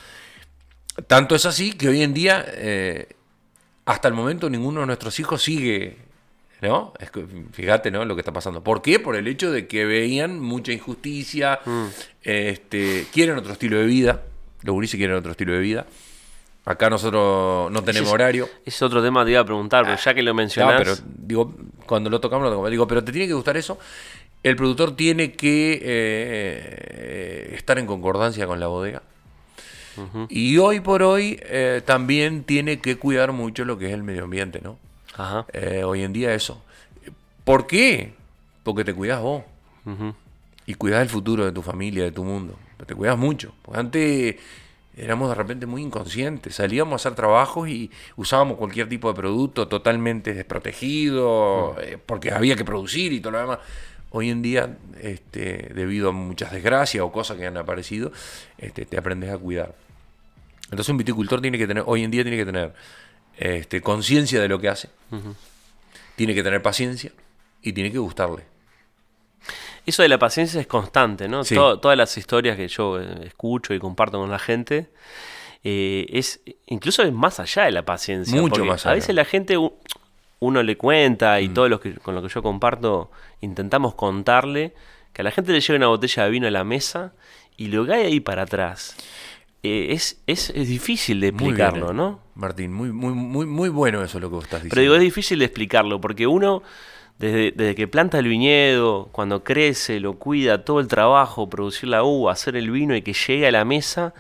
Tanto 1.06 1.36
es 1.36 1.46
así 1.46 1.74
que 1.74 1.90
hoy 1.90 2.04
en 2.04 2.14
día, 2.14 2.46
eh, 2.48 3.10
hasta 3.84 4.08
el 4.08 4.14
momento, 4.14 4.50
ninguno 4.50 4.80
de 4.80 4.86
nuestros 4.86 5.20
hijos 5.20 5.44
sigue, 5.44 5.98
¿no? 6.62 6.94
Es 7.02 7.12
que, 7.12 7.26
fíjate, 7.52 7.92
¿no? 7.92 8.06
Lo 8.06 8.16
que 8.16 8.22
está 8.22 8.32
pasando. 8.32 8.64
¿Por 8.64 8.82
qué? 8.82 8.98
Por 8.98 9.18
el 9.18 9.28
hecho 9.28 9.52
de 9.52 9.68
que 9.68 9.84
veían 9.84 10.40
mucha 10.40 10.72
injusticia, 10.72 11.60
este, 12.24 13.08
quieren 13.12 13.38
otro 13.38 13.52
estilo 13.52 13.78
de 13.78 13.88
vida, 13.88 14.24
los 14.62 14.74
gurises 14.74 14.98
quieren 14.98 15.18
otro 15.18 15.32
estilo 15.32 15.52
de 15.52 15.60
vida. 15.60 15.86
Acá 16.66 16.90
nosotros 16.90 17.72
no 17.72 17.84
tenemos 17.84 18.10
es- 18.10 18.14
horario. 18.14 18.50
Es 18.66 18.82
otro 18.82 19.02
tema 19.02 19.22
que 19.22 19.26
te 19.28 19.32
iba 19.32 19.42
a 19.42 19.46
preguntar, 19.46 19.86
porque 19.86 20.02
ya 20.02 20.14
que 20.14 20.22
lo 20.22 20.34
mencionás... 20.34 20.76
Ah, 20.76 20.78
pero 20.78 20.96
digo, 21.18 21.54
cuando 21.86 22.10
lo 22.10 22.20
tocamos, 22.20 22.44
lo 22.46 22.52
tocamos. 22.52 22.70
Digo, 22.72 22.88
pero 22.88 23.04
te 23.04 23.12
tiene 23.12 23.28
que 23.28 23.34
gustar 23.34 23.58
eso. 23.58 23.80
El 24.44 24.56
productor 24.56 24.96
tiene 24.96 25.34
que 25.34 25.80
eh, 25.82 27.52
estar 27.56 27.78
en 27.80 27.86
concordancia 27.86 28.46
con 28.48 28.60
la 28.60 28.68
bodega. 28.68 29.02
Y 30.30 30.58
hoy 30.60 30.80
por 30.80 31.04
hoy 31.04 31.38
eh, 31.44 31.82
también 31.84 32.46
tiene 32.46 32.80
que 32.80 32.96
cuidar 32.98 33.34
mucho 33.34 33.66
lo 33.66 33.78
que 33.78 33.88
es 33.88 33.94
el 33.94 34.02
medio 34.04 34.24
ambiente, 34.24 34.62
¿no? 34.64 34.78
Ajá. 35.18 35.46
Eh, 35.52 35.84
hoy 35.84 36.04
en 36.04 36.14
día 36.14 36.34
eso. 36.34 36.64
¿Por 37.44 37.68
qué? 37.68 38.14
Porque 38.64 38.86
te 38.86 38.94
cuidas 38.94 39.22
vos. 39.22 39.44
Y 40.66 40.76
cuidas 40.76 41.02
el 41.02 41.10
futuro 41.10 41.44
de 41.44 41.52
tu 41.52 41.62
familia, 41.62 42.04
de 42.06 42.12
tu 42.14 42.24
mundo. 42.24 42.56
Te 42.86 42.96
cuidas 42.96 43.18
mucho. 43.18 43.54
Porque 43.62 43.80
antes 43.80 44.36
éramos 45.00 45.30
de 45.30 45.36
repente 45.36 45.66
muy 45.66 45.82
inconscientes. 45.82 46.56
Salíamos 46.56 46.94
a 46.94 46.96
hacer 46.98 47.16
trabajos 47.16 47.70
y 47.70 47.90
usábamos 48.16 48.58
cualquier 48.58 48.90
tipo 48.90 49.08
de 49.10 49.16
producto 49.16 49.68
totalmente 49.68 50.34
desprotegido, 50.34 51.76
eh, 51.82 51.98
porque 52.04 52.32
había 52.32 52.56
que 52.56 52.66
producir 52.66 53.14
y 53.14 53.20
todo 53.20 53.32
lo 53.32 53.40
demás. 53.40 53.60
Hoy 54.12 54.30
en 54.30 54.42
día, 54.42 54.78
este, 55.02 55.72
debido 55.74 56.10
a 56.10 56.12
muchas 56.12 56.52
desgracias 56.52 57.04
o 57.04 57.12
cosas 57.12 57.38
que 57.38 57.46
han 57.46 57.58
aparecido, 57.58 58.12
este, 58.58 58.86
te 58.86 58.98
aprendes 58.98 59.32
a 59.32 59.38
cuidar. 59.38 59.76
Entonces 60.66 60.90
un 60.90 60.98
viticultor 60.98 61.42
tiene 61.42 61.58
que 61.58 61.68
tener, 61.68 61.84
hoy 61.86 62.04
en 62.04 62.12
día 62.12 62.24
tiene 62.24 62.38
que 62.38 62.46
tener 62.46 62.74
este, 63.38 63.82
conciencia 63.82 64.42
de 64.42 64.48
lo 64.48 64.60
que 64.60 64.70
hace, 64.70 64.90
tiene 66.16 66.36
que 66.36 66.44
tener 66.44 66.62
paciencia 66.62 67.12
y 67.62 67.74
tiene 67.74 67.92
que 67.92 67.98
gustarle. 67.98 68.44
Eso 69.90 70.04
de 70.04 70.10
la 70.10 70.18
paciencia 70.20 70.62
es 70.62 70.68
constante, 70.68 71.28
¿no? 71.28 71.44
Sí. 71.44 71.56
Todas 71.56 71.98
las 71.98 72.18
historias 72.18 72.56
que 72.58 72.68
yo 72.68 73.00
eh, 73.00 73.26
escucho 73.26 73.74
y 73.74 73.80
comparto 73.80 74.20
con 74.20 74.30
la 74.30 74.40
gente, 74.40 74.90
eh, 75.64 76.06
es 76.10 76.42
incluso 76.68 77.04
es 77.04 77.12
más 77.12 77.40
allá 77.40 77.64
de 77.66 77.72
la 77.72 77.84
paciencia. 77.84 78.40
Mucho 78.40 78.64
más 78.66 78.86
A 78.86 78.90
allá. 78.90 78.96
Mm. 78.96 79.00
veces 79.00 79.16
la 79.16 79.26
gente, 79.26 79.56
uno 80.40 80.64
le 80.64 80.78
cuenta 80.78 81.42
y 81.42 81.50
todos 81.50 81.70
los 81.70 81.80
que 81.82 81.94
con 81.96 82.16
lo 82.16 82.22
que 82.22 82.30
yo 82.30 82.42
comparto, 82.42 83.12
intentamos 83.42 83.96
contarle 83.96 84.74
que 85.14 85.22
a 85.22 85.26
la 85.26 85.32
gente 85.32 85.52
le 85.52 85.60
llega 85.60 85.76
una 85.76 85.88
botella 85.88 86.24
de 86.26 86.30
vino 86.30 86.48
a 86.48 86.52
la 86.52 86.64
mesa 86.64 87.14
y 87.58 87.68
lo 87.68 87.86
que 87.86 87.94
hay 87.94 88.06
ahí 88.06 88.20
para 88.20 88.44
atrás. 88.44 88.96
eh, 89.64 89.88
es, 89.90 90.22
es, 90.28 90.52
es 90.52 90.68
difícil 90.70 91.20
de 91.20 91.32
Muy 91.34 91.52
bien, 91.52 91.60
explicarlo, 91.60 91.94
¿no? 91.94 92.20
Martín, 92.36 92.72
muy, 92.72 92.92
muy, 92.94 93.12
muy, 93.14 93.46
muy 93.46 93.68
bueno 93.70 94.02
eso 94.04 94.20
lo 94.20 94.30
que 94.30 94.36
vos 94.36 94.44
estás 94.46 94.64
diciendo. 94.64 94.76
Pero 94.76 94.82
digo, 94.84 94.96
es 94.96 95.02
difícil 95.02 95.40
de 95.40 95.46
explicarlo, 95.46 96.00
porque 96.00 96.26
uno, 96.28 96.64
desde, 97.20 97.52
desde 97.52 97.76
que 97.76 97.88
planta 97.88 98.18
el 98.20 98.28
viñedo, 98.28 99.10
cuando 99.12 99.44
crece, 99.44 100.00
lo 100.00 100.14
cuida, 100.16 100.64
todo 100.64 100.80
el 100.80 100.88
trabajo, 100.88 101.50
producir 101.50 101.90
la 101.90 102.04
uva, 102.04 102.32
hacer 102.32 102.56
el 102.56 102.72
vino 102.72 102.96
y 102.96 103.02
que 103.02 103.14
llegue 103.14 103.46
a 103.48 103.52
la 103.52 103.66
mesa, 103.66 104.14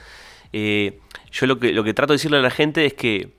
eh, 0.53 0.99
yo 1.31 1.47
lo 1.47 1.59
que, 1.59 1.71
lo 1.73 1.83
que 1.83 1.93
trato 1.93 2.13
de 2.13 2.15
decirle 2.17 2.37
a 2.37 2.41
la 2.41 2.49
gente 2.51 2.85
es 2.85 2.93
que 2.93 3.29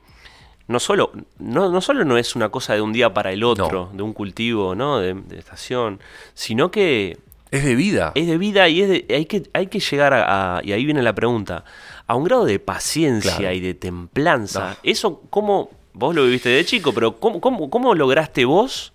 no 0.68 0.78
solo 0.78 1.10
no, 1.38 1.68
no 1.70 1.80
solo 1.80 2.04
no 2.04 2.16
es 2.16 2.36
una 2.36 2.48
cosa 2.48 2.74
de 2.74 2.80
un 2.80 2.92
día 2.92 3.12
para 3.12 3.32
el 3.32 3.42
otro, 3.44 3.90
de 3.92 4.02
un 4.02 4.12
cultivo, 4.12 4.74
¿no? 4.74 4.98
De, 5.00 5.14
de 5.14 5.38
estación, 5.38 5.98
sino 6.32 6.70
que 6.70 7.18
Es 7.50 7.64
de 7.64 7.74
vida. 7.74 8.12
es 8.14 8.28
de 8.28 8.38
vida 8.38 8.68
y 8.68 8.80
es 8.82 8.88
de- 8.88 9.06
hay, 9.14 9.26
que, 9.26 9.42
hay 9.52 9.66
que 9.66 9.80
llegar 9.80 10.14
a, 10.14 10.58
a- 10.58 10.64
y 10.64 10.72
ahí 10.72 10.84
viene 10.84 11.02
la 11.02 11.12
pregunta, 11.14 11.64
a 12.06 12.14
un 12.14 12.22
grado 12.24 12.44
de 12.44 12.60
paciencia 12.60 13.36
Claro. 13.38 13.54
y 13.54 13.60
de 13.60 13.74
templanza. 13.74 14.70
No. 14.70 14.76
Eso, 14.84 15.22
¿cómo? 15.28 15.70
Vos 15.92 16.14
lo 16.14 16.24
viviste 16.24 16.48
de 16.50 16.64
chico, 16.64 16.92
pero 16.94 17.18
¿cómo, 17.18 17.40
cómo, 17.40 17.68
cómo 17.68 17.94
lograste 17.96 18.44
vos 18.44 18.92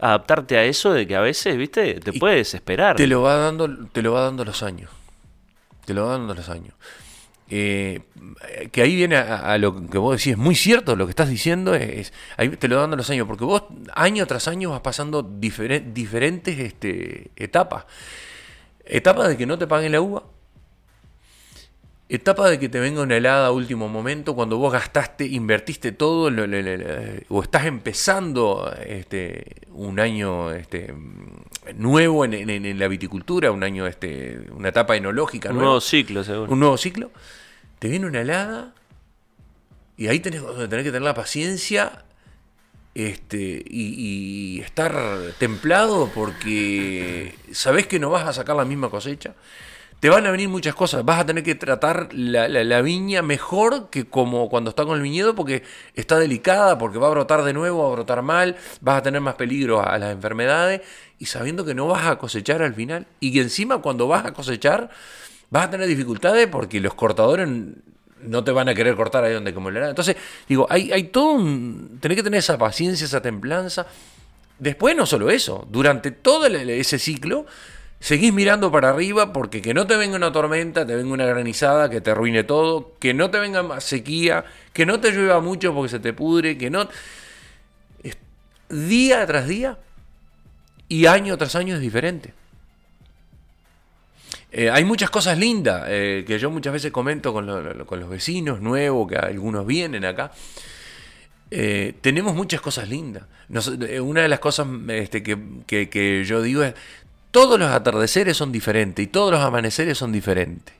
adaptarte 0.00 0.56
a 0.58 0.64
eso 0.64 0.92
de 0.92 1.06
que 1.06 1.16
a 1.16 1.20
veces, 1.20 1.56
viste, 1.56 1.94
te 2.00 2.10
Y 2.14 2.18
puede 2.18 2.36
desesperar? 2.36 2.96
Te 2.96 3.06
lo 3.06 3.22
va 3.22 3.34
dando, 3.34 3.86
te 3.88 4.02
lo 4.02 4.12
va 4.12 4.22
dando 4.22 4.44
los 4.44 4.62
años. 4.62 4.90
Te 5.84 5.94
lo 5.94 6.06
va 6.06 6.12
dando 6.12 6.34
los 6.34 6.48
años. 6.48 6.74
eh, 7.50 8.02
que 8.72 8.82
ahí 8.82 8.94
viene 8.94 9.16
a, 9.16 9.52
a 9.52 9.58
lo 9.58 9.88
que 9.88 9.96
vos 9.96 10.16
decís, 10.18 10.32
es 10.32 10.38
muy 10.38 10.54
cierto 10.54 10.96
lo 10.96 11.06
que 11.06 11.10
estás 11.10 11.30
diciendo, 11.30 11.74
es, 11.74 12.12
ahí 12.36 12.50
te 12.50 12.68
lo 12.68 12.76
dando 12.78 12.94
los 12.96 13.08
años, 13.08 13.26
porque 13.26 13.44
vos 13.44 13.62
año 13.94 14.26
tras 14.26 14.48
año 14.48 14.70
vas 14.70 14.80
pasando 14.82 15.22
diferen- 15.22 15.92
diferentes 15.94 16.58
este, 16.58 17.30
etapas. 17.36 17.84
Etapa 18.84 19.28
de 19.28 19.36
que 19.36 19.46
no 19.46 19.56
te 19.58 19.66
paguen 19.66 19.92
la 19.92 20.00
uva, 20.00 20.24
etapa 22.08 22.48
de 22.48 22.58
que 22.58 22.68
te 22.68 22.80
venga 22.80 23.02
una 23.02 23.16
helada 23.16 23.48
a 23.48 23.50
último 23.52 23.88
momento, 23.88 24.34
cuando 24.34 24.56
vos 24.56 24.72
gastaste, 24.72 25.26
invertiste 25.26 25.92
todo, 25.92 26.30
lo- 26.30 26.46
lo- 26.46 26.62
lo- 26.62 26.76
lo- 26.76 26.84
o 27.28 27.42
estás 27.42 27.66
empezando 27.66 28.74
este, 28.86 29.44
un 29.72 30.00
año 30.00 30.50
este, 30.52 30.94
nuevo 31.76 32.24
en, 32.24 32.32
en- 32.34 32.64
en 32.64 32.78
la 32.78 32.88
viticultura, 32.88 33.50
un 33.52 33.62
año, 33.62 33.86
este, 33.86 34.40
una 34.52 34.70
etapa 34.70 34.96
enológica 34.96 35.50
Un 35.50 35.56
nueva 35.56 35.66
nuevo 35.66 35.80
ciclo, 35.82 36.24
seguro. 36.24 36.50
un 36.50 36.60
nuevo 36.60 36.76
ciclo, 36.78 37.10
te 37.78 37.88
viene 37.88 38.06
una 38.06 38.22
helada 38.22 38.72
y 39.98 40.06
ahí 40.06 40.20
tenés, 40.20 40.42
tenés 40.70 40.84
que 40.84 40.90
tener 40.90 41.02
la 41.02 41.14
paciencia 41.14 42.04
este, 42.94 43.62
y, 43.68 44.56
y 44.56 44.60
estar 44.60 44.96
templado 45.38 46.10
porque 46.14 47.34
sabés 47.52 47.86
que 47.86 47.98
no 48.00 48.08
vas 48.10 48.26
a 48.26 48.32
sacar 48.32 48.56
la 48.56 48.64
misma 48.64 48.88
cosecha. 48.90 49.34
Te 50.00 50.10
van 50.10 50.24
a 50.26 50.30
venir 50.30 50.48
muchas 50.48 50.76
cosas, 50.76 51.04
vas 51.04 51.18
a 51.18 51.26
tener 51.26 51.42
que 51.42 51.56
tratar 51.56 52.10
la, 52.12 52.82
viña 52.82 53.20
mejor 53.20 53.90
que 53.90 54.04
como 54.04 54.48
cuando 54.48 54.70
está 54.70 54.84
con 54.84 54.96
el 54.96 55.02
viñedo 55.02 55.34
porque 55.34 55.64
está 55.94 56.20
delicada, 56.20 56.78
porque 56.78 56.98
va 56.98 57.08
a 57.08 57.10
brotar 57.10 57.42
de 57.42 57.52
nuevo, 57.52 57.82
va 57.82 57.88
a 57.88 57.92
brotar 57.92 58.22
mal, 58.22 58.54
vas 58.80 58.98
a 58.98 59.02
tener 59.02 59.20
más 59.20 59.34
peligro 59.34 59.82
a, 59.84 59.98
las 59.98 60.12
enfermedades 60.12 60.82
y 61.18 61.26
sabiendo 61.26 61.64
que 61.64 61.74
no 61.74 61.88
vas 61.88 62.06
a 62.06 62.16
cosechar 62.16 62.62
al 62.62 62.74
final. 62.74 63.08
Y 63.18 63.32
que 63.32 63.40
encima 63.40 63.78
cuando 63.78 64.06
vas 64.06 64.24
a 64.24 64.32
cosechar 64.32 64.88
vas 65.50 65.66
a 65.66 65.70
tener 65.70 65.88
dificultades 65.88 66.46
porque 66.46 66.78
los 66.78 66.94
cortadores 66.94 67.48
no 68.22 68.44
te 68.44 68.52
van 68.52 68.68
a 68.68 68.74
querer 68.76 68.94
cortar 68.94 69.24
ahí 69.24 69.32
donde 69.32 69.52
como 69.52 69.68
le. 69.68 69.84
Entonces, 69.84 70.14
digo, 70.48 70.68
hay, 70.70 70.92
hay 70.92 71.04
todo 71.04 71.32
un... 71.32 71.98
Tenés 72.00 72.14
que 72.14 72.22
tener 72.22 72.38
esa 72.38 72.56
paciencia, 72.56 73.04
esa 73.04 73.20
templanza. 73.20 73.84
Después 74.60 74.94
no 74.94 75.06
solo 75.06 75.28
eso, 75.28 75.66
durante 75.68 76.12
todo 76.12 76.46
ese 76.46 77.00
ciclo 77.00 77.46
seguís 78.00 78.32
mirando 78.32 78.70
para 78.70 78.90
arriba 78.90 79.32
porque 79.32 79.60
que 79.60 79.74
no 79.74 79.86
te 79.86 79.96
venga 79.96 80.16
una 80.16 80.30
tormenta, 80.32 80.86
te 80.86 80.94
venga 80.94 81.12
una 81.12 81.26
granizada 81.26 81.90
que 81.90 82.00
te 82.00 82.10
arruine 82.12 82.44
todo, 82.44 82.92
que 83.00 83.12
no 83.14 83.30
te 83.30 83.38
venga 83.38 83.62
más 83.62 83.84
sequía, 83.84 84.44
que 84.72 84.86
no 84.86 85.00
te 85.00 85.10
llueva 85.10 85.40
mucho 85.40 85.74
porque 85.74 85.88
se 85.90 85.98
te 86.00 86.12
pudre, 86.12 86.56
que 86.56 86.70
no... 86.70 86.88
Día 88.68 89.26
tras 89.26 89.48
día 89.48 89.78
y 90.88 91.06
año 91.06 91.36
tras 91.38 91.54
año 91.56 91.74
es 91.74 91.80
diferente. 91.80 92.34
Eh, 94.52 94.70
hay 94.70 94.84
muchas 94.84 95.10
cosas 95.10 95.38
lindas 95.38 95.84
eh, 95.88 96.24
que 96.26 96.38
yo 96.38 96.50
muchas 96.50 96.72
veces 96.72 96.90
comento 96.92 97.32
con, 97.32 97.46
con 97.84 98.00
los 98.00 98.08
vecinos 98.08 98.60
nuevos, 98.60 99.08
que 99.08 99.16
algunos 99.16 99.66
vienen 99.66 100.04
acá. 100.04 100.32
Eh, 101.50 101.94
tenemos 102.02 102.34
muchas 102.34 102.60
cosas 102.60 102.88
lindas. 102.88 103.24
Una 104.02 104.20
de 104.22 104.28
las 104.28 104.38
cosas 104.38 104.66
este, 104.88 105.22
que, 105.22 105.38
que- 105.66 105.88
que 105.88 106.24
yo 106.24 106.42
digo 106.42 106.62
es, 106.62 106.74
todos 107.30 107.58
los 107.58 107.70
atardeceres 107.70 108.36
son 108.36 108.52
diferentes 108.52 109.04
y 109.04 109.08
todos 109.08 109.32
los 109.32 109.40
amaneceres 109.40 109.98
son 109.98 110.12
diferentes. 110.12 110.74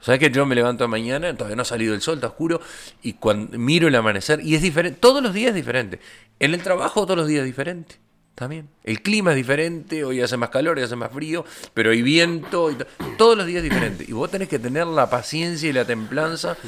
¿Sabes 0.00 0.20
que 0.20 0.30
yo 0.30 0.44
me 0.44 0.54
levanto 0.54 0.86
mañana, 0.86 1.34
todavía 1.34 1.56
no 1.56 1.62
ha 1.62 1.64
salido 1.64 1.94
el 1.94 2.02
sol, 2.02 2.16
está 2.16 2.26
oscuro, 2.26 2.60
y 3.02 3.14
cuando 3.14 3.58
miro 3.58 3.88
el 3.88 3.94
amanecer, 3.94 4.40
y 4.42 4.54
es 4.54 4.60
diferente, 4.60 4.98
todos 5.00 5.22
los 5.22 5.32
días 5.32 5.48
es 5.50 5.54
diferente. 5.54 5.98
En 6.40 6.52
el 6.52 6.62
trabajo 6.62 7.04
todos 7.06 7.16
los 7.16 7.26
días 7.26 7.40
es 7.40 7.46
diferente, 7.46 7.96
también. 8.34 8.68
El 8.82 9.00
clima 9.00 9.30
es 9.30 9.36
diferente, 9.36 10.04
hoy 10.04 10.20
hace 10.20 10.36
más 10.36 10.50
calor, 10.50 10.76
hoy 10.76 10.84
hace 10.84 10.96
más 10.96 11.10
frío, 11.10 11.46
pero 11.72 11.90
hay 11.90 12.02
viento, 12.02 12.70
y 12.70 12.74
to- 12.74 12.86
todos 13.16 13.34
los 13.38 13.46
días 13.46 13.64
es 13.64 13.70
diferente. 13.70 14.04
Y 14.06 14.12
vos 14.12 14.30
tenés 14.30 14.48
que 14.50 14.58
tener 14.58 14.86
la 14.86 15.08
paciencia 15.08 15.70
y 15.70 15.72
la 15.72 15.86
templanza 15.86 16.58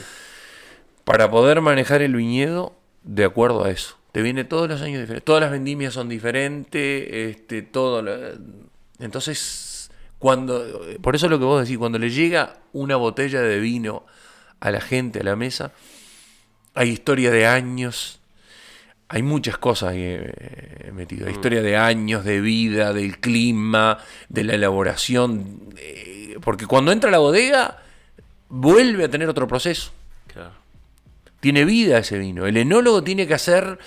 para 1.04 1.30
poder 1.30 1.60
manejar 1.60 2.00
el 2.00 2.16
viñedo 2.16 2.72
de 3.02 3.24
acuerdo 3.26 3.64
a 3.64 3.70
eso. 3.70 3.95
Te 4.16 4.22
viene 4.22 4.44
todos 4.44 4.66
los 4.66 4.80
años 4.80 5.00
diferentes. 5.02 5.26
Todas 5.26 5.42
las 5.42 5.50
vendimias 5.50 5.92
son 5.92 6.08
diferentes, 6.08 7.06
este, 7.12 7.60
todo. 7.60 8.00
lo- 8.00 8.16
Entonces, 8.98 9.90
cuando. 10.18 10.64
Por 11.02 11.14
eso 11.14 11.28
lo 11.28 11.38
que 11.38 11.44
vos 11.44 11.60
decís, 11.60 11.76
cuando 11.76 11.98
le 11.98 12.08
llega 12.08 12.56
una 12.72 12.96
botella 12.96 13.42
de 13.42 13.60
vino 13.60 14.06
a 14.58 14.70
la 14.70 14.80
gente, 14.80 15.20
a 15.20 15.22
la 15.22 15.36
mesa, 15.36 15.72
hay 16.72 16.88
historia 16.88 17.30
de 17.30 17.46
años. 17.46 18.18
Hay 19.08 19.22
muchas 19.22 19.58
cosas 19.58 19.90
ahí 19.90 20.00
eh, 20.02 20.92
metidas. 20.94 21.26
Hay 21.28 21.34
historia 21.34 21.60
de 21.60 21.76
años, 21.76 22.24
de 22.24 22.40
vida, 22.40 22.94
del 22.94 23.18
clima, 23.20 23.98
de 24.30 24.44
la 24.44 24.54
elaboración. 24.54 25.74
eh, 25.76 26.36
porque 26.42 26.64
cuando 26.64 26.90
entra 26.90 27.10
a 27.10 27.12
la 27.12 27.18
bodega, 27.18 27.82
vuelve 28.48 29.04
a 29.04 29.10
tener 29.10 29.28
otro 29.28 29.46
proceso. 29.46 29.92
Tiene 31.40 31.64
vida 31.64 31.98
ese 31.98 32.18
vino. 32.18 32.46
El 32.46 32.56
enólogo 32.56 33.02
tiene 33.04 33.26
que 33.26 33.34
hacer, 33.34 33.78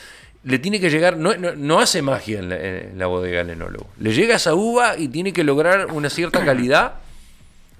le 0.43 0.59
tiene 0.59 0.79
que 0.79 0.89
llegar, 0.89 1.17
no, 1.17 1.35
no- 1.35 1.55
no 1.55 1.79
hace 1.79 2.01
magia 2.01 2.39
en 2.39 2.49
la, 2.49 2.55
en 2.57 2.97
la 2.99 3.07
bodega 3.07 3.41
el 3.41 3.49
enólogo. 3.49 3.87
Le 3.99 4.13
llega 4.13 4.35
esa 4.35 4.53
uva 4.55 4.97
y 4.97 5.07
tiene 5.07 5.33
que 5.33 5.43
lograr 5.43 5.87
una 5.91 6.09
cierta 6.09 6.43
calidad, 6.45 6.95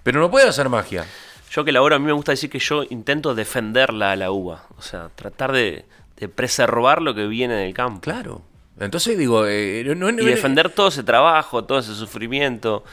pero 0.03 0.19
no 0.19 0.29
puede 0.31 0.47
hacer 0.47 0.69
magia. 0.69 1.05
Yo 1.51 1.63
que 1.63 1.71
elaboro, 1.71 1.95
a 1.95 1.99
mí 1.99 2.05
me 2.05 2.11
gusta 2.13 2.31
decir 2.31 2.49
que 2.49 2.59
yo 2.59 2.83
intento 2.89 3.33
defenderla 3.35 4.11
a 4.11 4.15
la 4.15 4.31
uva. 4.31 4.65
O 4.77 4.81
sea, 4.81 5.09
tratar 5.15 5.51
de, 5.51 5.85
de 6.17 6.27
preservar 6.29 7.01
lo 7.01 7.15
que 7.15 7.25
viene 7.27 7.55
del 7.55 7.73
campo. 7.73 8.01
Claro. 8.01 8.41
Entonces 8.79 9.17
digo, 9.17 9.45
eh, 9.47 9.83
no, 9.97 10.11
no- 10.11 10.21
Y 10.21 10.25
defender 10.25 10.69
todo 10.69 10.89
ese 10.89 11.03
trabajo, 11.03 11.63
todo 11.65 11.79
ese 11.79 11.95
sufrimiento, 11.95 12.83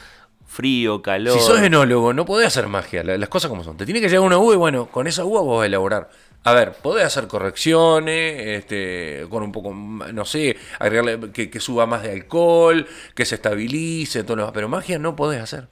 frío, 0.47 1.01
calor. 1.01 1.37
Si 1.37 1.45
sos 1.45 1.61
enólogo, 1.61 2.13
no 2.13 2.25
podés 2.25 2.47
hacer 2.47 2.67
magia, 2.67 3.03
la- 3.03 3.17
las 3.17 3.29
cosas 3.29 3.49
como 3.49 3.63
son. 3.63 3.77
Te 3.77 3.85
tiene 3.85 4.01
que 4.01 4.09
llegar 4.09 4.25
una 4.25 4.37
uva 4.37 4.53
y 4.53 4.57
bueno, 4.57 4.87
con 4.87 5.07
esa 5.07 5.23
uva 5.23 5.41
vos 5.41 5.57
vas 5.57 5.63
a 5.63 5.67
elaborar. 5.67 6.09
A 6.43 6.53
ver, 6.53 6.73
podés 6.73 7.03
hacer 7.05 7.27
correcciones, 7.27 8.41
este, 8.59 9.25
con 9.29 9.43
un 9.43 9.51
poco, 9.51 9.73
no 9.73 10.23
sé, 10.25 10.55
agregarle 10.79 11.31
que, 11.31 11.49
que 11.49 11.59
suba 11.59 11.85
más 11.85 12.03
de 12.03 12.11
alcohol, 12.13 12.87
que 13.15 13.25
se 13.25 13.35
estabilice, 13.35 14.23
todo 14.23 14.37
lo 14.37 14.41
demás. 14.43 14.53
Pero 14.53 14.69
magia 14.69 14.97
no 14.97 15.15
podés 15.15 15.41
hacer. 15.41 15.67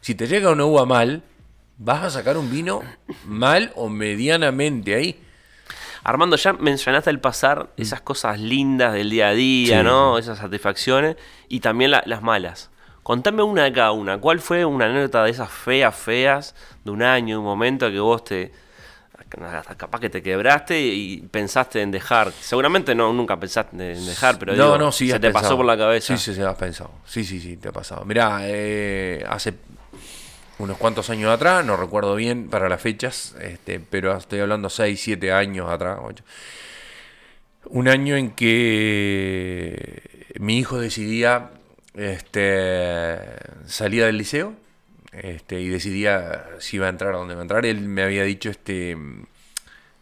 Si 0.00 0.14
te 0.14 0.28
llega 0.28 0.52
una 0.52 0.64
uva 0.64 0.86
mal, 0.86 1.22
vas 1.78 2.04
a 2.04 2.10
sacar 2.10 2.36
un 2.36 2.50
vino 2.50 2.82
mal 3.24 3.72
o 3.74 3.88
medianamente 3.88 4.94
ahí. 4.94 5.20
Armando, 6.04 6.36
ya 6.36 6.52
mencionaste 6.52 7.10
al 7.10 7.18
pasar 7.18 7.70
esas 7.76 8.00
cosas 8.00 8.38
lindas 8.38 8.92
del 8.92 9.10
día 9.10 9.28
a 9.28 9.32
día, 9.32 9.78
Sí. 9.80 9.84
¿no? 9.84 10.18
Esas 10.18 10.38
satisfacciones 10.38 11.16
y 11.48 11.58
también 11.58 11.90
la- 11.90 12.04
las 12.06 12.22
malas. 12.22 12.70
Contame 13.02 13.42
una 13.42 13.64
de 13.64 13.72
cada 13.72 13.90
una. 13.90 14.18
¿Cuál 14.18 14.38
fue 14.38 14.64
una 14.64 14.84
anécdota 14.86 15.24
de 15.24 15.30
esas 15.32 15.50
feas, 15.50 15.96
feas, 15.96 16.54
de 16.84 16.92
un 16.92 17.02
año, 17.02 17.34
de 17.34 17.38
un 17.38 17.44
momento 17.44 17.90
que 17.90 17.98
vos 17.98 18.22
te. 18.22 18.52
Hasta 19.44 19.74
capaz 19.76 20.00
que 20.00 20.10
te 20.10 20.22
quebraste 20.22 20.80
y 20.80 21.18
pensaste 21.30 21.82
en 21.82 21.90
dejar? 21.90 22.32
Seguramente 22.32 22.94
no, 22.94 23.12
nunca 23.12 23.38
pensaste 23.38 23.92
en 23.92 24.06
dejar, 24.06 24.38
pero 24.38 24.54
no, 24.54 24.64
digo, 24.64 24.78
no, 24.78 24.92
sí, 24.92 25.10
se 25.10 25.20
te 25.20 25.30
pasó 25.30 25.56
por 25.56 25.66
la 25.66 25.76
cabeza. 25.76 26.16
Sí, 26.16 26.22
sí, 26.22 26.34
se 26.34 26.42
has 26.44 26.56
pensado. 26.56 26.90
Sí, 27.04 27.24
sí, 27.24 27.40
sí, 27.40 27.56
te 27.56 27.68
ha 27.68 27.72
pasado. 27.72 28.04
Mirá, 28.04 28.40
eh, 28.42 29.24
hace 29.28 29.54
unos 30.58 30.78
cuantos 30.78 31.10
años 31.10 31.30
atrás, 31.30 31.64
no 31.64 31.76
recuerdo 31.76 32.14
bien 32.14 32.48
para 32.48 32.68
las 32.68 32.80
fechas, 32.80 33.34
este, 33.40 33.80
pero 33.80 34.16
estoy 34.16 34.40
hablando 34.40 34.70
6, 34.70 35.00
7 35.00 35.32
años 35.32 35.70
atrás. 35.70 35.98
ocho. 36.02 36.24
Un 37.66 37.88
año 37.88 38.16
en 38.16 38.30
que 38.30 40.26
mi 40.38 40.58
hijo 40.58 40.78
decidía 40.78 41.50
este, 41.96 43.18
salía 43.66 44.06
del 44.06 44.18
liceo 44.18 44.54
este, 45.22 45.60
y 45.60 45.68
decidía 45.68 46.46
si 46.58 46.76
iba 46.76 46.86
a 46.86 46.90
entrar 46.90 47.14
a 47.14 47.18
dónde 47.18 47.34
iba 47.34 47.40
a 47.40 47.44
entrar. 47.44 47.66
Él 47.66 47.80
me 47.80 48.02
había 48.02 48.24
dicho 48.24 48.50
este, 48.50 48.96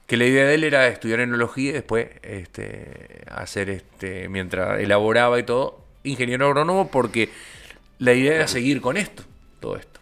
que 0.07 0.17
la 0.17 0.27
idea 0.27 0.45
de 0.45 0.55
él 0.55 0.65
era 0.65 0.87
estudiar 0.89 1.21
enología 1.21 1.71
y 1.71 1.73
después 1.73 2.09
este, 2.23 3.23
hacer, 3.31 3.71
este, 3.71 4.29
mientras 4.29 4.81
elaboraba 4.81 5.39
y 5.39 5.43
todo, 5.45 5.85
ingeniero 6.03 6.47
agrónomo, 6.47 6.91
porque 6.91 7.31
la 7.99 8.13
idea 8.13 8.35
era 8.35 8.49
seguir 8.49 8.81
con 8.81 8.97
esto, 8.97 9.23
todo 9.61 9.77
esto. 9.77 10.01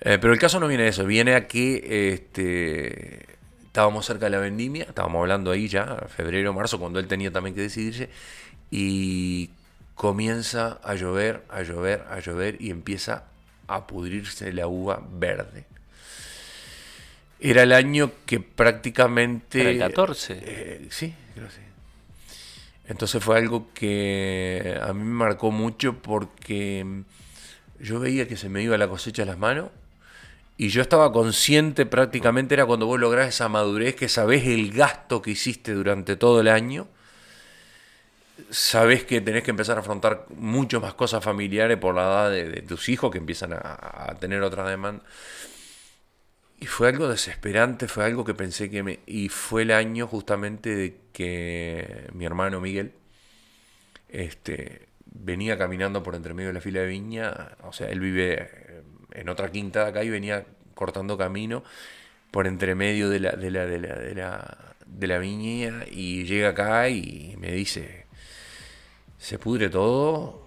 Eh, 0.00 0.18
pero 0.20 0.32
el 0.32 0.38
caso 0.38 0.60
no 0.60 0.68
viene 0.68 0.84
de 0.84 0.90
eso, 0.90 1.04
viene 1.04 1.34
a 1.34 1.46
que 1.46 2.12
este, 2.14 3.26
estábamos 3.64 4.06
cerca 4.06 4.26
de 4.26 4.30
la 4.30 4.38
vendimia, 4.38 4.84
estábamos 4.84 5.20
hablando 5.20 5.50
ahí 5.50 5.68
ya, 5.68 6.06
febrero, 6.08 6.52
marzo, 6.52 6.78
cuando 6.78 6.98
él 6.98 7.06
tenía 7.06 7.30
también 7.30 7.54
que 7.54 7.62
decidirse, 7.62 8.08
y 8.70 9.50
comienza 9.96 10.78
a 10.84 10.94
llover, 10.94 11.42
a 11.48 11.62
llover, 11.62 12.04
a 12.08 12.20
llover, 12.20 12.56
y 12.60 12.70
empieza 12.70 13.24
a 13.66 13.88
pudrirse 13.88 14.52
la 14.52 14.68
uva 14.68 15.02
verde. 15.10 15.64
Era 17.40 17.64
el 17.64 17.72
año 17.72 18.12
que 18.24 18.38
prácticamente... 18.38 19.62
Era 19.62 19.70
el 19.70 19.78
14. 19.78 20.40
Eh, 20.40 20.86
sí, 20.90 21.12
creo 21.34 21.48
que 21.48 21.54
sí. 21.54 21.60
Entonces 22.88 23.22
fue 23.24 23.36
algo 23.36 23.68
que 23.74 24.78
a 24.80 24.92
mí 24.92 25.02
me 25.02 25.14
marcó 25.14 25.50
mucho 25.50 25.94
porque 26.00 26.84
mm, 26.84 27.02
yo 27.82 27.98
veía 27.98 28.28
que 28.28 28.36
se 28.36 28.48
me 28.48 28.62
iba 28.62 28.78
la 28.78 28.88
cosecha 28.88 29.24
a 29.24 29.26
las 29.26 29.38
manos 29.38 29.70
y 30.56 30.68
yo 30.68 30.82
estaba 30.82 31.12
consciente 31.12 31.84
prácticamente, 31.84 32.54
era 32.54 32.64
cuando 32.64 32.86
vos 32.86 33.00
lográs 33.00 33.28
esa 33.28 33.48
madurez, 33.48 33.94
que 33.94 34.08
sabés 34.08 34.46
el 34.46 34.72
gasto 34.72 35.20
que 35.20 35.32
hiciste 35.32 35.72
durante 35.72 36.16
todo 36.16 36.40
el 36.40 36.48
año, 36.48 36.86
sabés 38.50 39.04
que 39.04 39.20
tenés 39.20 39.42
que 39.42 39.50
empezar 39.50 39.76
a 39.76 39.80
afrontar 39.80 40.26
mucho 40.30 40.80
más 40.80 40.94
cosas 40.94 41.24
familiares 41.24 41.78
por 41.78 41.94
la 41.94 42.02
edad 42.02 42.30
de, 42.30 42.62
tus 42.62 42.88
hijos 42.88 43.10
que 43.10 43.18
empiezan 43.18 43.52
a, 43.52 44.14
tener 44.20 44.42
otra 44.42 44.68
demanda. 44.68 45.02
Y 46.58 46.66
fue 46.66 46.88
algo 46.88 47.08
desesperante, 47.08 47.86
fue 47.86 48.04
algo 48.04 48.24
que 48.24 48.34
pensé 48.34 48.70
que 48.70 48.82
me... 48.82 49.00
Y 49.06 49.28
fue 49.28 49.62
el 49.62 49.72
año 49.72 50.06
justamente 50.06 50.74
de 50.74 50.96
que 51.12 52.08
mi 52.14 52.24
hermano 52.24 52.60
Miguel 52.60 52.92
este, 54.08 54.88
venía 55.04 55.58
caminando 55.58 56.02
por 56.02 56.14
entre 56.14 56.32
medio 56.32 56.48
de 56.48 56.54
la 56.54 56.60
fila 56.60 56.80
de 56.80 56.86
viña. 56.86 57.56
O 57.62 57.72
sea, 57.72 57.88
él 57.88 58.00
vive 58.00 58.34
eh, 58.40 58.82
en 59.12 59.28
otra 59.28 59.50
quinta 59.50 59.84
de 59.84 59.90
acá 59.90 60.04
y 60.04 60.08
venía 60.08 60.46
cortando 60.74 61.18
camino 61.18 61.62
por 62.30 62.46
entre 62.46 62.74
medio 62.74 63.10
de 63.10 63.20
la, 63.20 63.32
de 63.32 63.50
la, 63.50 63.66
de 63.66 63.78
la, 63.78 63.94
de 63.96 64.14
la, 64.14 64.76
de 64.86 65.06
la 65.06 65.18
viña 65.18 65.84
y 65.90 66.24
llega 66.24 66.50
acá 66.50 66.88
y 66.88 67.34
me 67.38 67.52
dice, 67.52 68.05
se 69.26 69.40
pudre 69.40 69.68
todo, 69.68 70.40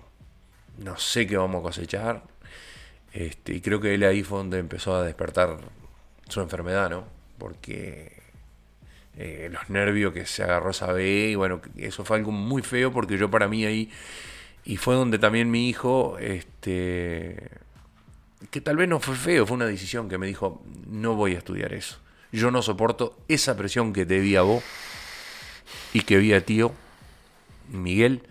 no 0.77 0.97
sé 0.97 1.27
qué 1.27 1.36
vamos 1.36 1.59
a 1.59 1.63
cosechar. 1.63 2.23
Este, 3.11 3.55
y 3.55 3.59
creo 3.59 3.82
que 3.82 3.93
él 3.93 4.03
ahí 4.03 4.23
fue 4.23 4.38
donde 4.38 4.57
empezó 4.57 4.95
a 4.95 5.03
despertar 5.03 5.57
su 6.30 6.39
enfermedad, 6.39 6.89
¿no? 6.89 7.03
Porque 7.38 8.21
eh, 9.17 9.49
los 9.51 9.69
nervios 9.69 10.13
que 10.13 10.25
se 10.25 10.43
agarró 10.43 10.69
esa 10.69 10.93
B, 10.93 11.32
y 11.32 11.36
bueno, 11.36 11.59
eso 11.75 12.05
fue 12.05 12.15
algo 12.15 12.32
muy 12.32 12.61
feo 12.61 12.93
porque 12.93 13.17
yo 13.17 13.30
para 13.30 13.49
mí 13.49 13.65
ahí, 13.65 13.91
y 14.63 14.77
fue 14.77 14.95
donde 14.95 15.19
también 15.19 15.51
mi 15.51 15.67
hijo, 15.67 16.17
este, 16.17 17.49
que 18.49 18.61
tal 18.61 18.77
vez 18.77 18.88
no 18.88 19.01
fue 19.01 19.15
feo, 19.17 19.45
fue 19.45 19.57
una 19.57 19.65
decisión 19.65 20.07
que 20.07 20.17
me 20.17 20.25
dijo, 20.25 20.63
no 20.88 21.15
voy 21.15 21.36
a 21.36 21.39
estudiar 21.39 21.73
eso. 21.73 21.97
Yo 22.32 22.49
no 22.49 22.61
soporto 22.61 23.17
esa 23.27 23.57
presión 23.57 23.91
que 23.91 24.05
te 24.05 24.21
vi 24.21 24.38
a 24.38 24.41
vos 24.43 24.63
y 25.91 26.03
que 26.03 26.17
vi 26.17 26.32
a 26.32 26.45
tío 26.45 26.71
Miguel 27.67 28.23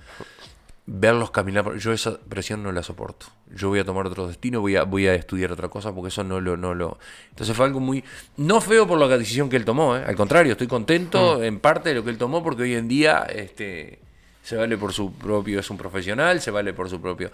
verlos 0.90 1.30
caminar. 1.30 1.76
Yo 1.76 1.92
esa 1.92 2.18
presión 2.18 2.62
no 2.62 2.72
la 2.72 2.82
soporto. 2.82 3.26
Yo 3.54 3.68
voy 3.68 3.78
a 3.78 3.84
tomar 3.84 4.06
otro 4.06 4.26
destino, 4.26 4.60
voy 4.60 4.76
a, 4.76 4.84
voy 4.84 5.06
a 5.06 5.14
estudiar 5.14 5.52
otra 5.52 5.68
cosa 5.68 5.94
porque 5.94 6.08
eso 6.08 6.24
no 6.24 6.40
lo, 6.40 6.56
no 6.56 6.74
lo. 6.74 6.98
Entonces 7.28 7.54
fue 7.54 7.66
algo 7.66 7.78
muy. 7.78 8.02
No 8.38 8.60
feo 8.62 8.86
por 8.86 8.98
la 8.98 9.06
decisión 9.06 9.50
que 9.50 9.56
él 9.56 9.66
tomó, 9.66 9.96
¿eh? 9.96 10.04
al 10.06 10.16
contrario, 10.16 10.52
estoy 10.52 10.66
contento 10.66 11.42
en 11.42 11.60
parte 11.60 11.90
de 11.90 11.96
lo 11.96 12.04
que 12.04 12.10
él 12.10 12.16
tomó 12.16 12.42
porque 12.42 12.62
hoy 12.62 12.74
en 12.74 12.88
día 12.88 13.26
este, 13.28 13.98
se 14.42 14.56
vale 14.56 14.78
por 14.78 14.94
su 14.94 15.12
propio, 15.12 15.60
es 15.60 15.68
un 15.68 15.76
profesional, 15.76 16.40
se 16.40 16.50
vale 16.50 16.72
por 16.72 16.88
su 16.88 17.00
propio. 17.00 17.30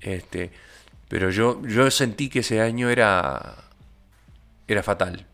Este, 0.00 0.50
pero 1.08 1.30
yo, 1.30 1.62
yo 1.66 1.90
sentí 1.90 2.28
que 2.28 2.40
ese 2.40 2.60
año 2.60 2.90
era, 2.90 3.56
era 4.68 4.82
fatal. 4.82 5.26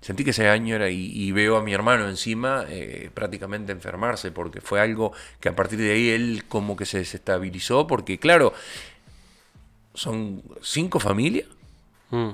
Sentí 0.00 0.22
que 0.24 0.30
ese 0.30 0.48
año 0.48 0.76
era, 0.76 0.90
y, 0.90 1.10
y 1.12 1.32
veo 1.32 1.56
a 1.56 1.62
mi 1.62 1.72
hermano 1.74 2.08
encima 2.08 2.64
eh, 2.68 3.10
prácticamente 3.12 3.72
enfermarse, 3.72 4.30
porque 4.30 4.60
fue 4.60 4.80
algo 4.80 5.12
que 5.40 5.48
a 5.48 5.56
partir 5.56 5.78
de 5.80 5.92
ahí 5.92 6.10
él 6.10 6.44
como 6.48 6.76
que 6.76 6.86
se 6.86 6.98
desestabilizó, 6.98 7.86
porque 7.86 8.18
claro, 8.18 8.52
son 9.94 10.42
cinco 10.62 11.00
familias 11.00 11.46
Mm. 12.10 12.30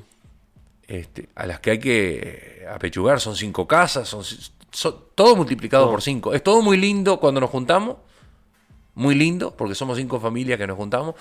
este, 0.86 1.28
a 1.34 1.46
las 1.46 1.58
que 1.58 1.70
hay 1.72 1.78
que 1.80 2.60
eh, 2.62 2.66
apechugar, 2.68 3.18
son 3.20 3.34
cinco 3.34 3.66
casas, 3.66 4.08
son, 4.08 4.22
son- 4.70 4.96
todo 5.16 5.34
multiplicado 5.34 5.90
por 5.90 6.00
cinco. 6.00 6.32
Es 6.32 6.44
todo 6.44 6.62
muy 6.62 6.76
lindo 6.76 7.18
cuando 7.18 7.40
nos 7.40 7.50
juntamos, 7.50 7.96
muy 8.94 9.16
lindo, 9.16 9.52
porque 9.56 9.74
somos 9.74 9.96
cinco 9.98 10.20
familias 10.20 10.58
que 10.58 10.66
nos 10.68 10.76
juntamos, 10.76 11.16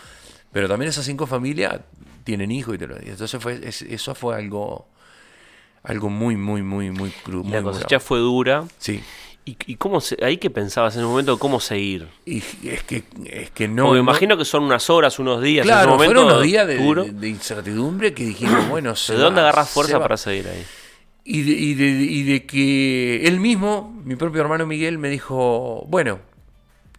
pero 0.51 0.67
también 0.67 0.89
esas 0.89 1.05
cinco 1.05 1.25
familias 1.25 1.79
tienen 2.23 2.51
hijos 2.51 2.75
y 2.75 2.77
te 2.77 2.85
lo 2.85 2.95
Entonces 2.97 3.41
fue, 3.41 3.59
es- 3.67 3.81
eso 3.81 4.13
fue 4.13 4.35
algo, 4.35 4.87
algo 5.83 6.09
muy, 6.09 6.35
muy, 6.37 6.61
muy, 6.63 6.91
muy 6.91 7.09
crudo. 7.11 7.49
La 7.49 7.61
cosecha 7.61 7.99
fue 7.99 8.19
dura. 8.19 8.63
Sí. 8.77 9.03
¿Y, 9.45 9.57
y 9.67 9.75
cómo 9.75 9.99
se, 9.99 10.17
ahí 10.23 10.37
qué 10.37 10.49
pensabas 10.49 10.95
en 10.95 11.01
ese 11.01 11.07
momento 11.07 11.37
cómo 11.37 11.59
seguir? 11.59 12.07
Y 12.25 12.37
es 12.37 12.83
que, 12.83 13.03
es 13.25 13.51
que 13.51 13.67
no. 13.67 13.83
Porque 13.87 13.97
no- 13.97 14.03
imagino 14.03 14.37
que 14.37 14.45
son 14.45 14.63
unas 14.63 14.89
horas, 14.89 15.19
unos 15.19 15.41
días. 15.41 15.65
en 15.65 15.69
ese 15.71 15.77
Claro, 15.79 15.91
momento 15.91 16.13
fueron 16.13 16.25
unos 16.31 16.43
días 16.43 16.65
de, 16.65 16.77
duro. 16.77 17.03
de- 17.03 17.11
de 17.11 17.27
incertidumbre 17.29 18.13
que 18.13 18.23
dijimos, 18.23 18.67
bueno, 18.69 18.95
se 18.95 19.13
¿De 19.13 19.19
dónde 19.19 19.41
agarras 19.41 19.69
fuerza 19.69 19.99
para 19.99 20.15
seguir 20.15 20.47
ahí? 20.47 20.63
Y 21.25 21.41
de, 21.41 21.51
y, 21.51 21.73
de, 21.73 21.85
y 21.87 22.23
de 22.23 22.45
que 22.45 23.25
él 23.27 23.39
mismo, 23.41 23.93
mi 24.05 24.15
propio 24.15 24.39
hermano 24.41 24.65
Miguel, 24.65 24.97
me 24.97 25.09
dijo, 25.09 25.85
bueno, 25.89 26.19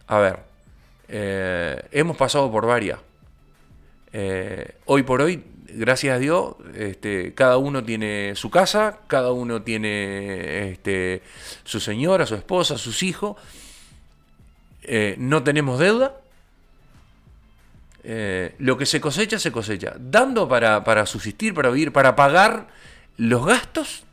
a 0.07 0.19
ver, 0.19 0.39
eh, 1.07 1.81
hemos 1.91 2.15
pasado 2.17 2.51
por 2.51 2.65
varias. 2.67 2.99
Eh, 4.13 4.75
hoy 4.85 5.03
por 5.03 5.21
hoy, 5.21 5.43
gracias 5.75 6.15
a 6.15 6.19
Dios, 6.19 6.55
este, 6.75 7.33
cada 7.33 7.57
uno 7.57 7.83
tiene 7.83 8.35
su 8.35 8.49
casa, 8.49 8.99
cada 9.07 9.31
uno 9.31 9.61
tiene 9.61 10.71
este, 10.71 11.21
su 11.63 11.79
señora, 11.79 12.25
su 12.25 12.35
esposa, 12.35 12.77
sus 12.77 13.03
hijos. 13.03 13.37
Eh, 14.83 15.15
no 15.17 15.43
tenemos 15.43 15.79
deuda. 15.79 16.15
Eh, 18.03 18.55
lo 18.59 18.77
que 18.77 18.85
se 18.85 19.01
cosecha, 19.01 19.39
se 19.39 19.51
cosecha. 19.51 19.95
Dando 19.99 20.47
para, 20.47 20.83
para 20.83 21.05
subsistir, 21.05 21.53
para 21.53 21.69
vivir, 21.69 21.91
para 21.91 22.15
pagar 22.15 22.67
los 23.17 23.45
gastos. 23.45 24.03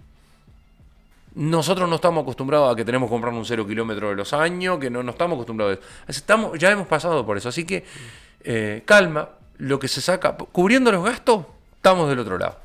Nosotros 1.34 1.88
no 1.88 1.96
estamos 1.96 2.22
acostumbrados 2.22 2.72
a 2.72 2.76
que 2.76 2.84
tenemos 2.84 3.08
que 3.08 3.12
comprar 3.12 3.32
un 3.32 3.44
cero 3.44 3.66
kilómetro 3.66 4.10
de 4.10 4.16
los 4.16 4.32
años, 4.32 4.78
que 4.78 4.90
no, 4.90 5.02
no 5.02 5.12
estamos 5.12 5.36
acostumbrados 5.36 5.78
a 6.06 6.10
eso. 6.10 6.54
Ya 6.56 6.70
hemos 6.70 6.86
pasado 6.86 7.24
por 7.24 7.36
eso. 7.36 7.48
Así 7.48 7.64
que 7.64 7.84
eh, 8.44 8.82
calma, 8.84 9.28
lo 9.62 9.78
que 9.78 9.86
se 9.86 10.00
saca, 10.00 10.36
cubriendo 10.36 10.90
los 10.90 11.04
gastos, 11.04 11.46
estamos 11.76 12.08
del 12.08 12.18
otro 12.18 12.36
lado. 12.36 12.58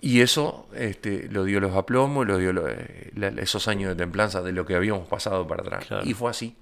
Y 0.00 0.20
eso 0.20 0.68
este, 0.74 1.28
lo 1.30 1.42
dio 1.42 1.58
los 1.58 1.74
aplomos, 1.74 2.26
lo 2.26 2.38
dio 2.38 2.52
eh, 2.68 3.10
esos 3.38 3.66
años 3.66 3.90
de 3.90 3.96
templanza 3.96 4.40
de 4.40 4.52
lo 4.52 4.64
que 4.64 4.76
habíamos 4.76 5.08
pasado 5.08 5.46
para 5.48 5.62
atrás. 5.62 5.86
Claro. 5.86 6.06
Y 6.06 6.14
fue 6.14 6.30
así. 6.30 6.54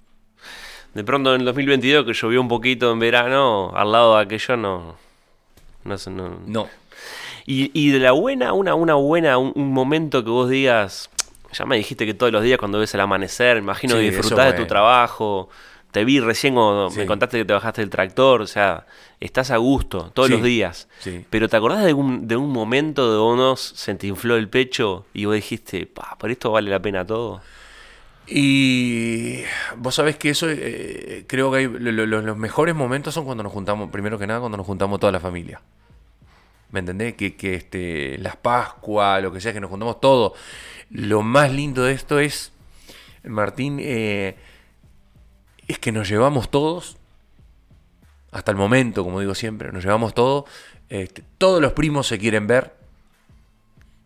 De 0.95 1.05
pronto 1.05 1.35
en 1.35 1.43
el 1.43 1.47
2022 1.47 2.07
que 2.07 2.15
llovió 2.15 2.41
un 2.41 2.49
poquito 2.49 2.91
en 2.91 2.99
verano, 2.99 3.73
al 3.77 3.93
lado 3.93 4.17
de 4.17 4.23
aquello 4.23 4.57
no... 4.57 4.97
No 5.85 5.97
no... 6.11 6.41
No. 6.47 6.69
Y, 7.45 7.71
y 7.79 7.91
de 7.91 7.99
la 7.99 8.13
buena, 8.13 8.55
una, 8.55 8.75
una 8.75 8.95
buena, 8.95 9.37
un, 9.37 9.53
un 9.57 9.73
momento 9.73 10.25
que 10.25 10.31
vos 10.31 10.49
digas, 10.49 11.11
ya 11.53 11.67
me 11.67 11.77
dijiste 11.77 12.07
que 12.07 12.15
todos 12.15 12.33
los 12.33 12.43
días 12.43 12.59
cuando 12.59 12.79
ves 12.79 12.95
el 12.95 13.01
amanecer, 13.01 13.59
imagino 13.59 13.97
Sí, 13.97 14.09
disfrutás 14.09 14.53
de 14.53 14.59
tu 14.59 14.67
trabajo, 14.67 15.51
te 15.93 16.05
vi 16.05 16.21
recién 16.21 16.55
cuando 16.55 16.91
me 16.91 17.07
contaste 17.07 17.39
que 17.39 17.45
te 17.45 17.53
bajaste 17.53 17.81
del 17.83 17.91
tractor, 17.91 18.43
o 18.43 18.47
sea, 18.47 18.87
estás 19.19 19.51
a 19.51 19.57
gusto 19.57 20.11
todos 20.15 20.29
Sí, 20.29 20.35
los 20.35 20.43
días. 20.43 20.89
sí. 21.01 21.25
Pero 21.31 21.49
¿te 21.49 21.57
acordás 21.57 21.85
de 21.85 21.93
un, 21.95 22.29
de 22.29 22.37
un 22.37 22.51
momento 22.51 23.13
de 23.13 23.19
unos 23.21 23.61
se 23.61 23.95
te 23.97 24.07
infló 24.07 24.37
el 24.37 24.49
pecho 24.49 25.07
y 25.15 25.25
vos 25.25 25.35
dijiste, 25.35 25.87
pa, 25.87 26.17
por 26.19 26.31
esto 26.31 26.53
vale 26.53 26.71
la 26.71 26.81
pena 26.81 27.05
todo? 27.07 27.41
Y 28.33 29.43
vos 29.77 29.95
sabés 29.97 30.17
que 30.17 30.31
eso, 30.31 30.47
eh, 30.49 31.25
creo 31.27 31.51
que 31.51 31.59
hay- 31.59 31.67
lo- 31.67 31.91
lo- 31.93 32.07
lo- 32.07 32.23
los 32.23 32.37
mejores 32.37 32.75
momentos 32.77 33.13
son 33.13 33.25
cuando 33.25 33.43
nos 33.43 33.53
juntamos, 33.53 33.91
primero 33.91 34.19
que 34.19 34.27
nada, 34.27 34.39
cuando 34.41 34.57
nos 34.57 34.67
juntamos 34.67 35.01
toda 35.01 35.11
la 35.13 35.19
familia. 35.21 35.61
¿Me 36.71 36.79
entendés? 36.79 37.15
Que, 37.15 37.35
que 37.35 37.55
este, 37.57 38.19
las 38.19 38.37
Pascuas, 38.37 39.21
lo 39.21 39.33
que 39.33 39.41
sea, 39.41 39.53
que 39.53 39.59
nos 39.61 39.71
juntamos 39.71 40.01
todo. 40.01 40.35
Lo 40.91 41.23
más 41.23 41.51
lindo 41.53 41.83
de 41.83 41.93
esto 41.93 42.21
es, 42.21 42.53
Martín, 43.25 43.79
eh, 43.81 44.37
es 45.71 45.79
que 45.79 45.93
nos 45.93 46.09
llevamos 46.09 46.51
todos, 46.51 46.97
hasta 48.33 48.51
el 48.51 48.57
momento, 48.57 49.05
como 49.05 49.21
digo 49.21 49.35
siempre, 49.35 49.73
nos 49.73 49.85
llevamos 49.85 50.15
todos. 50.15 50.45
este, 50.89 51.23
todos 51.39 51.63
los 51.63 51.73
primos 51.73 52.07
se 52.07 52.19
quieren 52.19 52.47
ver. 52.47 52.75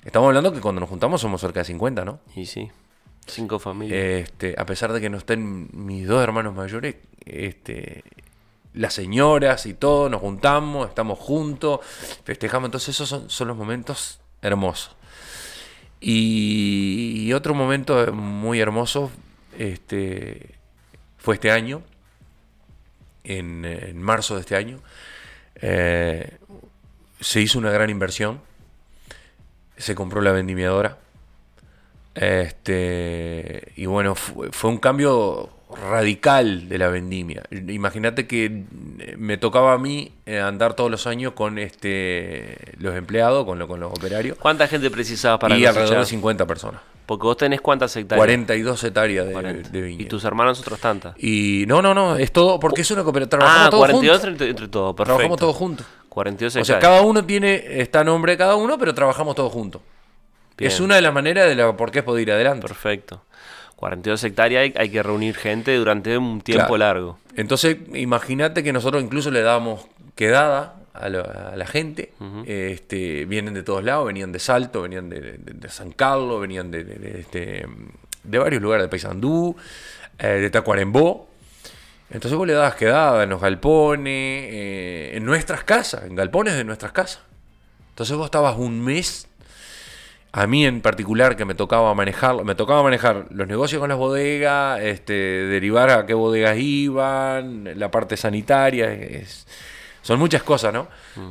Estamos 0.04 0.28
hablando 0.28 0.52
que 0.52 0.60
cuando 0.60 0.80
nos 0.80 0.90
juntamos 0.90 1.20
somos 1.20 1.40
cerca 1.40 1.60
de 1.60 1.64
50, 1.64 2.04
¿no? 2.04 2.20
Y 2.36 2.44
sí, 2.46 2.70
cinco 3.26 3.58
familias. 3.58 3.98
Este, 3.98 4.54
a 4.58 4.66
pesar 4.66 4.92
de 4.92 5.00
que 5.00 5.08
no 5.08 5.16
estén 5.16 5.68
mis 5.72 6.06
dos 6.06 6.22
hermanos 6.22 6.54
mayores, 6.54 6.96
este, 7.24 8.04
las 8.74 8.92
señoras 8.92 9.64
y 9.64 9.72
todo, 9.72 10.10
nos 10.10 10.20
juntamos, 10.20 10.88
estamos 10.88 11.18
juntos, 11.18 11.80
festejamos. 12.24 12.68
Entonces 12.68 12.90
esos 12.90 13.08
son, 13.08 13.30
son 13.30 13.48
los 13.48 13.56
momentos 13.56 14.20
hermosos. 14.42 14.94
Y, 16.00 17.24
y 17.24 17.32
otro 17.32 17.54
momento 17.54 18.12
muy 18.12 18.60
hermoso 18.60 19.10
este, 19.58 20.54
fue 21.24 21.36
este 21.36 21.50
año, 21.50 21.80
en, 23.24 23.64
en 23.64 24.02
marzo 24.02 24.34
de 24.34 24.40
este 24.42 24.56
año. 24.56 24.78
eh, 25.56 26.36
se 27.18 27.40
hizo 27.40 27.58
una 27.58 27.70
gran 27.70 27.88
inversión, 27.88 28.40
se 29.78 29.94
compró 29.94 30.20
la 30.20 30.32
vendimiadora. 30.32 30.98
Este, 32.14 33.72
y 33.76 33.86
bueno, 33.86 34.14
fue, 34.14 34.50
fue 34.52 34.68
un 34.70 34.76
cambio 34.78 35.48
radical 35.90 36.68
de 36.68 36.76
la 36.78 36.88
vendimia. 36.88 37.42
Imagínate 37.50 38.26
que 38.26 38.44
eh, 38.98 39.14
me 39.18 39.38
tocaba 39.38 39.72
a 39.72 39.78
mí 39.78 40.12
eh, 40.26 40.38
andar 40.40 40.74
todos 40.74 40.90
los 40.90 41.06
años 41.06 41.32
con 41.32 41.58
este 41.58 42.56
los 42.78 42.94
empleados, 42.94 43.44
con, 43.46 43.58
lo- 43.58 43.66
con 43.66 43.80
los 43.80 43.90
operarios, 43.90 44.36
¿Cuánta 44.38 44.68
gente 44.68 44.90
precisabas 44.90 45.40
para 45.40 45.56
y 45.56 45.64
alrededor 45.64 45.90
de 45.90 45.96
cosechar? 45.96 46.10
50 46.10 46.46
personas. 46.46 46.80
Porque 47.06 47.22
vos 47.24 47.36
tenés 47.36 47.60
cuántas 47.60 47.94
hectáreas. 47.96 48.18
42 48.18 48.82
hectáreas 48.84 49.26
de, 49.26 49.32
40. 49.32 49.68
de 49.68 49.80
viña. 49.82 50.02
Y 50.02 50.06
tus 50.06 50.24
hermanos 50.24 50.58
otros 50.60 50.80
tantas. 50.80 51.14
Y 51.22 51.64
no, 51.68 51.82
no, 51.82 51.92
no, 51.94 52.16
es 52.16 52.32
todo, 52.32 52.58
porque 52.58 52.80
es 52.80 52.90
una 52.90 53.02
cooperativa. 53.04 53.38
Trabajamos 53.40 53.66
Ah, 53.66 53.70
todos 53.70 53.80
42 53.86 54.16
juntos. 54.18 54.30
entre, 54.32 54.48
entre 54.50 54.68
todos, 54.68 54.94
perfecto. 54.94 55.04
Trabajamos 55.16 55.38
todos 55.40 55.56
juntos. 55.56 55.86
42 56.08 56.50
O 56.50 56.64
sea, 56.64 56.76
hectáreas. 56.76 56.80
cada 56.96 57.02
uno 57.06 57.24
tiene, 57.24 57.80
está 57.80 58.00
a 58.00 58.04
nombre 58.04 58.32
de 58.32 58.38
cada 58.38 58.56
uno, 58.56 58.78
pero 58.78 58.94
trabajamos 58.94 59.34
todos 59.34 59.52
juntos. 59.52 59.82
Bien. 60.56 60.70
Es 60.70 60.80
una 60.80 60.94
de 60.94 61.02
las 61.02 61.12
maneras 61.12 61.46
de 61.48 61.56
la 61.56 61.76
por 61.76 61.90
qué 61.90 62.02
puedo 62.02 62.18
ir 62.20 62.30
adelante. 62.32 62.66
Perfecto. 62.66 63.20
42 63.76 64.22
hectáreas 64.24 64.62
hay, 64.62 64.72
hay 64.76 64.88
que 64.88 65.02
reunir 65.02 65.34
gente 65.34 65.76
durante 65.76 66.16
un 66.16 66.40
tiempo 66.40 66.68
Claro. 66.68 66.78
largo. 66.78 67.18
Entonces, 67.36 67.76
imagínate 67.92 68.62
que 68.62 68.72
nosotros 68.72 69.02
incluso 69.02 69.30
le 69.30 69.42
dábamos 69.42 69.84
quedada 70.14 70.76
a, 70.94 71.08
la 71.56 71.66
gente. 71.66 72.12
Este, 72.46 73.24
vienen 73.26 73.52
de 73.54 73.62
todos 73.62 73.82
lados, 73.84 74.06
venían 74.06 74.32
de 74.32 74.38
Salto, 74.38 74.82
venían 74.82 75.10
de, 75.10 75.20
de- 75.20 75.38
de 75.38 75.68
San 75.68 75.90
Carlos, 75.92 76.40
venían 76.40 76.70
de, 76.70 77.16
este, 77.20 77.66
de 78.22 78.38
varios 78.38 78.62
lugares, 78.62 78.84
de 78.84 78.88
Paysandú, 78.88 79.56
eh, 80.18 80.26
de 80.26 80.50
Tacuarembó. 80.50 81.28
Entonces 82.10 82.36
vos 82.38 82.46
le 82.46 82.52
dabas 82.52 82.76
quedada 82.76 83.24
en 83.24 83.30
los 83.30 83.40
galpones, 83.40 84.46
eh, 84.52 85.12
en 85.14 85.24
nuestras 85.24 85.64
casas, 85.64 86.04
en 86.04 86.14
galpones 86.14 86.54
de 86.54 86.62
nuestras 86.64 86.92
casas. 86.92 87.20
Entonces 87.90 88.16
vos 88.16 88.26
estabas 88.26 88.56
un 88.56 88.84
mes, 88.84 89.26
a 90.32 90.46
mí 90.46 90.64
en 90.66 90.80
particular 90.80 91.36
que 91.36 91.44
me 91.44 91.54
tocaba 91.54 91.94
manejar, 91.94 92.44
me 92.44 92.54
tocaba 92.54 92.82
manejar 92.82 93.26
los 93.30 93.46
negocios 93.48 93.80
con 93.80 93.88
las 93.88 93.98
bodegas, 93.98 94.80
este, 94.82 95.12
derivar 95.12 95.90
a 95.90 96.06
qué 96.06 96.14
bodegas 96.14 96.56
iban, 96.58 97.78
la 97.78 97.90
parte 97.90 98.16
sanitaria, 98.16 98.92
es- 98.92 99.46
son 100.04 100.18
muchas 100.20 100.42
cosas, 100.42 100.72
¿no? 100.72 100.86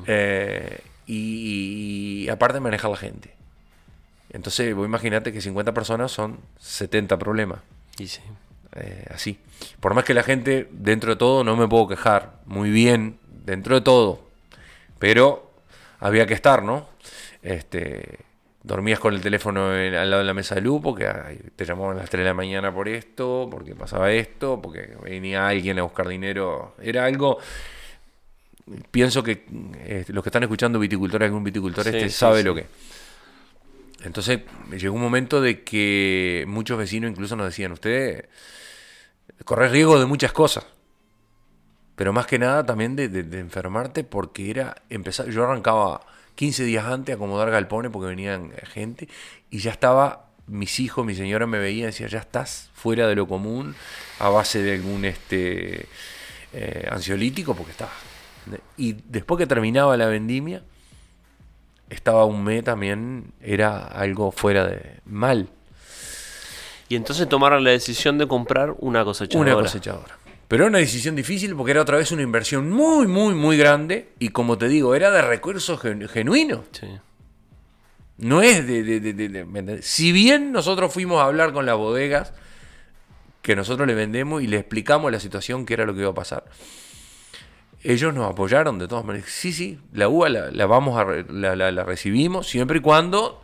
Eh, 0.07 0.80
y, 1.07 2.24
y 2.26 2.30
aparte 2.30 2.59
manejar 2.59 2.91
la 2.91 2.97
gente. 2.97 3.34
Entonces 4.32 4.74
vos 4.76 4.86
imaginate 4.86 5.32
que 5.32 5.41
50 5.41 5.74
personas 5.74 6.11
son 6.11 6.39
70 6.59 7.17
problemas. 7.19 7.59
Y 7.99 8.07
sí. 8.07 8.21
Eh, 8.76 9.05
así. 9.13 9.39
Por 9.80 9.93
más 9.93 10.03
que 10.03 10.13
la 10.15 10.24
gente, 10.24 10.67
dentro 10.71 11.11
de 11.11 11.15
todo, 11.17 11.43
no 11.43 11.55
me 11.55 11.67
puedo 11.67 11.88
quejar. 11.88 12.34
Muy 12.45 12.71
bien, 12.71 13.19
dentro 13.45 13.76
de 13.76 13.82
todo. 13.82 14.21
Pero 14.99 15.51
había 15.99 16.26
que 16.26 16.34
estar, 16.34 16.63
¿no? 16.63 16.88
Este, 17.43 18.19
dormías 18.63 18.99
con 18.99 19.13
el 19.13 19.21
teléfono 19.21 19.76
en- 19.78 19.93
al 19.93 20.09
lado 20.09 20.21
de 20.21 20.28
la 20.28 20.34
mesa 20.34 20.55
de 20.55 20.61
luz 20.61 20.82
porque 20.82 21.05
ay, 21.07 21.39
te 21.55 21.65
llamaban 21.65 21.97
a 21.97 21.99
las 22.01 22.09
3 22.09 22.21
de 22.24 22.30
la 22.30 22.34
mañana 22.34 22.74
por 22.74 22.88
esto, 22.89 23.47
porque 23.51 23.76
pasaba 23.76 24.11
esto, 24.11 24.59
porque 24.61 24.95
venía 25.03 25.47
alguien 25.47 25.78
a 25.80 25.84
buscar 25.84 26.07
dinero. 26.07 26.76
Era 26.82 27.05
algo... 27.05 27.38
Pienso 28.91 29.24
que 29.24 29.45
eh, 29.80 30.05
los 30.07 30.24
que 30.24 30.30
están 30.30 30.43
escuchando 30.43 30.80
viticultores, 30.80 31.28
algún 31.28 31.43
viticultor 31.43 31.84
Sí, 31.84 31.89
este 31.89 32.09
sí, 32.09 32.16
sabe 32.16 32.39
sí. 32.39 32.45
lo 32.45 32.55
que. 32.55 32.66
Entonces 34.03 34.41
llegó 34.78 34.95
un 34.95 35.01
momento 35.01 35.41
de 35.41 35.64
que 35.64 36.43
muchos 36.47 36.78
vecinos 36.78 37.11
incluso 37.11 37.36
nos 37.36 37.45
decían, 37.47 37.72
usted 37.72 38.28
corre 39.45 39.70
riesgo 39.70 39.99
de 39.99 40.05
muchas 40.05 40.32
cosas. 40.34 40.66
Pero 41.95 42.11
más 42.11 42.26
que 42.26 42.39
nada 42.39 42.66
también 42.66 42.95
de, 42.95 43.07
de- 43.09 43.24
de 43.24 43.39
enfermarte 43.39 44.03
porque 44.03 44.49
era 44.49 44.76
empezar. 44.89 45.30
Yo 45.30 45.43
arrancaba 45.43 46.01
15 46.36 46.64
días 46.64 46.86
antes 46.86 47.14
a 47.14 47.16
acomodar 47.16 47.51
galpones 47.51 47.91
porque 47.91 48.07
venían 48.07 48.51
gente 48.64 49.07
y 49.49 49.59
ya 49.59 49.72
estaba. 49.72 50.30
Mis 50.45 50.82
hijos, 50.82 51.05
mi 51.05 51.16
señora 51.16 51.47
me 51.47 51.57
veía 51.57 51.84
y 51.84 51.86
decía, 51.86 52.07
ya 52.07 52.20
estás 52.20 52.70
fuera 52.74 53.07
de 53.07 53.16
lo 53.16 53.30
común 53.30 53.76
a 54.20 54.28
base 54.28 54.61
de 54.61 54.74
algún 54.74 55.05
este 55.05 55.86
eh, 56.51 56.88
ansiolítico 56.91 57.55
porque 57.55 57.72
estaba. 57.72 57.91
Y 58.77 58.93
después 59.07 59.37
que 59.37 59.47
terminaba 59.47 59.95
la 59.97 60.07
vendimia, 60.07 60.63
estaba 61.89 62.25
un 62.25 62.43
mes 62.43 62.63
también, 62.63 63.31
era 63.41 63.85
algo 63.87 64.31
fuera 64.31 64.65
de 64.65 64.99
mal. 65.05 65.49
Y 66.89 66.95
entonces 66.95 67.27
tomaron 67.29 67.63
la 67.63 67.71
decisión 67.71 68.17
de 68.17 68.27
comprar 68.27 68.75
una 68.79 69.03
cosechadora. 69.03 69.53
Una 69.53 69.61
cosechadora. 69.63 70.17
Pero 70.47 70.65
era 70.65 70.69
una 70.69 70.79
decisión 70.79 71.15
difícil 71.15 71.55
porque 71.55 71.71
era 71.71 71.81
otra 71.81 71.97
vez 71.97 72.11
una 72.11 72.21
inversión 72.21 72.69
muy, 72.69 73.07
muy, 73.07 73.33
muy 73.33 73.57
grande. 73.57 74.09
Y 74.19 74.29
como 74.29 74.57
te 74.57 74.67
digo, 74.67 74.93
era 74.93 75.09
de 75.09 75.21
recursos 75.21 75.79
gen- 75.81 76.07
genuinos. 76.07 76.59
Sí. 76.71 76.87
No 78.17 78.41
es 78.43 78.67
de. 78.67 79.79
Si 79.81 80.11
bien 80.11 80.51
nosotros 80.51 80.93
fuimos 80.93 81.19
a 81.21 81.25
hablar 81.25 81.53
con 81.53 81.65
las 81.65 81.75
bodegas 81.77 82.33
que 83.41 83.55
nosotros 83.55 83.87
le 83.87 83.95
vendemos 83.95 84.43
y 84.43 84.47
le 84.47 84.57
explicamos 84.57 85.11
la 85.11 85.19
situación, 85.19 85.65
que 85.65 85.73
era 85.73 85.85
lo 85.85 85.93
que 85.95 86.01
iba 86.01 86.11
a 86.11 86.13
pasar. 86.13 86.43
Ellos 87.84 88.13
nos 88.13 88.29
apoyaron 88.31 88.79
de 88.79 88.88
todas 88.88 89.03
maneras. 89.05 89.29
Sí, 89.29 89.51
sí, 89.51 89.79
la 89.93 90.07
uva 90.07 90.29
la, 90.29 90.51
la 90.51 90.65
vamos 90.65 90.97
a 90.97 91.03
re- 91.03 91.25
la, 91.29 91.55
la- 91.55 91.71
la 91.71 91.84
recibimos 91.84 92.47
siempre 92.47 92.77
y 92.77 92.81
cuando 92.81 93.41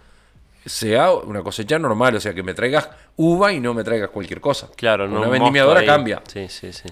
sea 0.66 1.12
una 1.14 1.42
cosecha 1.42 1.78
normal, 1.80 2.16
o 2.16 2.20
sea 2.20 2.34
que 2.34 2.44
me 2.44 2.54
traigas 2.54 2.90
uva 3.16 3.52
y 3.54 3.60
no 3.60 3.74
me 3.74 3.84
traigas 3.84 4.10
cualquier 4.10 4.40
cosa. 4.42 4.70
Claro, 4.76 5.08
no 5.08 5.18
Una 5.18 5.28
un 5.28 5.32
vendimiadora 5.34 5.86
cambia. 5.86 6.22
Sí, 6.28 6.48
sí, 6.50 6.72
sí. 6.74 6.90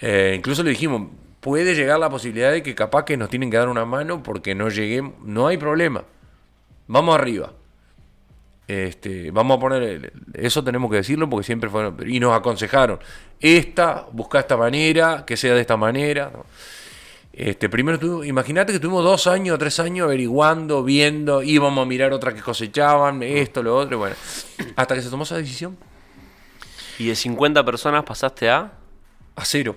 Eh, 0.00 0.34
incluso 0.36 0.62
le 0.62 0.70
dijimos, 0.70 1.08
puede 1.40 1.74
llegar 1.74 1.98
la 1.98 2.08
posibilidad 2.10 2.52
de 2.52 2.62
que 2.62 2.74
capaz 2.74 3.04
que 3.04 3.16
nos 3.16 3.28
tienen 3.30 3.50
que 3.50 3.56
dar 3.56 3.68
una 3.68 3.84
mano 3.84 4.22
porque 4.22 4.54
no 4.54 4.68
lleguemos, 4.68 5.14
no 5.24 5.46
hay 5.46 5.56
problema. 5.56 6.04
Vamos 6.86 7.14
arriba. 7.14 7.52
Este, 8.70 9.32
vamos 9.32 9.56
a 9.56 9.60
poner, 9.60 10.12
eso 10.32 10.62
tenemos 10.62 10.88
que 10.92 10.98
decirlo 10.98 11.28
porque 11.28 11.44
siempre 11.44 11.68
fueron, 11.68 11.96
y 12.08 12.20
nos 12.20 12.32
aconsejaron, 12.38 13.00
esta, 13.40 14.06
busca 14.12 14.38
esta 14.38 14.56
manera, 14.56 15.24
que 15.26 15.36
sea 15.36 15.54
de 15.54 15.60
esta 15.60 15.76
manera. 15.76 16.30
¿no? 16.32 16.46
Este, 17.32 17.68
primero 17.68 18.22
imagínate 18.22 18.72
que 18.72 18.78
tuvimos 18.78 19.02
dos 19.02 19.26
años 19.26 19.56
o 19.56 19.58
tres 19.58 19.80
años 19.80 20.04
averiguando, 20.04 20.84
viendo, 20.84 21.42
íbamos 21.42 21.84
a 21.84 21.88
mirar 21.88 22.12
otras 22.12 22.32
que 22.32 22.42
cosechaban, 22.42 23.24
esto, 23.24 23.60
lo 23.60 23.76
otro, 23.76 23.98
bueno, 23.98 24.14
hasta 24.76 24.94
que 24.94 25.02
se 25.02 25.10
tomó 25.10 25.24
esa 25.24 25.36
decisión, 25.36 25.76
Y 26.96 27.08
de 27.08 27.16
50 27.16 27.64
personas 27.64 28.04
pasaste 28.04 28.50
a. 28.50 28.72
a 29.34 29.44
cero. 29.44 29.74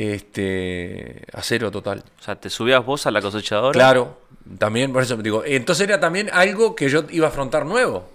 Este, 0.00 1.22
a 1.32 1.42
cero 1.42 1.70
total. 1.70 2.02
O 2.18 2.22
sea, 2.22 2.36
te 2.36 2.50
subías 2.50 2.84
vos 2.84 3.06
a 3.06 3.10
la 3.10 3.20
cosechadora. 3.20 3.72
Claro, 3.72 4.18
también, 4.58 4.92
por 4.92 5.02
eso 5.02 5.16
me 5.16 5.22
digo, 5.22 5.42
entonces 5.44 5.86
era 5.88 6.00
también 6.00 6.30
algo 6.32 6.74
que 6.74 6.88
yo 6.88 7.04
iba 7.10 7.26
a 7.26 7.30
afrontar 7.30 7.66
nuevo. 7.66 8.08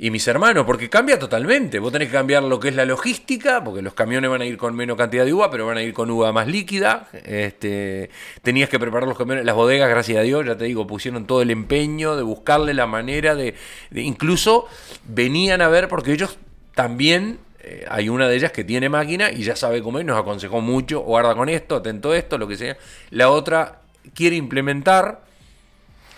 Y 0.00 0.10
mis 0.12 0.28
hermanos, 0.28 0.64
porque 0.64 0.88
cambia 0.88 1.18
totalmente. 1.18 1.80
Vos 1.80 1.90
tenés 1.92 2.06
que 2.08 2.14
cambiar 2.14 2.44
lo 2.44 2.60
que 2.60 2.68
es 2.68 2.76
la 2.76 2.84
logística, 2.84 3.64
porque 3.64 3.82
los 3.82 3.94
camiones 3.94 4.30
van 4.30 4.42
a 4.42 4.46
ir 4.46 4.56
con 4.56 4.76
menos 4.76 4.96
cantidad 4.96 5.24
de 5.24 5.34
uva, 5.34 5.50
pero 5.50 5.66
van 5.66 5.76
a 5.76 5.82
ir 5.82 5.92
con 5.92 6.08
uva 6.08 6.32
más 6.32 6.46
líquida. 6.46 7.08
Este, 7.24 8.08
tenías 8.42 8.68
que 8.68 8.78
preparar 8.78 9.08
los 9.08 9.18
camiones, 9.18 9.44
las 9.44 9.56
bodegas, 9.56 9.90
gracias 9.90 10.18
a 10.18 10.22
Dios, 10.22 10.46
ya 10.46 10.56
te 10.56 10.66
digo, 10.66 10.86
pusieron 10.86 11.26
todo 11.26 11.42
el 11.42 11.50
empeño 11.50 12.14
de 12.14 12.22
buscarle 12.22 12.74
la 12.74 12.86
manera 12.86 13.34
de, 13.34 13.54
de- 13.90 14.02
incluso 14.02 14.66
venían 15.04 15.62
a 15.62 15.68
ver, 15.68 15.88
porque 15.88 16.12
ellos 16.12 16.38
también, 16.76 17.40
eh, 17.68 17.86
hay 17.88 18.08
una 18.08 18.28
de 18.28 18.36
ellas 18.36 18.52
que 18.52 18.64
tiene 18.64 18.88
máquina 18.88 19.30
y 19.30 19.42
ya 19.42 19.56
sabe 19.56 19.82
cómo 19.82 19.98
es, 19.98 20.04
nos 20.04 20.18
aconsejó 20.18 20.60
mucho, 20.60 21.00
guarda 21.00 21.34
con 21.34 21.48
esto, 21.48 21.76
atento 21.76 22.12
a 22.12 22.18
esto, 22.18 22.38
lo 22.38 22.48
que 22.48 22.56
sea. 22.56 22.76
La 23.10 23.30
otra 23.30 23.80
quiere 24.14 24.36
implementar 24.36 25.28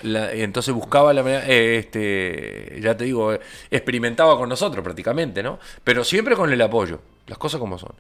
entonces 0.03 0.75
buscaba 0.75 1.13
la 1.13 1.23
manera, 1.23 1.47
eh, 1.47 1.77
este, 1.79 2.81
ya 2.81 2.97
te 2.97 3.05
digo, 3.05 3.35
eh, 3.35 3.41
experimentaba 3.71 4.37
con 4.39 4.49
nosotros 4.49 4.83
prácticamente, 4.83 5.43
¿no? 5.43 5.59
Pero 5.85 6.05
siempre 6.05 6.37
con 6.37 6.53
el 6.53 6.61
apoyo, 6.63 7.01
las 7.27 7.39
cosas 7.39 7.61
como 7.61 7.79
son. 7.79 7.93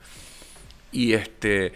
Y 0.92 1.12
este, 1.12 1.72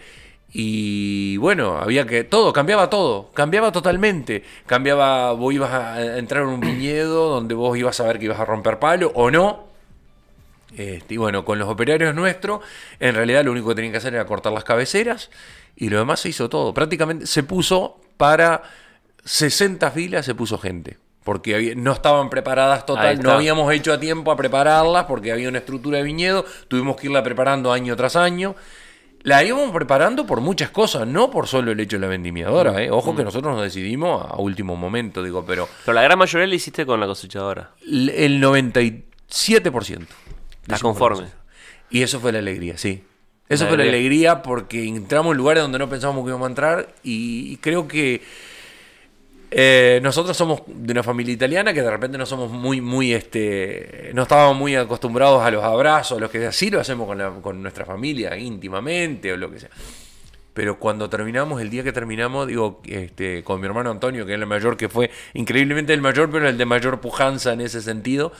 y 0.51 1.37
bueno, 1.37 1.77
había 1.77 2.05
que, 2.05 2.23
todo, 2.23 2.53
cambiaba 2.53 2.89
todo, 2.89 3.31
cambiaba 3.33 3.71
totalmente. 3.71 4.43
Cambiaba, 4.65 5.33
vos 5.33 5.53
ibas 5.53 5.71
a 5.71 6.17
entrar 6.17 6.43
en 6.43 6.49
un 6.49 6.59
viñedo 6.59 7.29
donde 7.29 7.53
vos 7.55 7.77
ibas 7.77 7.99
a 7.99 8.05
ver 8.05 8.19
que 8.19 8.25
ibas 8.25 8.39
a 8.39 8.45
romper 8.45 8.79
palo 8.79 9.11
o 9.15 9.29
no. 9.29 9.74
Este, 10.77 11.13
y 11.13 11.17
bueno, 11.17 11.45
con 11.45 11.57
los 11.59 11.67
operarios 11.69 12.13
nuestros, 12.15 12.59
en 12.99 13.15
realidad 13.15 13.43
lo 13.45 13.51
único 13.51 13.69
que 13.69 13.75
tenían 13.75 13.91
que 13.91 13.97
hacer 13.99 14.13
era 14.13 14.25
cortar 14.25 14.51
las 14.53 14.63
cabeceras 14.63 15.29
y 15.75 15.89
lo 15.89 15.97
demás 15.99 16.19
se 16.19 16.29
hizo 16.29 16.49
todo. 16.49 16.73
Prácticamente 16.73 17.25
se 17.27 17.43
puso 17.43 17.99
para 18.17 18.63
60 19.23 19.91
filas, 19.91 20.25
se 20.25 20.35
puso 20.35 20.57
gente. 20.57 20.97
Porque 21.23 21.55
había- 21.55 21.73
no 21.75 21.91
estaban 21.91 22.29
preparadas 22.29 22.85
total, 22.85 23.15
no 23.23 23.31
habíamos 23.37 23.73
hecho 23.73 23.91
a 23.91 23.99
tiempo 23.99 24.31
a 24.31 24.35
prepararlas 24.37 25.05
porque 25.05 25.31
había 25.31 25.49
una 25.49 25.57
estructura 25.57 25.97
de 25.97 26.03
viñedo, 26.03 26.45
tuvimos 26.67 26.97
que 26.97 27.07
irla 27.07 27.23
preparando 27.23 27.71
año 27.71 27.95
tras 27.95 28.15
año. 28.15 28.55
La 29.23 29.43
íbamos 29.43 29.71
preparando 29.71 30.27
por 30.27 30.39
muchas 30.41 30.69
cosas, 30.69 31.07
no 31.07 31.31
por 31.31 31.47
solo 31.47 31.71
el 31.71 31.79
hecho 31.79 31.95
de 31.95 32.01
la 32.01 32.07
vendimiadora. 32.09 32.79
¿eh? 32.83 32.91
Ojo 32.91 33.15
que 33.15 33.23
nosotros 33.23 33.55
nos 33.55 33.63
decidimos 33.63 34.23
a 34.23 34.35
último 34.37 34.75
momento, 34.75 35.23
digo, 35.23 35.43
pero 35.43 35.67
Pero 35.83 35.95
la 35.95 36.03
gran 36.03 36.19
mayoría 36.19 36.45
la 36.45 36.53
hiciste 36.53 36.85
con 36.85 36.99
la 36.99 37.07
cosechadora. 37.07 37.71
el 37.91 38.39
97%. 38.39 40.05
¿Estás 40.65 40.81
conforme? 40.81 41.27
Y 41.89 42.01
eso 42.01 42.19
fue 42.19 42.31
la 42.31 42.39
alegría, 42.39 42.77
sí. 42.77 43.03
Eso 43.47 43.65
La 43.65 43.69
fue 43.69 43.77
la 43.77 43.83
alegría. 43.83 44.41
porque 44.41 44.83
entramos 44.85 45.31
en 45.33 45.37
lugares 45.37 45.61
donde 45.63 45.77
no 45.79 45.87
pensábamos 45.89 46.23
que 46.23 46.29
íbamos 46.29 46.47
a 46.47 46.49
entrar 46.49 46.95
y 47.03 47.57
creo 47.57 47.87
que 47.87 48.21
eh, 49.51 49.99
nosotros 50.03 50.35
somos 50.35 50.63
de 50.67 50.91
una 50.91 51.03
familia 51.03 51.33
italiana 51.33 51.73
que 51.73 51.81
de 51.81 51.89
repente 51.89 52.17
no 52.17 52.25
somos 52.25 52.51
muy, 52.51 52.81
muy, 52.81 53.13
este, 53.13 54.11
no 54.13 54.23
estábamos 54.23 54.57
muy 54.57 54.75
acostumbrados 54.75 55.41
a 55.43 55.51
los 55.51 55.63
abrazos, 55.63 56.17
a 56.17 56.21
los 56.21 56.29
que 56.31 56.39
sea. 56.39 56.51
Sí 56.51 56.69
lo 56.69 56.79
hacemos 56.81 57.07
con, 57.07 57.17
la- 57.19 57.29
con 57.41 57.61
nuestra 57.61 57.85
familia 57.85 58.35
íntimamente 58.37 59.31
o 59.31 59.37
lo 59.37 59.49
que 59.51 59.59
sea. 59.59 59.69
Pero 60.53 60.79
cuando 60.79 61.09
terminamos, 61.09 61.61
el 61.61 61.69
día 61.69 61.83
que 61.83 61.93
terminamos, 61.93 62.47
digo, 62.47 62.81
este, 62.85 63.43
con 63.43 63.59
mi 63.61 63.67
hermano 63.67 63.91
Antonio, 63.91 64.25
que 64.25 64.33
es 64.33 64.39
el 64.39 64.45
mayor, 64.45 64.75
que 64.77 64.89
fue 64.89 65.11
increíblemente 65.33 65.93
el 65.93 66.01
mayor, 66.01 66.29
pero 66.31 66.49
el 66.49 66.57
de 66.57 66.65
mayor 66.65 66.99
pujanza 66.99 67.53
en 67.53 67.61
ese 67.61 67.81
sentido, 67.81 68.31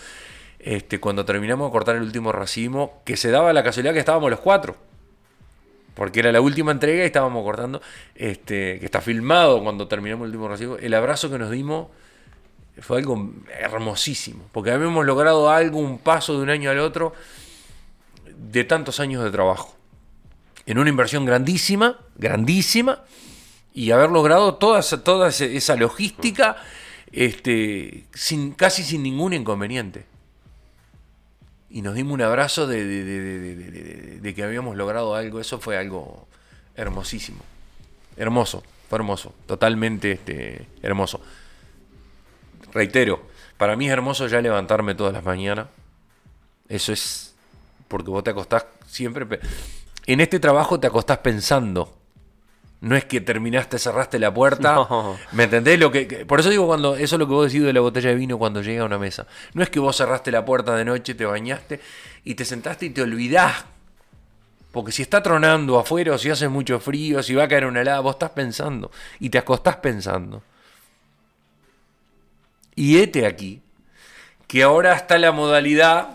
este, 0.65 0.99
cuando 0.99 1.23
terminamos 1.25 1.67
de 1.67 1.71
cortar 1.71 1.95
el 1.95 2.01
último 2.01 2.31
racimo, 2.31 3.01
que 3.05 3.15
se 3.17 3.29
daba 3.29 3.53
la 3.53 3.63
casualidad 3.63 3.93
que 3.93 3.99
estábamos 3.99 4.31
los 4.31 4.39
cuatro. 4.39 4.75
Porque 5.93 6.19
era 6.21 6.31
la 6.31 6.41
última 6.41 6.71
entrega 6.71 7.03
y 7.03 7.05
estábamos 7.05 7.43
cortando, 7.43 7.81
este, 8.15 8.79
que 8.79 8.85
está 8.85 8.99
filmado 8.99 9.63
cuando 9.63 9.87
terminamos 9.87 10.25
el 10.25 10.31
último 10.31 10.47
racimo. 10.49 10.75
El 10.77 10.93
abrazo 10.95 11.29
que 11.29 11.37
nos 11.37 11.51
dimos 11.51 11.87
fue 12.81 12.97
algo 12.97 13.31
hermosísimo. 13.61 14.43
Porque 14.51 14.71
habíamos 14.71 15.05
logrado 15.05 15.49
algo, 15.51 15.79
un 15.79 15.99
paso 15.99 16.35
de 16.35 16.43
un 16.43 16.49
año 16.49 16.69
al 16.71 16.79
otro, 16.79 17.13
de 18.35 18.63
tantos 18.63 18.99
años 18.99 19.23
de 19.23 19.31
trabajo. 19.31 19.73
en 20.65 20.79
una 20.79 20.89
inversión 20.89 21.25
grandísima, 21.25 21.99
grandísima, 22.15 23.03
y 23.71 23.91
haber 23.91 24.09
logrado 24.09 24.55
toda 24.55 24.79
esa, 24.79 25.03
toda 25.03 25.29
esa- 25.29 25.75
logística 25.75 26.55
este, 27.11 28.05
sin, 28.15 28.51
casi 28.53 28.81
sin 28.83 29.03
ningún 29.03 29.33
inconveniente. 29.33 30.05
Y 31.75 31.81
nos 31.81 31.93
dimos 31.93 32.13
un 32.13 32.21
abrazo 32.21 32.67
de, 32.67 32.85
de- 32.85 34.33
que 34.33 34.43
habíamos 34.43 34.77
logrado 34.77 35.13
algo. 35.13 35.41
Eso 35.41 35.59
fue 35.59 35.77
algo 35.77 36.25
hermosísimo. 36.73 37.39
Hermoso, 38.15 38.63
fue 38.89 38.97
hermoso. 38.99 39.35
Totalmente 39.45 40.13
este, 40.13 40.67
hermoso. 40.81 41.19
Reitero, 42.71 43.27
para 43.57 43.75
mí 43.75 43.87
es 43.87 43.91
hermoso 43.91 44.27
ya 44.27 44.39
levantarme 44.39 44.95
todas 44.95 45.11
las 45.11 45.25
mañanas. 45.25 45.67
Eso 46.69 46.93
es 46.93 47.35
porque 47.89 48.09
vos 48.09 48.23
te 48.23 48.29
acostás 48.29 48.65
siempre. 48.87 49.27
En 50.05 50.21
este 50.21 50.39
trabajo 50.39 50.79
te 50.79 50.87
acostás 50.87 51.17
pensando. 51.17 51.93
No 52.81 52.95
es 52.95 53.05
que 53.05 53.19
terminaste, 53.21 53.79
cerraste 53.79 54.19
la 54.19 54.33
puerta. 54.33 54.75
No. 54.75 55.17
¿Me 55.31 55.43
entendés? 55.45 55.79
Lo 55.79 55.91
que, 55.91 56.07
que- 56.07 56.25
por 56.25 56.39
eso 56.39 56.49
digo 56.49 56.67
cuando 56.67 56.95
eso 56.95 57.15
es 57.15 57.19
lo 57.19 57.27
que 57.27 57.33
vos 57.33 57.51
decís 57.51 57.65
de 57.65 57.73
la 57.73 57.79
botella 57.81 58.09
de 58.09 58.15
vino 58.15 58.37
cuando 58.37 58.61
llega 58.61 58.83
a 58.83 58.85
una 58.85 58.99
mesa. 58.99 59.25
No 59.53 59.63
es 59.63 59.69
que 59.69 59.79
vos 59.79 59.95
cerraste 59.97 60.31
la 60.31 60.45
puerta 60.45 60.75
de 60.75 60.85
noche, 60.85 61.15
te 61.15 61.25
bañaste 61.25 61.79
y 62.23 62.35
te 62.35 62.45
sentaste 62.45 62.85
y 62.85 62.89
te 62.91 63.01
olvidás. 63.01 63.65
Porque 64.71 64.91
si 64.91 65.01
está 65.01 65.23
tronando 65.23 65.79
afuera 65.79 66.13
o 66.13 66.17
si 66.17 66.29
hace 66.29 66.47
mucho 66.49 66.79
frío, 66.79 67.23
si 67.23 67.33
va 67.33 67.45
a 67.45 67.47
caer 67.47 67.65
una 67.65 67.81
helada, 67.81 68.01
vos 68.01 68.15
estás 68.15 68.31
pensando 68.31 68.91
y 69.19 69.29
te 69.29 69.37
acostás 69.37 69.77
pensando. 69.77 70.43
Y 72.75 72.97
este 72.97 73.25
aquí, 73.25 73.61
que 74.47 74.63
ahora 74.63 74.95
está 74.95 75.17
la 75.17 75.31
modalidad 75.31 76.09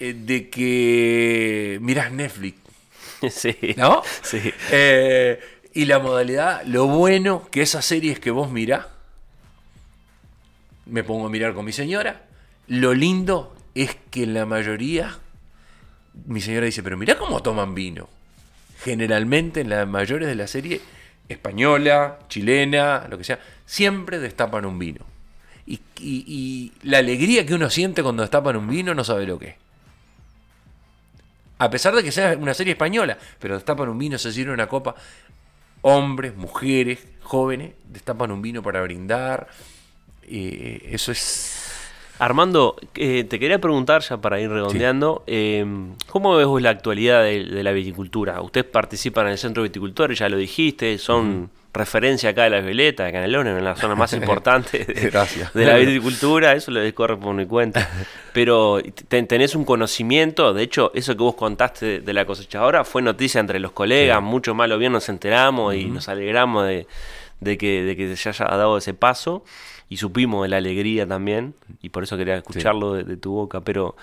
eh, 0.00 0.14
de 0.14 0.50
que 0.50 1.78
mirás 1.80 2.12
Netflix, 2.12 2.58
sí. 3.30 3.56
¿no? 3.76 4.02
Sí. 4.22 4.52
Eh, 4.70 5.40
y 5.78 5.84
la 5.84 6.00
modalidad, 6.00 6.64
lo 6.64 6.88
bueno 6.88 7.46
que 7.52 7.62
esas 7.62 7.84
series 7.84 8.18
que 8.18 8.32
vos 8.32 8.50
mirás, 8.50 8.86
me 10.86 11.04
pongo 11.04 11.28
a 11.28 11.30
mirar 11.30 11.54
con 11.54 11.64
mi 11.64 11.70
señora, 11.70 12.22
lo 12.66 12.94
lindo 12.94 13.54
es 13.76 13.96
que 14.10 14.26
la 14.26 14.44
mayoría, 14.44 15.16
mi 16.26 16.40
señora 16.40 16.66
dice, 16.66 16.82
pero 16.82 16.96
mirá 16.96 17.16
cómo 17.16 17.44
toman 17.44 17.76
vino. 17.76 18.08
Generalmente 18.82 19.60
en 19.60 19.68
las 19.68 19.86
mayores 19.86 20.26
de 20.26 20.34
la 20.34 20.48
serie, 20.48 20.80
española, 21.28 22.18
chilena, 22.28 23.06
lo 23.08 23.16
que 23.16 23.22
sea, 23.22 23.38
siempre 23.64 24.18
destapan 24.18 24.64
un 24.64 24.80
vino. 24.80 25.06
Y, 25.64 26.72
la 26.82 26.98
alegría 26.98 27.46
que 27.46 27.54
uno 27.54 27.70
siente 27.70 28.02
cuando 28.02 28.24
destapan 28.24 28.56
un 28.56 28.66
vino 28.66 28.96
no 28.96 29.04
sabe 29.04 29.28
lo 29.28 29.38
que 29.38 29.46
es. 29.50 29.54
A 31.60 31.70
pesar 31.70 31.94
de 31.94 32.02
que 32.02 32.10
sea 32.10 32.36
una 32.36 32.54
serie 32.54 32.72
española, 32.72 33.16
pero 33.38 33.54
destapan 33.54 33.88
un 33.88 33.98
vino, 33.98 34.18
se 34.18 34.32
sirve 34.32 34.52
una 34.52 34.66
copa. 34.66 34.96
Hombres, 35.90 36.36
mujeres, 36.36 36.98
jóvenes, 37.22 37.72
destapan 37.88 38.30
un 38.30 38.42
vino 38.42 38.62
para 38.62 38.82
brindar. 38.82 39.48
Eh, 40.22 40.90
eso 40.92 41.12
es. 41.12 41.54
Armando, 42.18 42.76
eh, 42.94 43.24
te 43.24 43.38
quería 43.38 43.60
preguntar 43.60 44.02
ya 44.02 44.16
para 44.16 44.40
ir 44.40 44.50
redondeando, 44.50 45.22
eh, 45.28 45.64
¿cómo 46.10 46.34
ves 46.36 46.46
vos 46.46 46.60
la 46.60 46.70
actualidad 46.70 47.22
de, 47.22 47.44
de 47.44 47.62
la 47.62 47.70
viticultura? 47.70 48.42
Ustedes 48.42 48.66
participan 48.66 49.26
en 49.26 49.32
el 49.32 49.38
centro 49.38 49.62
de 49.62 49.68
viticultores, 49.68 50.18
ya 50.18 50.28
lo 50.28 50.36
dijiste, 50.36 50.98
son 50.98 51.48
referencia 51.78 52.30
acá 52.30 52.44
de 52.44 52.50
las 52.50 52.64
violetas, 52.64 53.06
de 53.06 53.12
Canelones, 53.12 53.56
en 53.56 53.64
la 53.64 53.74
zona 53.76 53.94
más 53.94 54.12
importante 54.20 54.84
de, 54.84 55.64
la 55.64 55.76
viticultura, 55.76 56.52
eso 56.52 56.70
lo 56.70 56.94
corre 56.94 57.16
por 57.16 57.34
mi 57.34 57.46
cuenta. 57.46 57.88
Pero 58.32 58.80
ten- 59.08 59.26
tenés 59.26 59.54
un 59.54 59.64
conocimiento, 59.64 60.52
de 60.52 60.62
hecho, 60.62 60.90
eso 60.94 61.16
que 61.16 61.22
vos 61.22 61.34
contaste 61.34 62.00
de, 62.00 62.12
la 62.12 62.24
cosechadora 62.26 62.84
fue 62.84 63.00
noticia 63.00 63.40
entre 63.40 63.58
los 63.58 63.72
colegas, 63.72 64.20
mucho 64.22 64.54
más 64.54 64.70
o 64.70 64.78
bien 64.78 64.92
nos 64.92 65.08
enteramos 65.08 65.74
y 65.74 65.86
nos 65.86 66.08
alegramos 66.08 66.66
de, 66.66 66.86
de 67.40 67.56
que, 67.56 67.82
de 67.82 67.96
que 67.96 68.16
se 68.16 68.28
haya 68.28 68.44
dado 68.44 68.76
ese 68.76 68.94
paso 68.94 69.44
y 69.88 69.96
supimos 69.96 70.42
de 70.42 70.48
la 70.48 70.58
alegría 70.58 71.06
también 71.06 71.54
y 71.80 71.88
por 71.88 72.02
eso 72.02 72.16
quería 72.16 72.36
escucharlo 72.36 72.92
de, 72.94 73.04
de 73.04 73.16
tu 73.16 73.32
boca 73.32 73.62
pero 73.62 73.96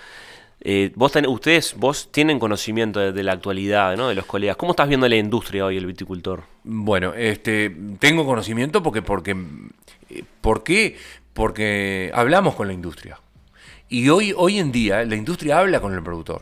eh, 0.68 0.92
vos 0.96 1.14
ustedes 1.28 1.76
vos 1.78 2.10
tienen 2.12 2.40
conocimiento 2.40 3.00
de, 3.00 3.24
la 3.24 3.34
actualidad 3.34 3.96
¿no? 3.96 4.08
de 4.08 4.16
los 4.16 4.26
colegas 4.26 4.58
cómo 4.58 4.72
estás 4.72 4.88
viendo 4.88 5.08
la 5.08 5.16
industria 5.16 5.64
hoy 5.64 5.78
el 5.78 5.86
viticultor 5.86 6.42
Bueno, 6.64 7.14
este, 7.14 7.70
tengo 8.00 8.26
conocimiento 8.26 8.82
porque, 8.82 9.04
porque, 9.04 9.38
eh, 10.10 10.24
¿por 10.42 10.64
qué? 10.64 10.98
Porque 11.34 12.10
hablamos 12.16 12.56
con 12.56 12.66
la 12.66 12.74
industria. 12.74 13.20
Y 13.90 14.10
hoy, 14.10 14.34
hoy 14.36 14.58
en 14.58 14.72
día 14.72 15.06
la 15.06 15.16
industria 15.16 15.60
habla 15.60 15.80
con 15.80 15.94
el 15.94 16.02
productor. 16.02 16.42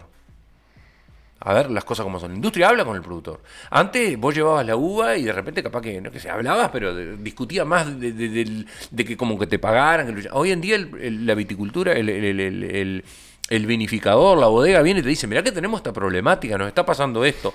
A 1.41 1.53
ver 1.53 1.69
las 1.69 1.83
cosas 1.83 2.05
como 2.05 2.17
son. 2.17 2.29
La 2.29 2.35
industria 2.37 2.69
habla 2.69 2.85
con 2.85 2.95
el 2.95 3.01
productor. 3.01 3.41
Antes 3.71 4.17
vos 4.17 4.33
llevabas 4.33 4.65
la 4.65 4.77
uva 4.77 5.17
y 5.17 5.23
de 5.23 5.33
repente 5.33 5.61
capaz 5.61 5.81
que, 5.81 5.99
no 5.99 6.09
que 6.09 6.21
se 6.21 6.29
hablabas, 6.29 6.69
pero 6.71 6.95
discutía 7.17 7.65
más 7.65 7.99
de, 7.99 8.65
que 8.95 9.17
como 9.17 9.37
que 9.37 9.47
te 9.47 9.59
pagaran. 9.59 10.15
hoy 10.31 10.51
en 10.51 10.61
día 10.61 10.77
la 10.77 11.35
viticultura, 11.35 11.91
el, 11.91 13.03
el- 13.49 13.65
vinificador, 13.65 14.37
la 14.37 14.47
bodega 14.47 14.81
viene 14.81 14.99
y 15.01 15.03
te 15.03 15.09
dice, 15.09 15.27
mirá 15.27 15.43
que 15.43 15.51
tenemos 15.51 15.79
esta 15.79 15.93
problemática, 15.93 16.57
nos 16.57 16.67
está 16.67 16.85
pasando 16.85 17.25
esto. 17.25 17.53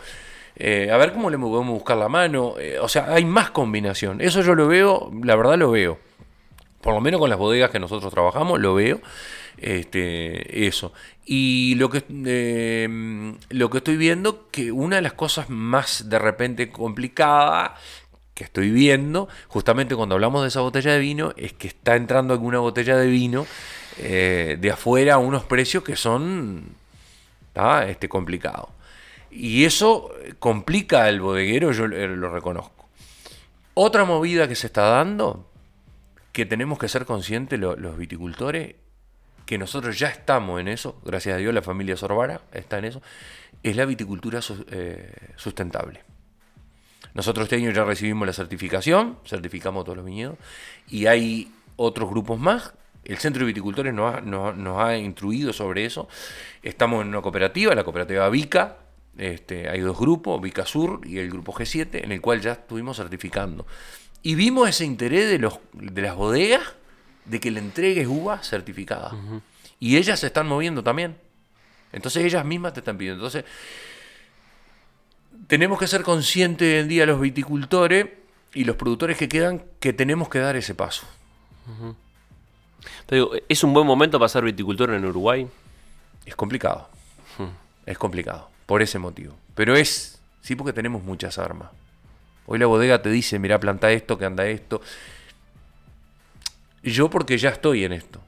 Eh, 0.57 0.91
a 0.91 0.97
ver 0.97 1.13
cómo 1.13 1.31
le 1.31 1.39
podemos 1.39 1.73
buscar 1.73 1.97
la 1.97 2.09
mano. 2.09 2.55
Eh, 2.59 2.79
o 2.81 2.89
sea, 2.89 3.13
hay 3.15 3.25
más 3.25 3.51
combinación. 3.51 4.21
Eso 4.21 4.43
yo 4.43 4.55
lo 4.55 4.67
veo, 4.67 5.11
la 5.23 5.37
verdad 5.37 5.57
lo 5.57 5.71
veo 5.71 5.99
por 6.81 6.95
lo 6.95 7.01
menos 7.01 7.21
con 7.21 7.29
las 7.31 7.39
bodegas 7.39 7.71
que 7.71 7.79
nosotros 7.79 8.13
trabajamos, 8.13 8.61
lo 8.61 8.75
veo. 8.75 9.01
Este, 9.57 10.67
eso. 10.67 10.93
Y 11.27 11.75
lo 11.75 11.91
que, 11.91 12.05
eh, 12.09 13.35
lo 13.51 13.71
que 13.71 13.79
estoy 13.79 13.97
viendo, 13.97 14.49
que 14.51 14.71
una 14.71 14.97
de 14.97 15.03
las 15.03 15.13
cosas 15.15 15.51
más 15.51 16.09
de 16.09 16.19
repente 16.19 16.71
complicada 16.71 17.75
que 18.35 18.45
estoy 18.45 18.71
viendo, 18.71 19.29
justamente 19.49 19.97
cuando 19.97 20.15
hablamos 20.15 20.43
de 20.43 20.49
esa 20.49 20.61
botella 20.61 20.93
de 20.93 21.01
vino, 21.01 21.33
es 21.37 21.53
que 21.53 21.67
está 21.69 21.97
entrando 21.97 22.33
alguna 22.35 22.61
botella 22.61 22.97
de 22.97 23.09
vino 23.09 23.47
eh, 23.99 24.57
de 24.61 24.71
afuera 24.71 25.19
unos 25.19 25.45
precios 25.45 25.83
que 25.85 25.97
son 25.97 26.65
este, 27.87 28.09
complicados. 28.09 28.69
Y 29.31 29.65
eso 29.65 30.11
complica 30.39 31.05
al 31.05 31.21
bodeguero, 31.21 31.73
yo 31.73 31.85
eh, 31.87 32.09
lo 32.09 32.31
reconozco. 32.31 32.89
Otra 33.75 34.05
movida 34.05 34.49
que 34.49 34.55
se 34.55 34.69
está 34.69 34.83
dando, 34.83 35.51
que 36.33 36.47
tenemos 36.47 36.79
que 36.79 36.89
ser 36.89 37.05
conscientes 37.05 37.59
lo- 37.59 37.77
los 37.77 37.97
viticultores, 37.99 38.75
que 39.45 39.59
nosotros 39.59 39.99
ya 39.99 40.09
estamos 40.09 40.61
en 40.61 40.69
eso, 40.69 41.01
gracias 41.05 41.35
a 41.35 41.39
Dios 41.39 41.55
la 41.55 41.63
familia 41.63 41.97
Sorbara 41.97 42.41
está 42.53 42.79
en 42.79 42.85
eso, 42.87 43.03
es 43.63 43.77
la 43.77 43.85
viticultura 43.87 44.41
eh, 44.71 45.13
sustentable. 45.37 46.05
Nosotros 47.15 47.45
este 47.45 47.57
año 47.57 47.71
ya 47.71 47.85
recibimos 47.85 48.27
la 48.27 48.33
certificación, 48.33 49.19
certificamos 49.27 49.85
todos 49.85 49.97
los 49.97 50.07
viñedos, 50.07 50.37
y 50.89 51.07
hay 51.07 51.51
otros 51.77 52.09
grupos 52.11 52.39
más. 52.39 52.73
El 53.09 53.19
Centro 53.19 53.41
de 53.41 53.47
Viticultores 53.47 53.93
nos 53.93 54.15
ha, 54.15 54.21
nos 54.21 54.53
ha- 54.53 54.57
nos 54.57 54.79
ha 54.81 54.97
instruido 54.97 55.53
sobre 55.53 55.85
eso. 55.85 56.09
Estamos 56.63 57.03
en 57.03 57.09
una 57.09 57.23
cooperativa, 57.23 57.75
la 57.75 57.83
cooperativa 57.83 58.29
Vica. 58.29 58.77
Este, 59.17 59.69
hay 59.69 59.81
dos 59.81 59.99
grupos, 59.99 60.41
Vica 60.41 60.65
Sur 60.65 61.01
y 61.05 61.19
el 61.19 61.29
grupo 61.31 61.53
G7, 61.53 62.05
en 62.05 62.13
el 62.13 62.21
cual 62.21 62.41
ya 62.41 62.53
estuvimos 62.53 62.97
certificando. 62.99 63.67
Y 64.23 64.35
vimos 64.37 64.69
ese 64.69 64.85
interés 64.85 65.29
de, 65.29 65.39
los, 65.39 65.59
de 65.73 66.03
las 66.03 66.15
bodegas 66.15 66.63
de 67.25 67.41
que 67.41 67.51
le 67.51 67.61
entregues 67.61 68.07
uva 68.07 68.43
certificada. 68.43 69.13
Y 69.81 69.97
ellas 69.97 70.21
se 70.21 70.27
están 70.27 70.47
moviendo 70.47 70.83
también. 70.83 71.17
Entonces 71.93 72.25
ellas 72.25 72.45
mismas 72.45 72.75
te 72.75 72.81
están 72.81 72.99
pidiendo. 72.99 73.25
Entonces, 73.27 73.45
tenemos 75.47 75.79
que 75.79 75.87
ser 75.87 76.03
conscientes 76.03 76.67
hoy 76.75 76.81
en 76.81 76.89
día 76.89 77.07
los 77.07 77.21
viticultores 77.21 78.07
y 78.55 78.65
los 78.65 78.77
productores 78.77 79.17
que 79.17 79.29
quedan 79.29 79.63
que 79.81 79.93
tenemos 79.93 80.29
que 80.29 80.39
dar 80.41 80.57
ese 80.57 80.75
paso. 80.75 81.07
Pero 83.07 83.31
digo, 83.31 83.45
es 83.49 83.65
un 83.65 83.73
buen 83.73 83.87
momento 83.87 84.19
para 84.19 84.29
ser 84.29 84.45
viticultor 84.45 84.93
en 84.93 85.05
Uruguay 85.05 85.49
Es 86.27 86.37
complicado. 86.37 86.89
Es 87.87 87.97
complicado. 87.97 88.51
Por 88.67 88.83
ese 88.83 88.99
motivo. 88.99 89.35
Pero 89.55 89.75
es, 89.75 90.21
sí, 90.43 90.55
porque 90.57 90.73
tenemos 90.73 91.03
muchas 91.03 91.39
armas. 91.39 91.71
Hoy 92.47 92.59
la 92.59 92.67
bodega 92.67 93.01
te 93.01 93.11
dice, 93.11 93.39
mira, 93.39 93.59
planta 93.59 93.91
esto, 93.91 94.19
que 94.19 94.25
anda 94.25 94.47
esto. 94.47 94.81
Yo 96.83 97.09
porque 97.09 97.39
ya 97.39 97.51
estoy 97.51 97.85
en 97.85 97.93
esto. 97.93 98.21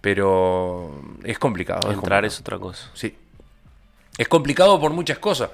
Pero 0.00 1.02
es 1.24 1.38
complicado. 1.38 1.90
es 1.90 1.94
entrar 1.94 2.22
complicado. 2.22 2.26
es 2.26 2.40
otra 2.40 2.58
cosa 2.58 2.90
Sí. 2.94 3.16
Es 4.16 4.28
complicado 4.28 4.78
por 4.80 4.92
muchas 4.92 5.18
cosas. 5.18 5.50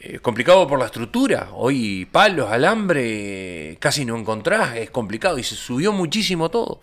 Es 0.00 0.20
complicado 0.22 0.66
por 0.66 0.78
la 0.78 0.86
estructura. 0.86 1.50
Hoy 1.52 2.06
palos, 2.10 2.50
alambre, 2.50 3.76
casi 3.80 4.06
no 4.06 4.16
encontrás. 4.16 4.76
Es 4.76 4.90
complicado 4.90 5.38
y 5.38 5.42
se 5.42 5.54
subió 5.54 5.92
muchísimo 5.92 6.48
todo. 6.48 6.80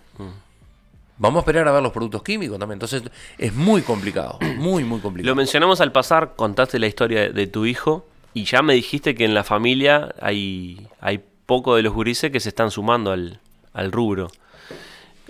Vamos 1.17 1.39
a 1.39 1.41
esperar 1.41 1.67
a 1.67 1.71
ver 1.71 1.81
los 1.81 1.91
productos 1.91 2.21
químicos 2.21 2.59
también. 2.59 2.75
Entonces 2.75 3.01
es 3.39 3.53
muy 3.55 3.81
complicado. 3.81 4.37
Muy, 4.57 4.83
muy 4.83 4.99
complicado. 4.99 5.31
Lo 5.31 5.35
mencionamos 5.35 5.81
al 5.81 5.91
pasar, 5.91 6.35
contaste 6.35 6.77
la 6.77 6.85
historia 6.85 7.21
de, 7.21 7.29
de 7.29 7.47
tu 7.47 7.65
hijo 7.65 8.05
y 8.35 8.43
ya 8.43 8.61
me 8.61 8.75
dijiste 8.75 9.15
que 9.15 9.25
en 9.25 9.33
la 9.33 9.43
familia 9.43 10.13
hay, 10.21 10.87
hay 11.01 11.23
poco 11.47 11.75
de 11.75 11.81
los 11.81 11.93
gurises 11.93 12.29
que 12.29 12.39
se 12.39 12.49
están 12.49 12.69
sumando 12.69 13.11
al, 13.11 13.39
al 13.73 13.91
rubro. 13.91 14.29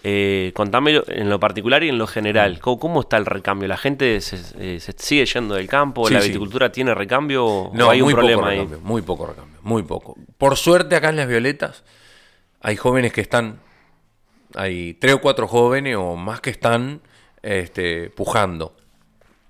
Eh, 0.04 0.52
contame 0.54 1.02
en 1.08 1.30
lo 1.30 1.40
particular 1.40 1.84
y 1.84 1.90
en 1.90 1.98
lo 1.98 2.08
general, 2.08 2.60
¿cómo, 2.60 2.80
cómo 2.80 3.02
está 3.02 3.18
el 3.18 3.26
recambio? 3.26 3.68
¿La 3.68 3.78
gente 3.78 4.22
se, 4.22 4.38
eh, 4.60 4.80
se 4.80 4.94
sigue 4.98 5.26
yendo 5.26 5.56
del 5.56 5.68
campo? 5.68 6.08
Sí, 6.08 6.14
¿La 6.14 6.22
sí. 6.22 6.28
viticultura 6.28 6.72
tiene 6.72 6.94
recambio 6.94 7.46
o 7.46 7.72
No, 7.74 7.90
hay 7.90 8.02
un 8.02 8.12
problema 8.12 8.42
poco 8.44 8.48
ahí? 8.52 8.68
muy 8.84 9.02
poco 9.02 9.26
recambio, 9.26 9.60
muy 9.64 9.84
poco. 9.84 10.16
Por 10.38 10.56
suerte 10.56 10.96
acá 10.96 11.10
en 11.10 11.16
Las 11.16 11.28
Violetas 11.28 11.84
hay 12.62 12.76
jóvenes 12.76 13.12
que 13.12 13.22
están, 13.22 13.60
hay 14.56 14.94
tres 14.94 15.16
o 15.16 15.22
cuatro 15.22 15.48
jóvenes 15.48 15.96
o 15.98 16.16
más 16.16 16.42
que 16.42 16.52
están 16.52 17.02
este, 17.42 18.10
pujando. 18.12 18.76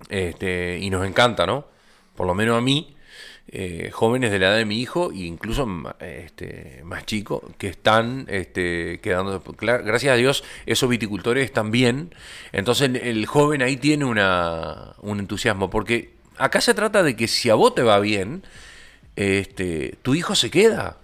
Este, 0.10 0.78
y 0.80 0.89
nos 0.89 1.06
encanta, 1.06 1.45
¿no? 1.45 1.66
Por 2.16 2.26
lo 2.28 2.34
menos 2.36 2.58
a 2.58 2.62
mí, 2.62 2.95
eh, 3.50 3.91
jóvenes 3.93 4.32
de 4.32 4.39
la 4.39 4.48
edad 4.48 4.58
de 4.58 4.66
mi 4.66 4.82
hijo, 4.82 5.12
e 5.12 5.20
incluso 5.20 5.68
este, 6.00 6.82
más 6.84 7.06
chicos, 7.06 7.41
que 7.58 7.68
están 7.68 8.26
este, 8.30 9.00
quedando. 9.00 9.41
Gracias 9.60 10.14
a 10.14 10.16
Dios, 10.16 10.43
esos 10.66 10.89
viticultores 10.89 11.45
están 11.45 11.72
bien. 11.72 12.14
Entonces, 12.52 12.91
el, 13.02 13.26
joven 13.26 13.62
ahí 13.62 13.78
tiene 13.78 14.06
una, 14.06 14.95
un 15.02 15.20
entusiasmo, 15.20 15.70
porque 15.70 16.12
acá 16.38 16.62
se 16.62 16.74
trata 16.74 17.04
de 17.04 17.16
que 17.16 17.28
si 17.28 17.50
a 17.50 17.56
vos 17.56 17.74
te 17.74 17.84
va 17.84 18.00
bien, 18.00 18.43
este, 19.16 19.95
tu 20.02 20.14
hijo 20.16 20.36
se 20.36 20.50
queda. 20.50 20.98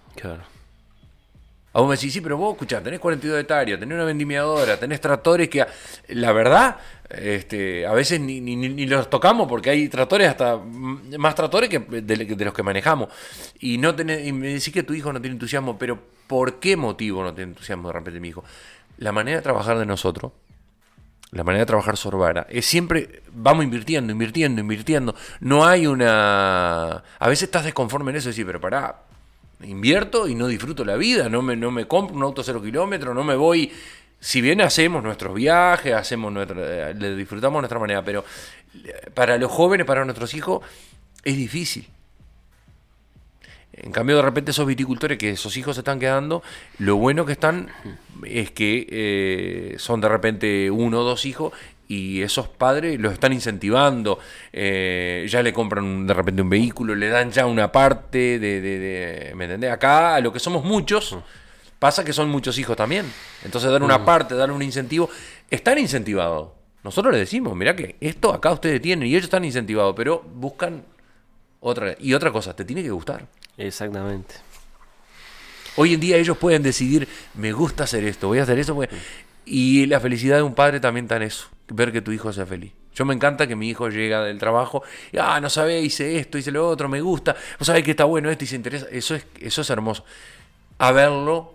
A 1.74 1.80
vos 1.80 1.88
me 1.88 1.96
decís, 1.96 2.12
sí, 2.12 2.20
pero 2.20 2.36
vos, 2.36 2.52
escuchá, 2.52 2.80
tenés 2.80 3.00
42 3.00 3.40
hectáreas, 3.40 3.80
tenés 3.80 3.96
una 3.96 4.04
vendimiadora, 4.04 4.78
tenés 4.78 5.00
tractores 5.00 5.48
que, 5.48 5.66
la 6.08 6.30
verdad, 6.30 6.76
este, 7.10 7.84
a 7.84 7.92
veces 7.92 8.20
ni, 8.20 8.86
los 8.86 9.10
tocamos 9.10 9.48
porque 9.48 9.70
hay 9.70 9.88
tractores 9.88 10.28
hasta, 10.28 10.56
más 10.56 11.34
tractores 11.34 11.68
que 11.68 11.80
de, 11.80 12.00
de 12.00 12.44
los 12.44 12.54
que 12.54 12.62
manejamos. 12.62 13.08
Y, 13.58 13.78
no 13.78 13.92
tenés, 13.92 14.24
y 14.24 14.32
me 14.32 14.54
decís 14.54 14.72
que 14.72 14.84
tu 14.84 14.94
hijo 14.94 15.12
no 15.12 15.20
tiene 15.20 15.34
entusiasmo, 15.34 15.76
pero 15.76 15.98
¿por 16.28 16.60
qué 16.60 16.76
motivo 16.76 17.24
no 17.24 17.34
tiene 17.34 17.50
entusiasmo 17.50 17.88
de 17.88 17.94
repente 17.94 18.20
mi 18.20 18.28
hijo? 18.28 18.44
La 18.98 19.10
manera 19.10 19.38
de 19.38 19.42
trabajar 19.42 19.76
de 19.76 19.84
nosotros, 19.84 20.30
la 21.32 21.42
manera 21.42 21.62
de 21.62 21.66
trabajar 21.66 21.96
Sorbara 21.96 22.46
es 22.48 22.66
siempre 22.66 23.22
vamos 23.32 23.64
invirtiendo, 23.64 24.12
invirtiendo, 24.12 24.60
invirtiendo. 24.60 25.16
No 25.40 25.66
hay 25.66 25.88
una. 25.88 27.02
A 27.18 27.28
veces 27.28 27.44
estás 27.44 27.64
desconforme 27.64 28.12
en 28.12 28.18
eso 28.18 28.28
y 28.28 28.32
decís, 28.32 28.44
pero 28.46 28.60
pará, 28.60 29.02
invierto 29.64 30.28
y 30.28 30.34
no 30.34 30.46
disfruto 30.46 30.84
la 30.84 30.96
vida, 30.96 31.28
no 31.28 31.42
me, 31.42 31.56
no 31.56 31.70
me 31.70 31.86
compro 31.86 32.16
un 32.16 32.22
auto 32.22 32.42
cero 32.42 32.62
kilómetros, 32.62 33.14
no 33.14 33.24
me 33.24 33.34
voy. 33.34 33.72
Si 34.20 34.40
bien 34.40 34.60
hacemos 34.60 35.02
nuestros 35.02 35.34
viajes, 35.34 35.94
hacemos 35.94 36.32
nuestra, 36.32 36.90
eh, 36.90 36.94
le 36.94 37.14
disfrutamos 37.16 37.58
de 37.58 37.62
nuestra 37.62 37.78
manera, 37.78 38.02
pero 38.04 38.24
eh, 38.84 39.10
para 39.12 39.36
los 39.36 39.50
jóvenes, 39.50 39.86
para 39.86 40.04
nuestros 40.04 40.34
hijos, 40.34 40.62
es 41.22 41.36
difícil. 41.36 41.86
En 43.76 43.90
cambio, 43.90 44.16
de 44.16 44.22
repente 44.22 44.52
esos 44.52 44.66
viticultores 44.66 45.18
que 45.18 45.30
esos 45.30 45.56
hijos 45.56 45.74
se 45.74 45.80
están 45.80 45.98
quedando, 45.98 46.42
lo 46.78 46.96
bueno 46.96 47.26
que 47.26 47.32
están 47.32 47.68
es 48.24 48.52
que 48.52 48.86
eh, 48.88 49.74
son 49.78 50.00
de 50.00 50.08
repente 50.08 50.70
uno 50.70 51.00
o 51.00 51.04
dos 51.04 51.24
hijos 51.24 51.52
y 51.94 52.22
esos 52.22 52.48
padres 52.48 52.98
los 53.00 53.12
están 53.12 53.32
incentivando, 53.32 54.18
eh, 54.52 55.26
ya 55.28 55.42
le 55.42 55.52
compran 55.52 55.84
un- 55.84 56.06
de 56.06 56.14
repente 56.14 56.42
un 56.42 56.50
vehículo, 56.50 56.94
le 56.94 57.08
dan 57.08 57.30
ya 57.30 57.46
una 57.46 57.70
parte 57.72 58.38
de, 58.38 58.60
de- 58.60 58.78
de- 58.78 59.32
¿me 59.34 59.44
entendés? 59.44 59.70
Acá 59.70 60.14
a 60.16 60.20
lo 60.20 60.32
que 60.32 60.38
somos 60.40 60.64
muchos, 60.64 61.16
pasa 61.78 62.04
que 62.04 62.12
son 62.12 62.28
muchos 62.28 62.58
hijos 62.58 62.76
también. 62.76 63.06
Entonces 63.44 63.70
dar 63.70 63.82
una 63.82 64.04
parte, 64.04 64.34
dar 64.34 64.50
un 64.50 64.62
incentivo, 64.62 65.08
están 65.50 65.78
incentivados. 65.78 66.48
Nosotros 66.82 67.12
les 67.12 67.20
decimos, 67.20 67.54
mirá 67.56 67.74
que 67.74 67.96
esto 68.00 68.32
acá 68.34 68.50
ustedes 68.52 68.80
tienen 68.80 69.06
y 69.08 69.12
ellos 69.12 69.24
están 69.24 69.44
incentivados, 69.44 69.94
pero 69.96 70.22
buscan 70.22 70.84
otra. 71.60 71.94
Y 71.98 72.12
otra 72.14 72.30
cosa, 72.30 72.54
te 72.54 72.64
tiene 72.64 72.82
que 72.82 72.90
gustar. 72.90 73.26
Exactamente. 73.56 74.34
Hoy 75.76 75.94
en 75.94 76.00
día 76.00 76.16
ellos 76.18 76.36
pueden 76.38 76.62
decidir, 76.62 77.08
me 77.34 77.52
gusta 77.52 77.84
hacer 77.84 78.04
esto, 78.04 78.28
voy 78.28 78.38
a 78.38 78.42
hacer 78.44 78.58
eso. 78.58 78.74
voy 78.74 78.86
a-". 78.86 78.88
Y 79.46 79.86
la 79.86 79.98
felicidad 80.00 80.36
de 80.36 80.42
un 80.42 80.54
padre 80.54 80.78
también 80.80 81.06
está 81.06 81.16
en 81.16 81.22
eso, 81.22 81.48
ver 81.68 81.92
que 81.92 82.00
tu 82.00 82.12
hijo 82.12 82.32
sea 82.32 82.46
feliz. 82.46 82.72
Yo 82.94 83.04
me 83.04 83.14
encanta 83.14 83.46
que 83.46 83.56
mi 83.56 83.68
hijo 83.68 83.88
llega 83.88 84.22
del 84.22 84.38
trabajo, 84.38 84.82
y, 85.12 85.18
ah, 85.18 85.40
no 85.40 85.50
sabe, 85.50 85.80
hice 85.80 86.18
esto, 86.18 86.38
hice 86.38 86.52
lo 86.52 86.68
otro, 86.68 86.88
me 86.88 87.00
gusta, 87.00 87.34
no 87.58 87.64
sabe 87.64 87.82
que 87.82 87.90
está 87.90 88.04
bueno 88.04 88.30
esto 88.30 88.44
y 88.44 88.46
se 88.46 88.56
interesa. 88.56 88.86
Eso 88.90 89.14
es, 89.14 89.26
eso 89.40 89.62
es 89.62 89.70
hermoso. 89.70 90.04
A 90.78 90.92
verlo, 90.92 91.54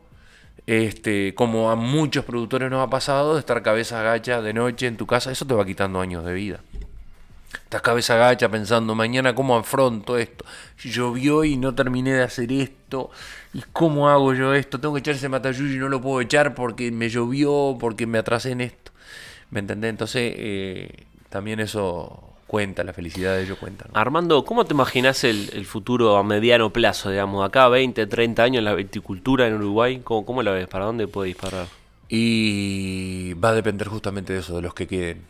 este, 0.67 1.33
como 1.35 1.71
a 1.71 1.75
muchos 1.75 2.25
productores 2.25 2.69
nos 2.69 2.85
ha 2.85 2.89
pasado, 2.89 3.35
de 3.35 3.39
estar 3.39 3.63
cabeza 3.63 4.01
agacha 4.01 4.41
de 4.41 4.53
noche 4.53 4.87
en 4.87 4.97
tu 4.97 5.07
casa, 5.07 5.31
eso 5.31 5.47
te 5.47 5.53
va 5.53 5.65
quitando 5.65 6.01
años 6.01 6.25
de 6.25 6.33
vida. 6.33 6.59
Estás 7.53 7.81
cabeza 7.81 8.15
agacha 8.15 8.49
pensando, 8.49 8.93
mañana 8.93 9.33
cómo 9.33 9.57
afronto 9.57 10.17
esto. 10.17 10.45
Llovió 10.83 11.43
y 11.43 11.57
no 11.57 11.73
terminé 11.73 12.13
de 12.13 12.23
hacer 12.23 12.51
esto. 12.51 13.11
¿Y 13.53 13.63
cómo 13.73 14.09
hago 14.09 14.33
yo 14.33 14.53
esto? 14.53 14.79
Tengo 14.79 14.95
que 14.95 14.99
echar 14.99 15.15
ese 15.15 15.29
matayuyo 15.29 15.75
y 15.75 15.77
no 15.77 15.89
lo 15.89 16.01
puedo 16.01 16.21
echar 16.21 16.53
porque 16.53 16.91
me 16.91 17.09
llovió, 17.09 17.77
porque 17.79 18.05
me 18.05 18.17
atrasé 18.17 18.51
en 18.51 18.61
esto. 18.61 18.88
¿Me 19.51 19.59
entendés? 19.59 19.89
Entonces, 19.89 20.33
eh, 20.35 21.05
también 21.29 21.59
eso 21.59 22.23
cuenta, 22.47 22.83
la 22.83 22.93
felicidad 22.93 23.35
de 23.35 23.43
ellos 23.43 23.57
cuenta. 23.59 23.85
¿no? 23.87 23.99
Armando, 23.99 24.43
¿cómo 24.43 24.65
te 24.65 24.73
imaginas 24.73 25.23
el, 25.23 25.51
el 25.53 25.65
futuro 25.65 26.17
a 26.17 26.23
mediano 26.23 26.71
plazo, 26.71 27.11
digamos, 27.11 27.47
acá 27.47 27.67
20, 27.67 28.07
30 28.07 28.43
años 28.43 28.63
la 28.63 28.73
viticultura 28.73 29.47
en 29.47 29.53
Uruguay? 29.53 30.01
¿Cómo, 30.03 30.25
cómo 30.25 30.41
la 30.41 30.51
ves? 30.51 30.67
¿Para 30.67 30.85
dónde 30.85 31.07
puede 31.07 31.27
disparar? 31.27 31.67
Y 32.09 33.33
va 33.35 33.49
a 33.49 33.53
depender 33.53 33.87
justamente 33.87 34.33
de 34.33 34.39
eso, 34.39 34.55
de 34.55 34.63
los 34.63 34.73
que 34.73 34.87
queden. 34.87 35.21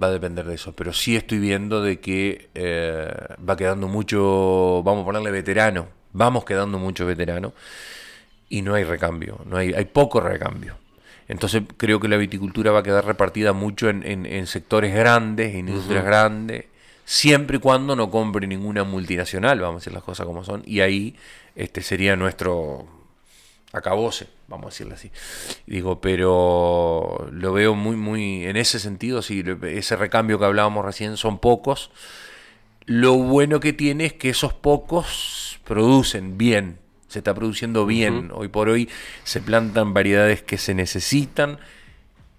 Va 0.00 0.06
a 0.06 0.10
depender 0.12 0.46
de 0.46 0.54
eso. 0.54 0.72
Pero 0.72 0.92
sí 0.92 1.16
estoy 1.16 1.40
viendo 1.40 1.82
de 1.82 1.98
que 1.98 2.48
eh, 2.54 3.12
va 3.46 3.56
quedando 3.56 3.88
mucho, 3.88 4.82
vamos 4.84 5.02
a 5.02 5.06
ponerle 5.06 5.32
veterano, 5.32 5.88
vamos 6.12 6.44
quedando 6.44 6.78
mucho 6.78 7.06
veterano 7.06 7.52
y 8.48 8.62
no 8.62 8.74
hay 8.74 8.84
recambio, 8.84 9.40
no 9.46 9.56
hay, 9.56 9.72
hay 9.72 9.84
poco 9.86 10.20
recambio. 10.20 10.76
Entonces 11.30 11.62
creo 11.76 12.00
que 12.00 12.08
la 12.08 12.16
viticultura 12.16 12.72
va 12.72 12.80
a 12.80 12.82
quedar 12.82 13.04
repartida 13.06 13.52
mucho 13.52 13.88
en, 13.88 14.04
en- 14.04 14.26
en 14.26 14.46
sectores 14.46 14.92
grandes, 14.94 15.54
en 15.54 15.68
industrias 15.68 16.04
grandes, 16.04 16.64
siempre 17.04 17.56
y 17.58 17.60
cuando 17.60 17.94
no 17.96 18.10
compre 18.10 18.46
ninguna 18.46 18.84
multinacional, 18.84 19.60
vamos 19.60 19.76
a 19.76 19.78
decir 19.80 19.92
las 19.92 20.02
cosas 20.02 20.26
como 20.26 20.44
son, 20.44 20.62
y 20.66 20.80
ahí 20.80 21.14
este 21.54 21.82
sería 21.82 22.16
nuestro 22.16 22.86
acabose, 23.72 24.26
vamos 24.48 24.66
a 24.66 24.68
decirlo 24.70 24.94
así. 24.94 25.10
Digo, 25.66 26.00
pero 26.00 27.28
lo 27.32 27.52
veo 27.52 27.74
muy, 27.76 27.94
muy, 27.96 28.44
en 28.46 28.56
ese 28.56 28.78
sentido, 28.80 29.22
sí, 29.22 29.42
lo- 29.44 29.64
ese 29.66 29.94
recambio 29.96 30.38
que 30.38 30.44
hablábamos 30.46 30.84
recién 30.84 31.16
son 31.16 31.38
pocos. 31.38 31.90
Lo 32.86 33.14
bueno 33.14 33.60
que 33.60 33.72
tiene 33.72 34.06
es 34.06 34.12
que 34.14 34.30
esos 34.30 34.52
pocos 34.52 35.60
producen 35.64 36.36
bien, 36.38 36.78
se 37.10 37.18
está 37.18 37.34
produciendo 37.34 37.86
bien. 37.86 38.30
Hoy 38.32 38.46
por 38.46 38.68
hoy 38.68 38.88
se 39.24 39.40
plantan 39.40 39.92
variedades 39.92 40.42
que 40.42 40.58
se 40.58 40.74
necesitan 40.74 41.58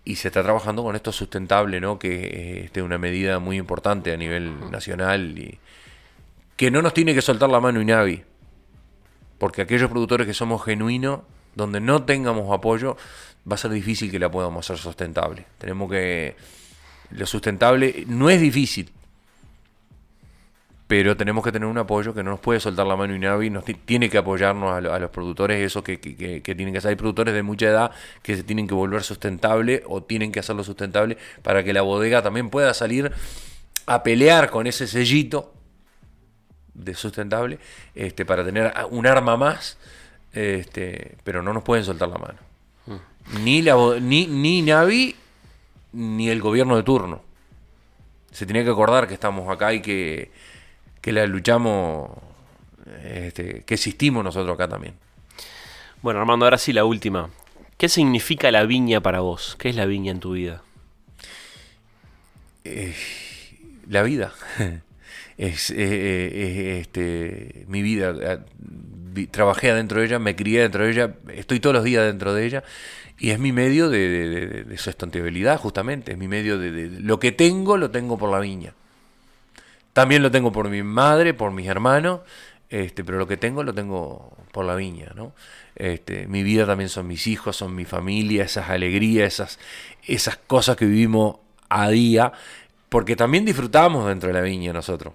y 0.05 0.15
se 0.15 0.29
está 0.29 0.41
trabajando 0.43 0.81
con 0.81 0.95
esto 0.95 1.11
sustentable, 1.11 1.81
¿no? 1.81 1.99
Que 1.99 2.59
es 2.59 2.65
este, 2.65 2.81
una 2.81 2.97
medida 2.97 3.39
muy 3.39 3.57
importante 3.57 4.13
a 4.13 4.17
nivel 4.17 4.71
nacional 4.71 5.37
y 5.37 5.59
que 6.55 6.71
no 6.71 6.81
nos 6.81 6.93
tiene 6.93 7.13
que 7.13 7.21
soltar 7.21 7.49
la 7.49 7.59
mano 7.59 7.81
Inavi. 7.81 8.23
Porque 9.37 9.63
aquellos 9.63 9.91
productores 9.91 10.25
que 10.25 10.33
somos 10.33 10.63
genuinos, 10.63 11.19
donde 11.53 11.81
no 11.81 12.03
tengamos 12.03 12.49
apoyo, 12.57 12.95
va 13.49 13.55
a 13.55 13.57
ser 13.57 13.71
difícil 13.71 14.09
que 14.09 14.19
la 14.19 14.31
podamos 14.31 14.65
hacer 14.65 14.81
sustentable. 14.81 15.45
Tenemos 15.57 15.91
que... 15.91 16.37
Lo 17.09 17.25
sustentable 17.25 18.05
no 18.07 18.29
es 18.29 18.39
difícil, 18.39 18.89
pero 20.91 21.15
tenemos 21.15 21.41
que 21.41 21.53
tener 21.53 21.69
un 21.69 21.77
apoyo 21.77 22.13
que 22.13 22.21
no 22.21 22.31
nos 22.31 22.41
puede 22.41 22.59
soltar 22.59 22.85
la 22.85 22.97
mano 22.97 23.15
Inavi, 23.15 23.49
nos 23.49 23.63
ti- 23.63 23.75
tiene 23.75 24.09
que 24.09 24.17
apoyarnos 24.17 24.73
a, 24.73 24.81
lo- 24.81 24.93
a 24.93 24.99
los 24.99 25.09
productores, 25.09 25.57
esos 25.65 25.83
que, 25.83 26.01
que- 26.01 26.17
que- 26.17 26.41
que 26.41 26.53
tienen 26.53 26.73
que 26.73 26.81
ser. 26.81 26.89
Hay 26.89 26.95
productores 26.97 27.33
de 27.33 27.43
mucha 27.43 27.67
edad 27.67 27.91
que 28.21 28.35
se 28.35 28.43
tienen 28.43 28.67
que 28.67 28.73
volver 28.73 29.01
sustentable 29.01 29.83
o 29.87 30.03
tienen 30.03 30.33
que 30.33 30.41
hacerlo 30.41 30.65
sustentable 30.65 31.17
para 31.43 31.63
que 31.63 31.71
la 31.71 31.81
bodega 31.81 32.21
también 32.21 32.49
pueda 32.49 32.73
salir 32.73 33.09
a 33.85 34.03
pelear 34.03 34.49
con 34.49 34.67
ese 34.67 34.85
sellito 34.85 35.53
de 36.73 36.93
sustentable 36.93 37.57
este, 37.95 38.25
para 38.25 38.43
tener 38.43 38.73
un 38.89 39.07
arma 39.07 39.37
más, 39.37 39.77
este, 40.33 41.15
pero 41.23 41.41
no 41.41 41.53
nos 41.53 41.63
pueden 41.63 41.85
soltar 41.85 42.09
la 42.09 42.17
mano. 42.17 42.39
Ni, 43.41 43.61
la, 43.61 43.77
ni, 44.01 44.27
ni 44.27 44.61
Navi 44.61 45.15
ni 45.93 46.29
el 46.29 46.41
gobierno 46.41 46.75
de 46.75 46.83
turno. 46.83 47.21
Se 48.31 48.45
tiene 48.45 48.65
que 48.65 48.71
acordar 48.71 49.07
que 49.07 49.13
estamos 49.13 49.49
acá 49.49 49.73
y 49.73 49.81
que, 49.81 50.31
que 51.01 51.11
la 51.11 51.25
luchamos, 51.27 52.09
este, 53.03 53.63
que 53.65 53.73
existimos 53.73 54.23
nosotros 54.23 54.53
acá 54.55 54.67
también. 54.67 54.93
Bueno, 56.01 56.19
Armando, 56.19 56.45
ahora 56.45 56.57
sí 56.57 56.73
la 56.73 56.85
última. 56.85 57.29
¿Qué 57.77 57.89
significa 57.89 58.51
la 58.51 58.63
viña 58.65 59.01
para 59.01 59.21
vos? 59.21 59.55
¿Qué 59.59 59.69
es 59.69 59.75
la 59.75 59.85
viña 59.85 60.11
en 60.11 60.19
tu 60.19 60.33
vida? 60.33 60.61
la 63.89 64.03
vida. 64.03 64.33
es 65.37 65.71
eh, 65.71 65.75
eh, 65.77 66.77
es, 66.79 66.81
este, 66.81 67.65
mi 67.67 67.81
vida. 67.81 68.13
Eh, 68.19 68.39
vi- 68.59 69.27
Trabajé 69.27 69.71
adentro 69.71 69.99
de 69.99 70.05
ella, 70.07 70.19
me 70.19 70.35
crié 70.35 70.61
dentro 70.61 70.85
de 70.85 70.91
ella, 70.91 71.15
estoy 71.33 71.59
todos 71.59 71.73
los 71.75 71.83
días 71.83 72.05
dentro 72.05 72.33
de 72.33 72.45
ella. 72.45 72.63
Y 73.19 73.29
es 73.31 73.39
mi 73.39 73.51
medio 73.51 73.89
de, 73.89 73.99
de, 74.09 74.29
de- 74.29 74.47
de- 74.47 74.63
de 74.63 74.77
sustentabilidad, 74.77 75.59
justamente. 75.59 76.13
Es 76.13 76.17
mi 76.17 76.27
medio 76.27 76.57
de, 76.57 76.71
de- 76.71 76.99
Lo 77.01 77.19
que 77.19 77.31
tengo, 77.31 77.77
lo 77.77 77.91
tengo 77.91 78.17
por 78.17 78.31
la 78.31 78.39
viña. 78.39 78.73
También 79.93 80.21
lo 80.23 80.31
tengo 80.31 80.51
por 80.51 80.69
mi 80.69 80.83
madre, 80.83 81.33
por 81.33 81.51
mis 81.51 81.67
hermanos. 81.67 82.21
Este, 82.69 83.03
pero 83.03 83.17
lo 83.17 83.27
que 83.27 83.35
tengo 83.35 83.63
lo 83.63 83.73
tengo 83.73 84.31
por 84.53 84.63
la 84.63 84.75
viña, 84.75 85.11
¿no? 85.13 85.33
Este, 85.75 86.25
mi 86.27 86.41
vida 86.41 86.65
también 86.65 86.89
son 86.89 87.05
mis 87.05 87.27
hijos, 87.27 87.57
son 87.57 87.75
mi 87.75 87.83
familia, 87.83 88.45
esas 88.45 88.69
alegrías, 88.69 89.33
esas, 89.33 89.59
esas 90.07 90.37
cosas 90.37 90.77
que 90.77 90.85
vivimos 90.85 91.35
a 91.67 91.89
día, 91.89 92.31
porque 92.87 93.17
también 93.17 93.43
disfrutamos 93.43 94.07
dentro 94.07 94.27
de 94.27 94.33
la 94.33 94.41
viña 94.41 94.71
nosotros, 94.71 95.13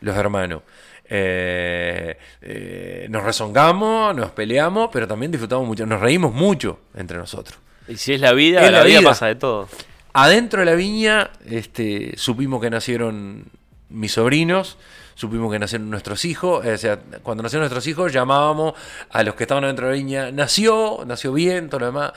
los 0.00 0.14
hermanos. 0.14 0.60
Eh, 1.06 2.18
eh, 2.42 3.06
nos 3.08 3.22
rezongamos, 3.22 4.14
nos 4.14 4.30
peleamos, 4.32 4.90
pero 4.92 5.06
también 5.08 5.32
disfrutamos 5.32 5.66
mucho, 5.66 5.86
nos 5.86 6.00
reímos 6.00 6.34
mucho 6.34 6.80
entre 6.94 7.16
nosotros. 7.16 7.58
Y 7.88 7.96
si 7.96 8.12
es 8.12 8.20
la 8.20 8.32
vida, 8.34 8.62
Es 8.64 8.70
la, 8.70 8.78
la 8.80 8.84
vida 8.84 8.98
vida. 9.00 9.08
pasa 9.08 9.26
de 9.26 9.36
todo. 9.36 9.68
Adentro 10.12 10.60
de 10.60 10.66
la 10.66 10.74
viña, 10.74 11.30
este, 11.46 12.12
supimos 12.16 12.60
que 12.60 12.68
nacieron 12.70 13.46
mis 13.94 14.12
sobrinos, 14.12 14.76
supimos 15.14 15.50
que 15.52 15.58
nacieron 15.58 15.90
nuestros 15.90 16.24
hijos, 16.24 16.66
o 16.66 16.78
sea, 16.78 16.98
cuando 17.22 17.42
nacieron 17.42 17.62
nuestros 17.62 17.86
hijos 17.86 18.12
llamábamos 18.12 18.74
a 19.10 19.22
los 19.22 19.34
que 19.34 19.44
estaban 19.44 19.64
adentro 19.64 19.86
de 19.86 19.92
la 19.92 19.96
viña, 19.96 20.30
nació, 20.32 21.04
nació 21.06 21.32
bien, 21.32 21.68
todo 21.68 21.80
lo 21.80 21.86
demás. 21.86 22.12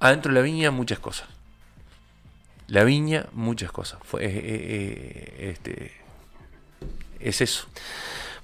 Adentro 0.00 0.32
de 0.32 0.40
la 0.40 0.44
viña 0.44 0.70
muchas 0.70 0.98
cosas. 0.98 1.28
La 2.68 2.84
viña, 2.84 3.26
muchas 3.32 3.72
cosas. 3.72 3.98
Fue, 4.04 4.24
eh, 4.24 4.30
eh, 4.32 5.50
este, 5.50 5.92
es 7.18 7.40
eso. 7.40 7.66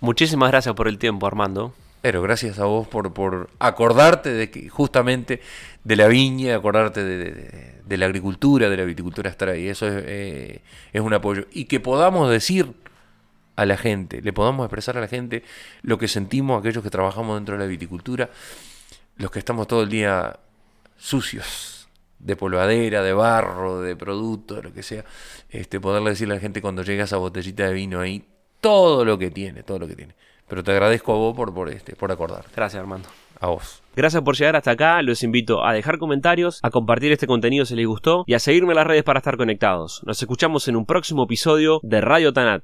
Muchísimas 0.01 0.51
gracias 0.51 0.74
por 0.74 0.89
el 0.89 0.99
tiempo, 0.99 1.26
Armando. 1.26 1.72
Pero 2.07 2.22
gracias 2.22 2.61
a 2.61 2.66
vos 2.66 2.86
por, 2.86 3.12
por 3.12 3.50
acordarte 3.59 4.32
de 4.32 4.48
que 4.48 4.68
justamente 4.68 5.40
de 5.82 5.96
la 5.96 6.07
viña, 6.07 6.54
acordarte 6.54 7.02
de, 7.02 7.32
de- 7.84 7.96
la 7.96 8.07
agricultura, 8.07 8.70
de 8.70 8.76
la 8.76 8.84
viticultura 8.84 9.28
estar 9.28 9.48
ahí. 9.48 9.66
Eso 9.66 9.88
es, 9.88 10.04
eh, 10.07 10.62
es 10.92 11.00
un 11.00 11.12
apoyo. 11.14 11.46
Y 11.50 11.64
que 11.64 11.80
podamos 11.80 12.30
decir 12.30 12.74
a 13.57 13.66
la 13.66 13.76
gente, 13.76 14.22
le 14.22 14.32
podamos 14.32 14.64
expresar 14.66 14.96
a 14.96 15.00
la 15.00 15.09
gente 15.09 15.42
lo 15.82 15.98
que 15.98 16.07
sentimos 16.07 16.61
aquellos 16.61 16.84
que 16.84 16.90
trabajamos 16.90 17.38
dentro 17.38 17.57
de 17.57 17.64
la 17.64 17.66
viticultura, 17.68 18.30
los 19.16 19.32
que 19.32 19.40
estamos 19.40 19.66
todo 19.66 19.82
el 19.82 19.88
día 19.88 20.38
sucios, 20.96 21.88
de 22.20 22.36
polvadera, 22.36 23.02
de 23.02 23.14
barro, 23.14 23.80
de 23.80 23.96
producto, 23.96 24.54
de 24.54 24.62
lo 24.62 24.72
que 24.72 24.84
sea, 24.84 25.04
este, 25.50 25.80
poderle 25.80 26.11
decirle 26.11 26.34
a 26.34 26.36
la 26.36 26.40
gente 26.40 26.62
cuando 26.62 26.84
llega 26.84 27.02
esa 27.02 27.16
botellita 27.16 27.66
de 27.66 27.72
vino 27.74 27.98
ahí, 27.98 28.24
todo 28.61 29.04
lo 29.04 29.18
que 29.18 29.32
tiene, 29.32 29.64
todo 29.64 29.80
lo 29.80 29.88
que 29.88 29.96
tiene. 29.96 30.14
Pero 30.49 30.62
te 30.62 30.70
agradezco 30.72 31.12
a 31.12 31.16
vos 31.16 31.36
por, 31.36 31.53
por, 31.53 31.68
este, 31.68 31.97
por 31.97 32.12
acordar, 32.12 32.44
Gracias, 32.55 32.80
Armando. 32.80 33.09
a 33.40 33.49
vos. 33.49 33.82
Gracias 33.97 34.22
por 34.22 34.36
llegar 34.36 34.57
hasta 34.57 34.72
acá, 34.72 35.01
los 35.03 35.22
invito 35.22 35.64
a 35.64 35.72
dejar 35.72 35.99
comentarios, 35.99 36.61
a 36.62 36.70
compartir 36.70 37.12
este 37.12 37.26
contenido 37.26 37.64
si 37.64 37.74
les 37.74 37.86
gustó 37.86 38.24
y 38.26 38.34
a 38.34 38.38
seguirme 38.38 38.72
en 38.72 38.76
las 38.76 38.86
redes 38.86 39.05
para 39.05 39.18
estar 39.18 39.36
conectados. 39.36 40.03
Nos 40.05 40.20
escuchamos 40.20 40.68
en 40.68 40.76
un 40.76 40.84
próximo 40.86 41.24
episodio 41.24 41.80
de 41.82 42.01
Radio 42.01 42.32
Tanat. 42.32 42.62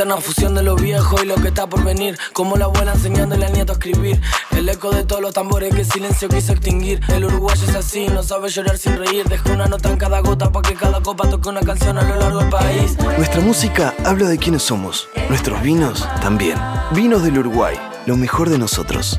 Eterna 0.00 0.16
fusión 0.16 0.54
de 0.54 0.62
lo 0.62 0.76
viejo 0.76 1.22
y 1.22 1.26
lo 1.26 1.34
que 1.34 1.48
está 1.48 1.66
por 1.66 1.84
venir. 1.84 2.18
Como 2.32 2.56
la 2.56 2.64
abuela 2.64 2.92
enseñándole 2.92 3.44
al 3.44 3.52
nieto 3.52 3.72
a 3.72 3.74
escribir. 3.74 4.18
El 4.52 4.66
eco 4.66 4.90
de 4.92 5.04
todos 5.04 5.20
los 5.20 5.34
tambores 5.34 5.74
que 5.74 5.82
el 5.82 5.86
silencio 5.86 6.26
quiso 6.30 6.52
extinguir. 6.52 7.02
El 7.08 7.26
uruguayo 7.26 7.62
es 7.68 7.74
así, 7.74 8.06
no 8.08 8.22
sabe 8.22 8.48
llorar 8.48 8.78
sin 8.78 8.96
reír. 8.96 9.28
Deja 9.28 9.52
una 9.52 9.66
nota 9.66 9.90
en 9.90 9.98
cada 9.98 10.20
gota 10.20 10.50
para 10.50 10.66
que 10.66 10.74
cada 10.74 11.02
copa 11.02 11.28
toque 11.28 11.50
una 11.50 11.60
canción 11.60 11.98
a 11.98 12.02
lo 12.02 12.16
largo 12.16 12.38
del 12.38 12.48
país. 12.48 12.96
Nuestra 13.18 13.42
música 13.42 13.94
habla 14.06 14.30
de 14.30 14.38
quiénes 14.38 14.62
somos. 14.62 15.06
Nuestros 15.28 15.60
vinos 15.62 16.08
también. 16.22 16.56
Vinos 16.92 17.22
del 17.22 17.38
Uruguay, 17.38 17.76
lo 18.06 18.16
mejor 18.16 18.48
de 18.48 18.56
nosotros. 18.56 19.18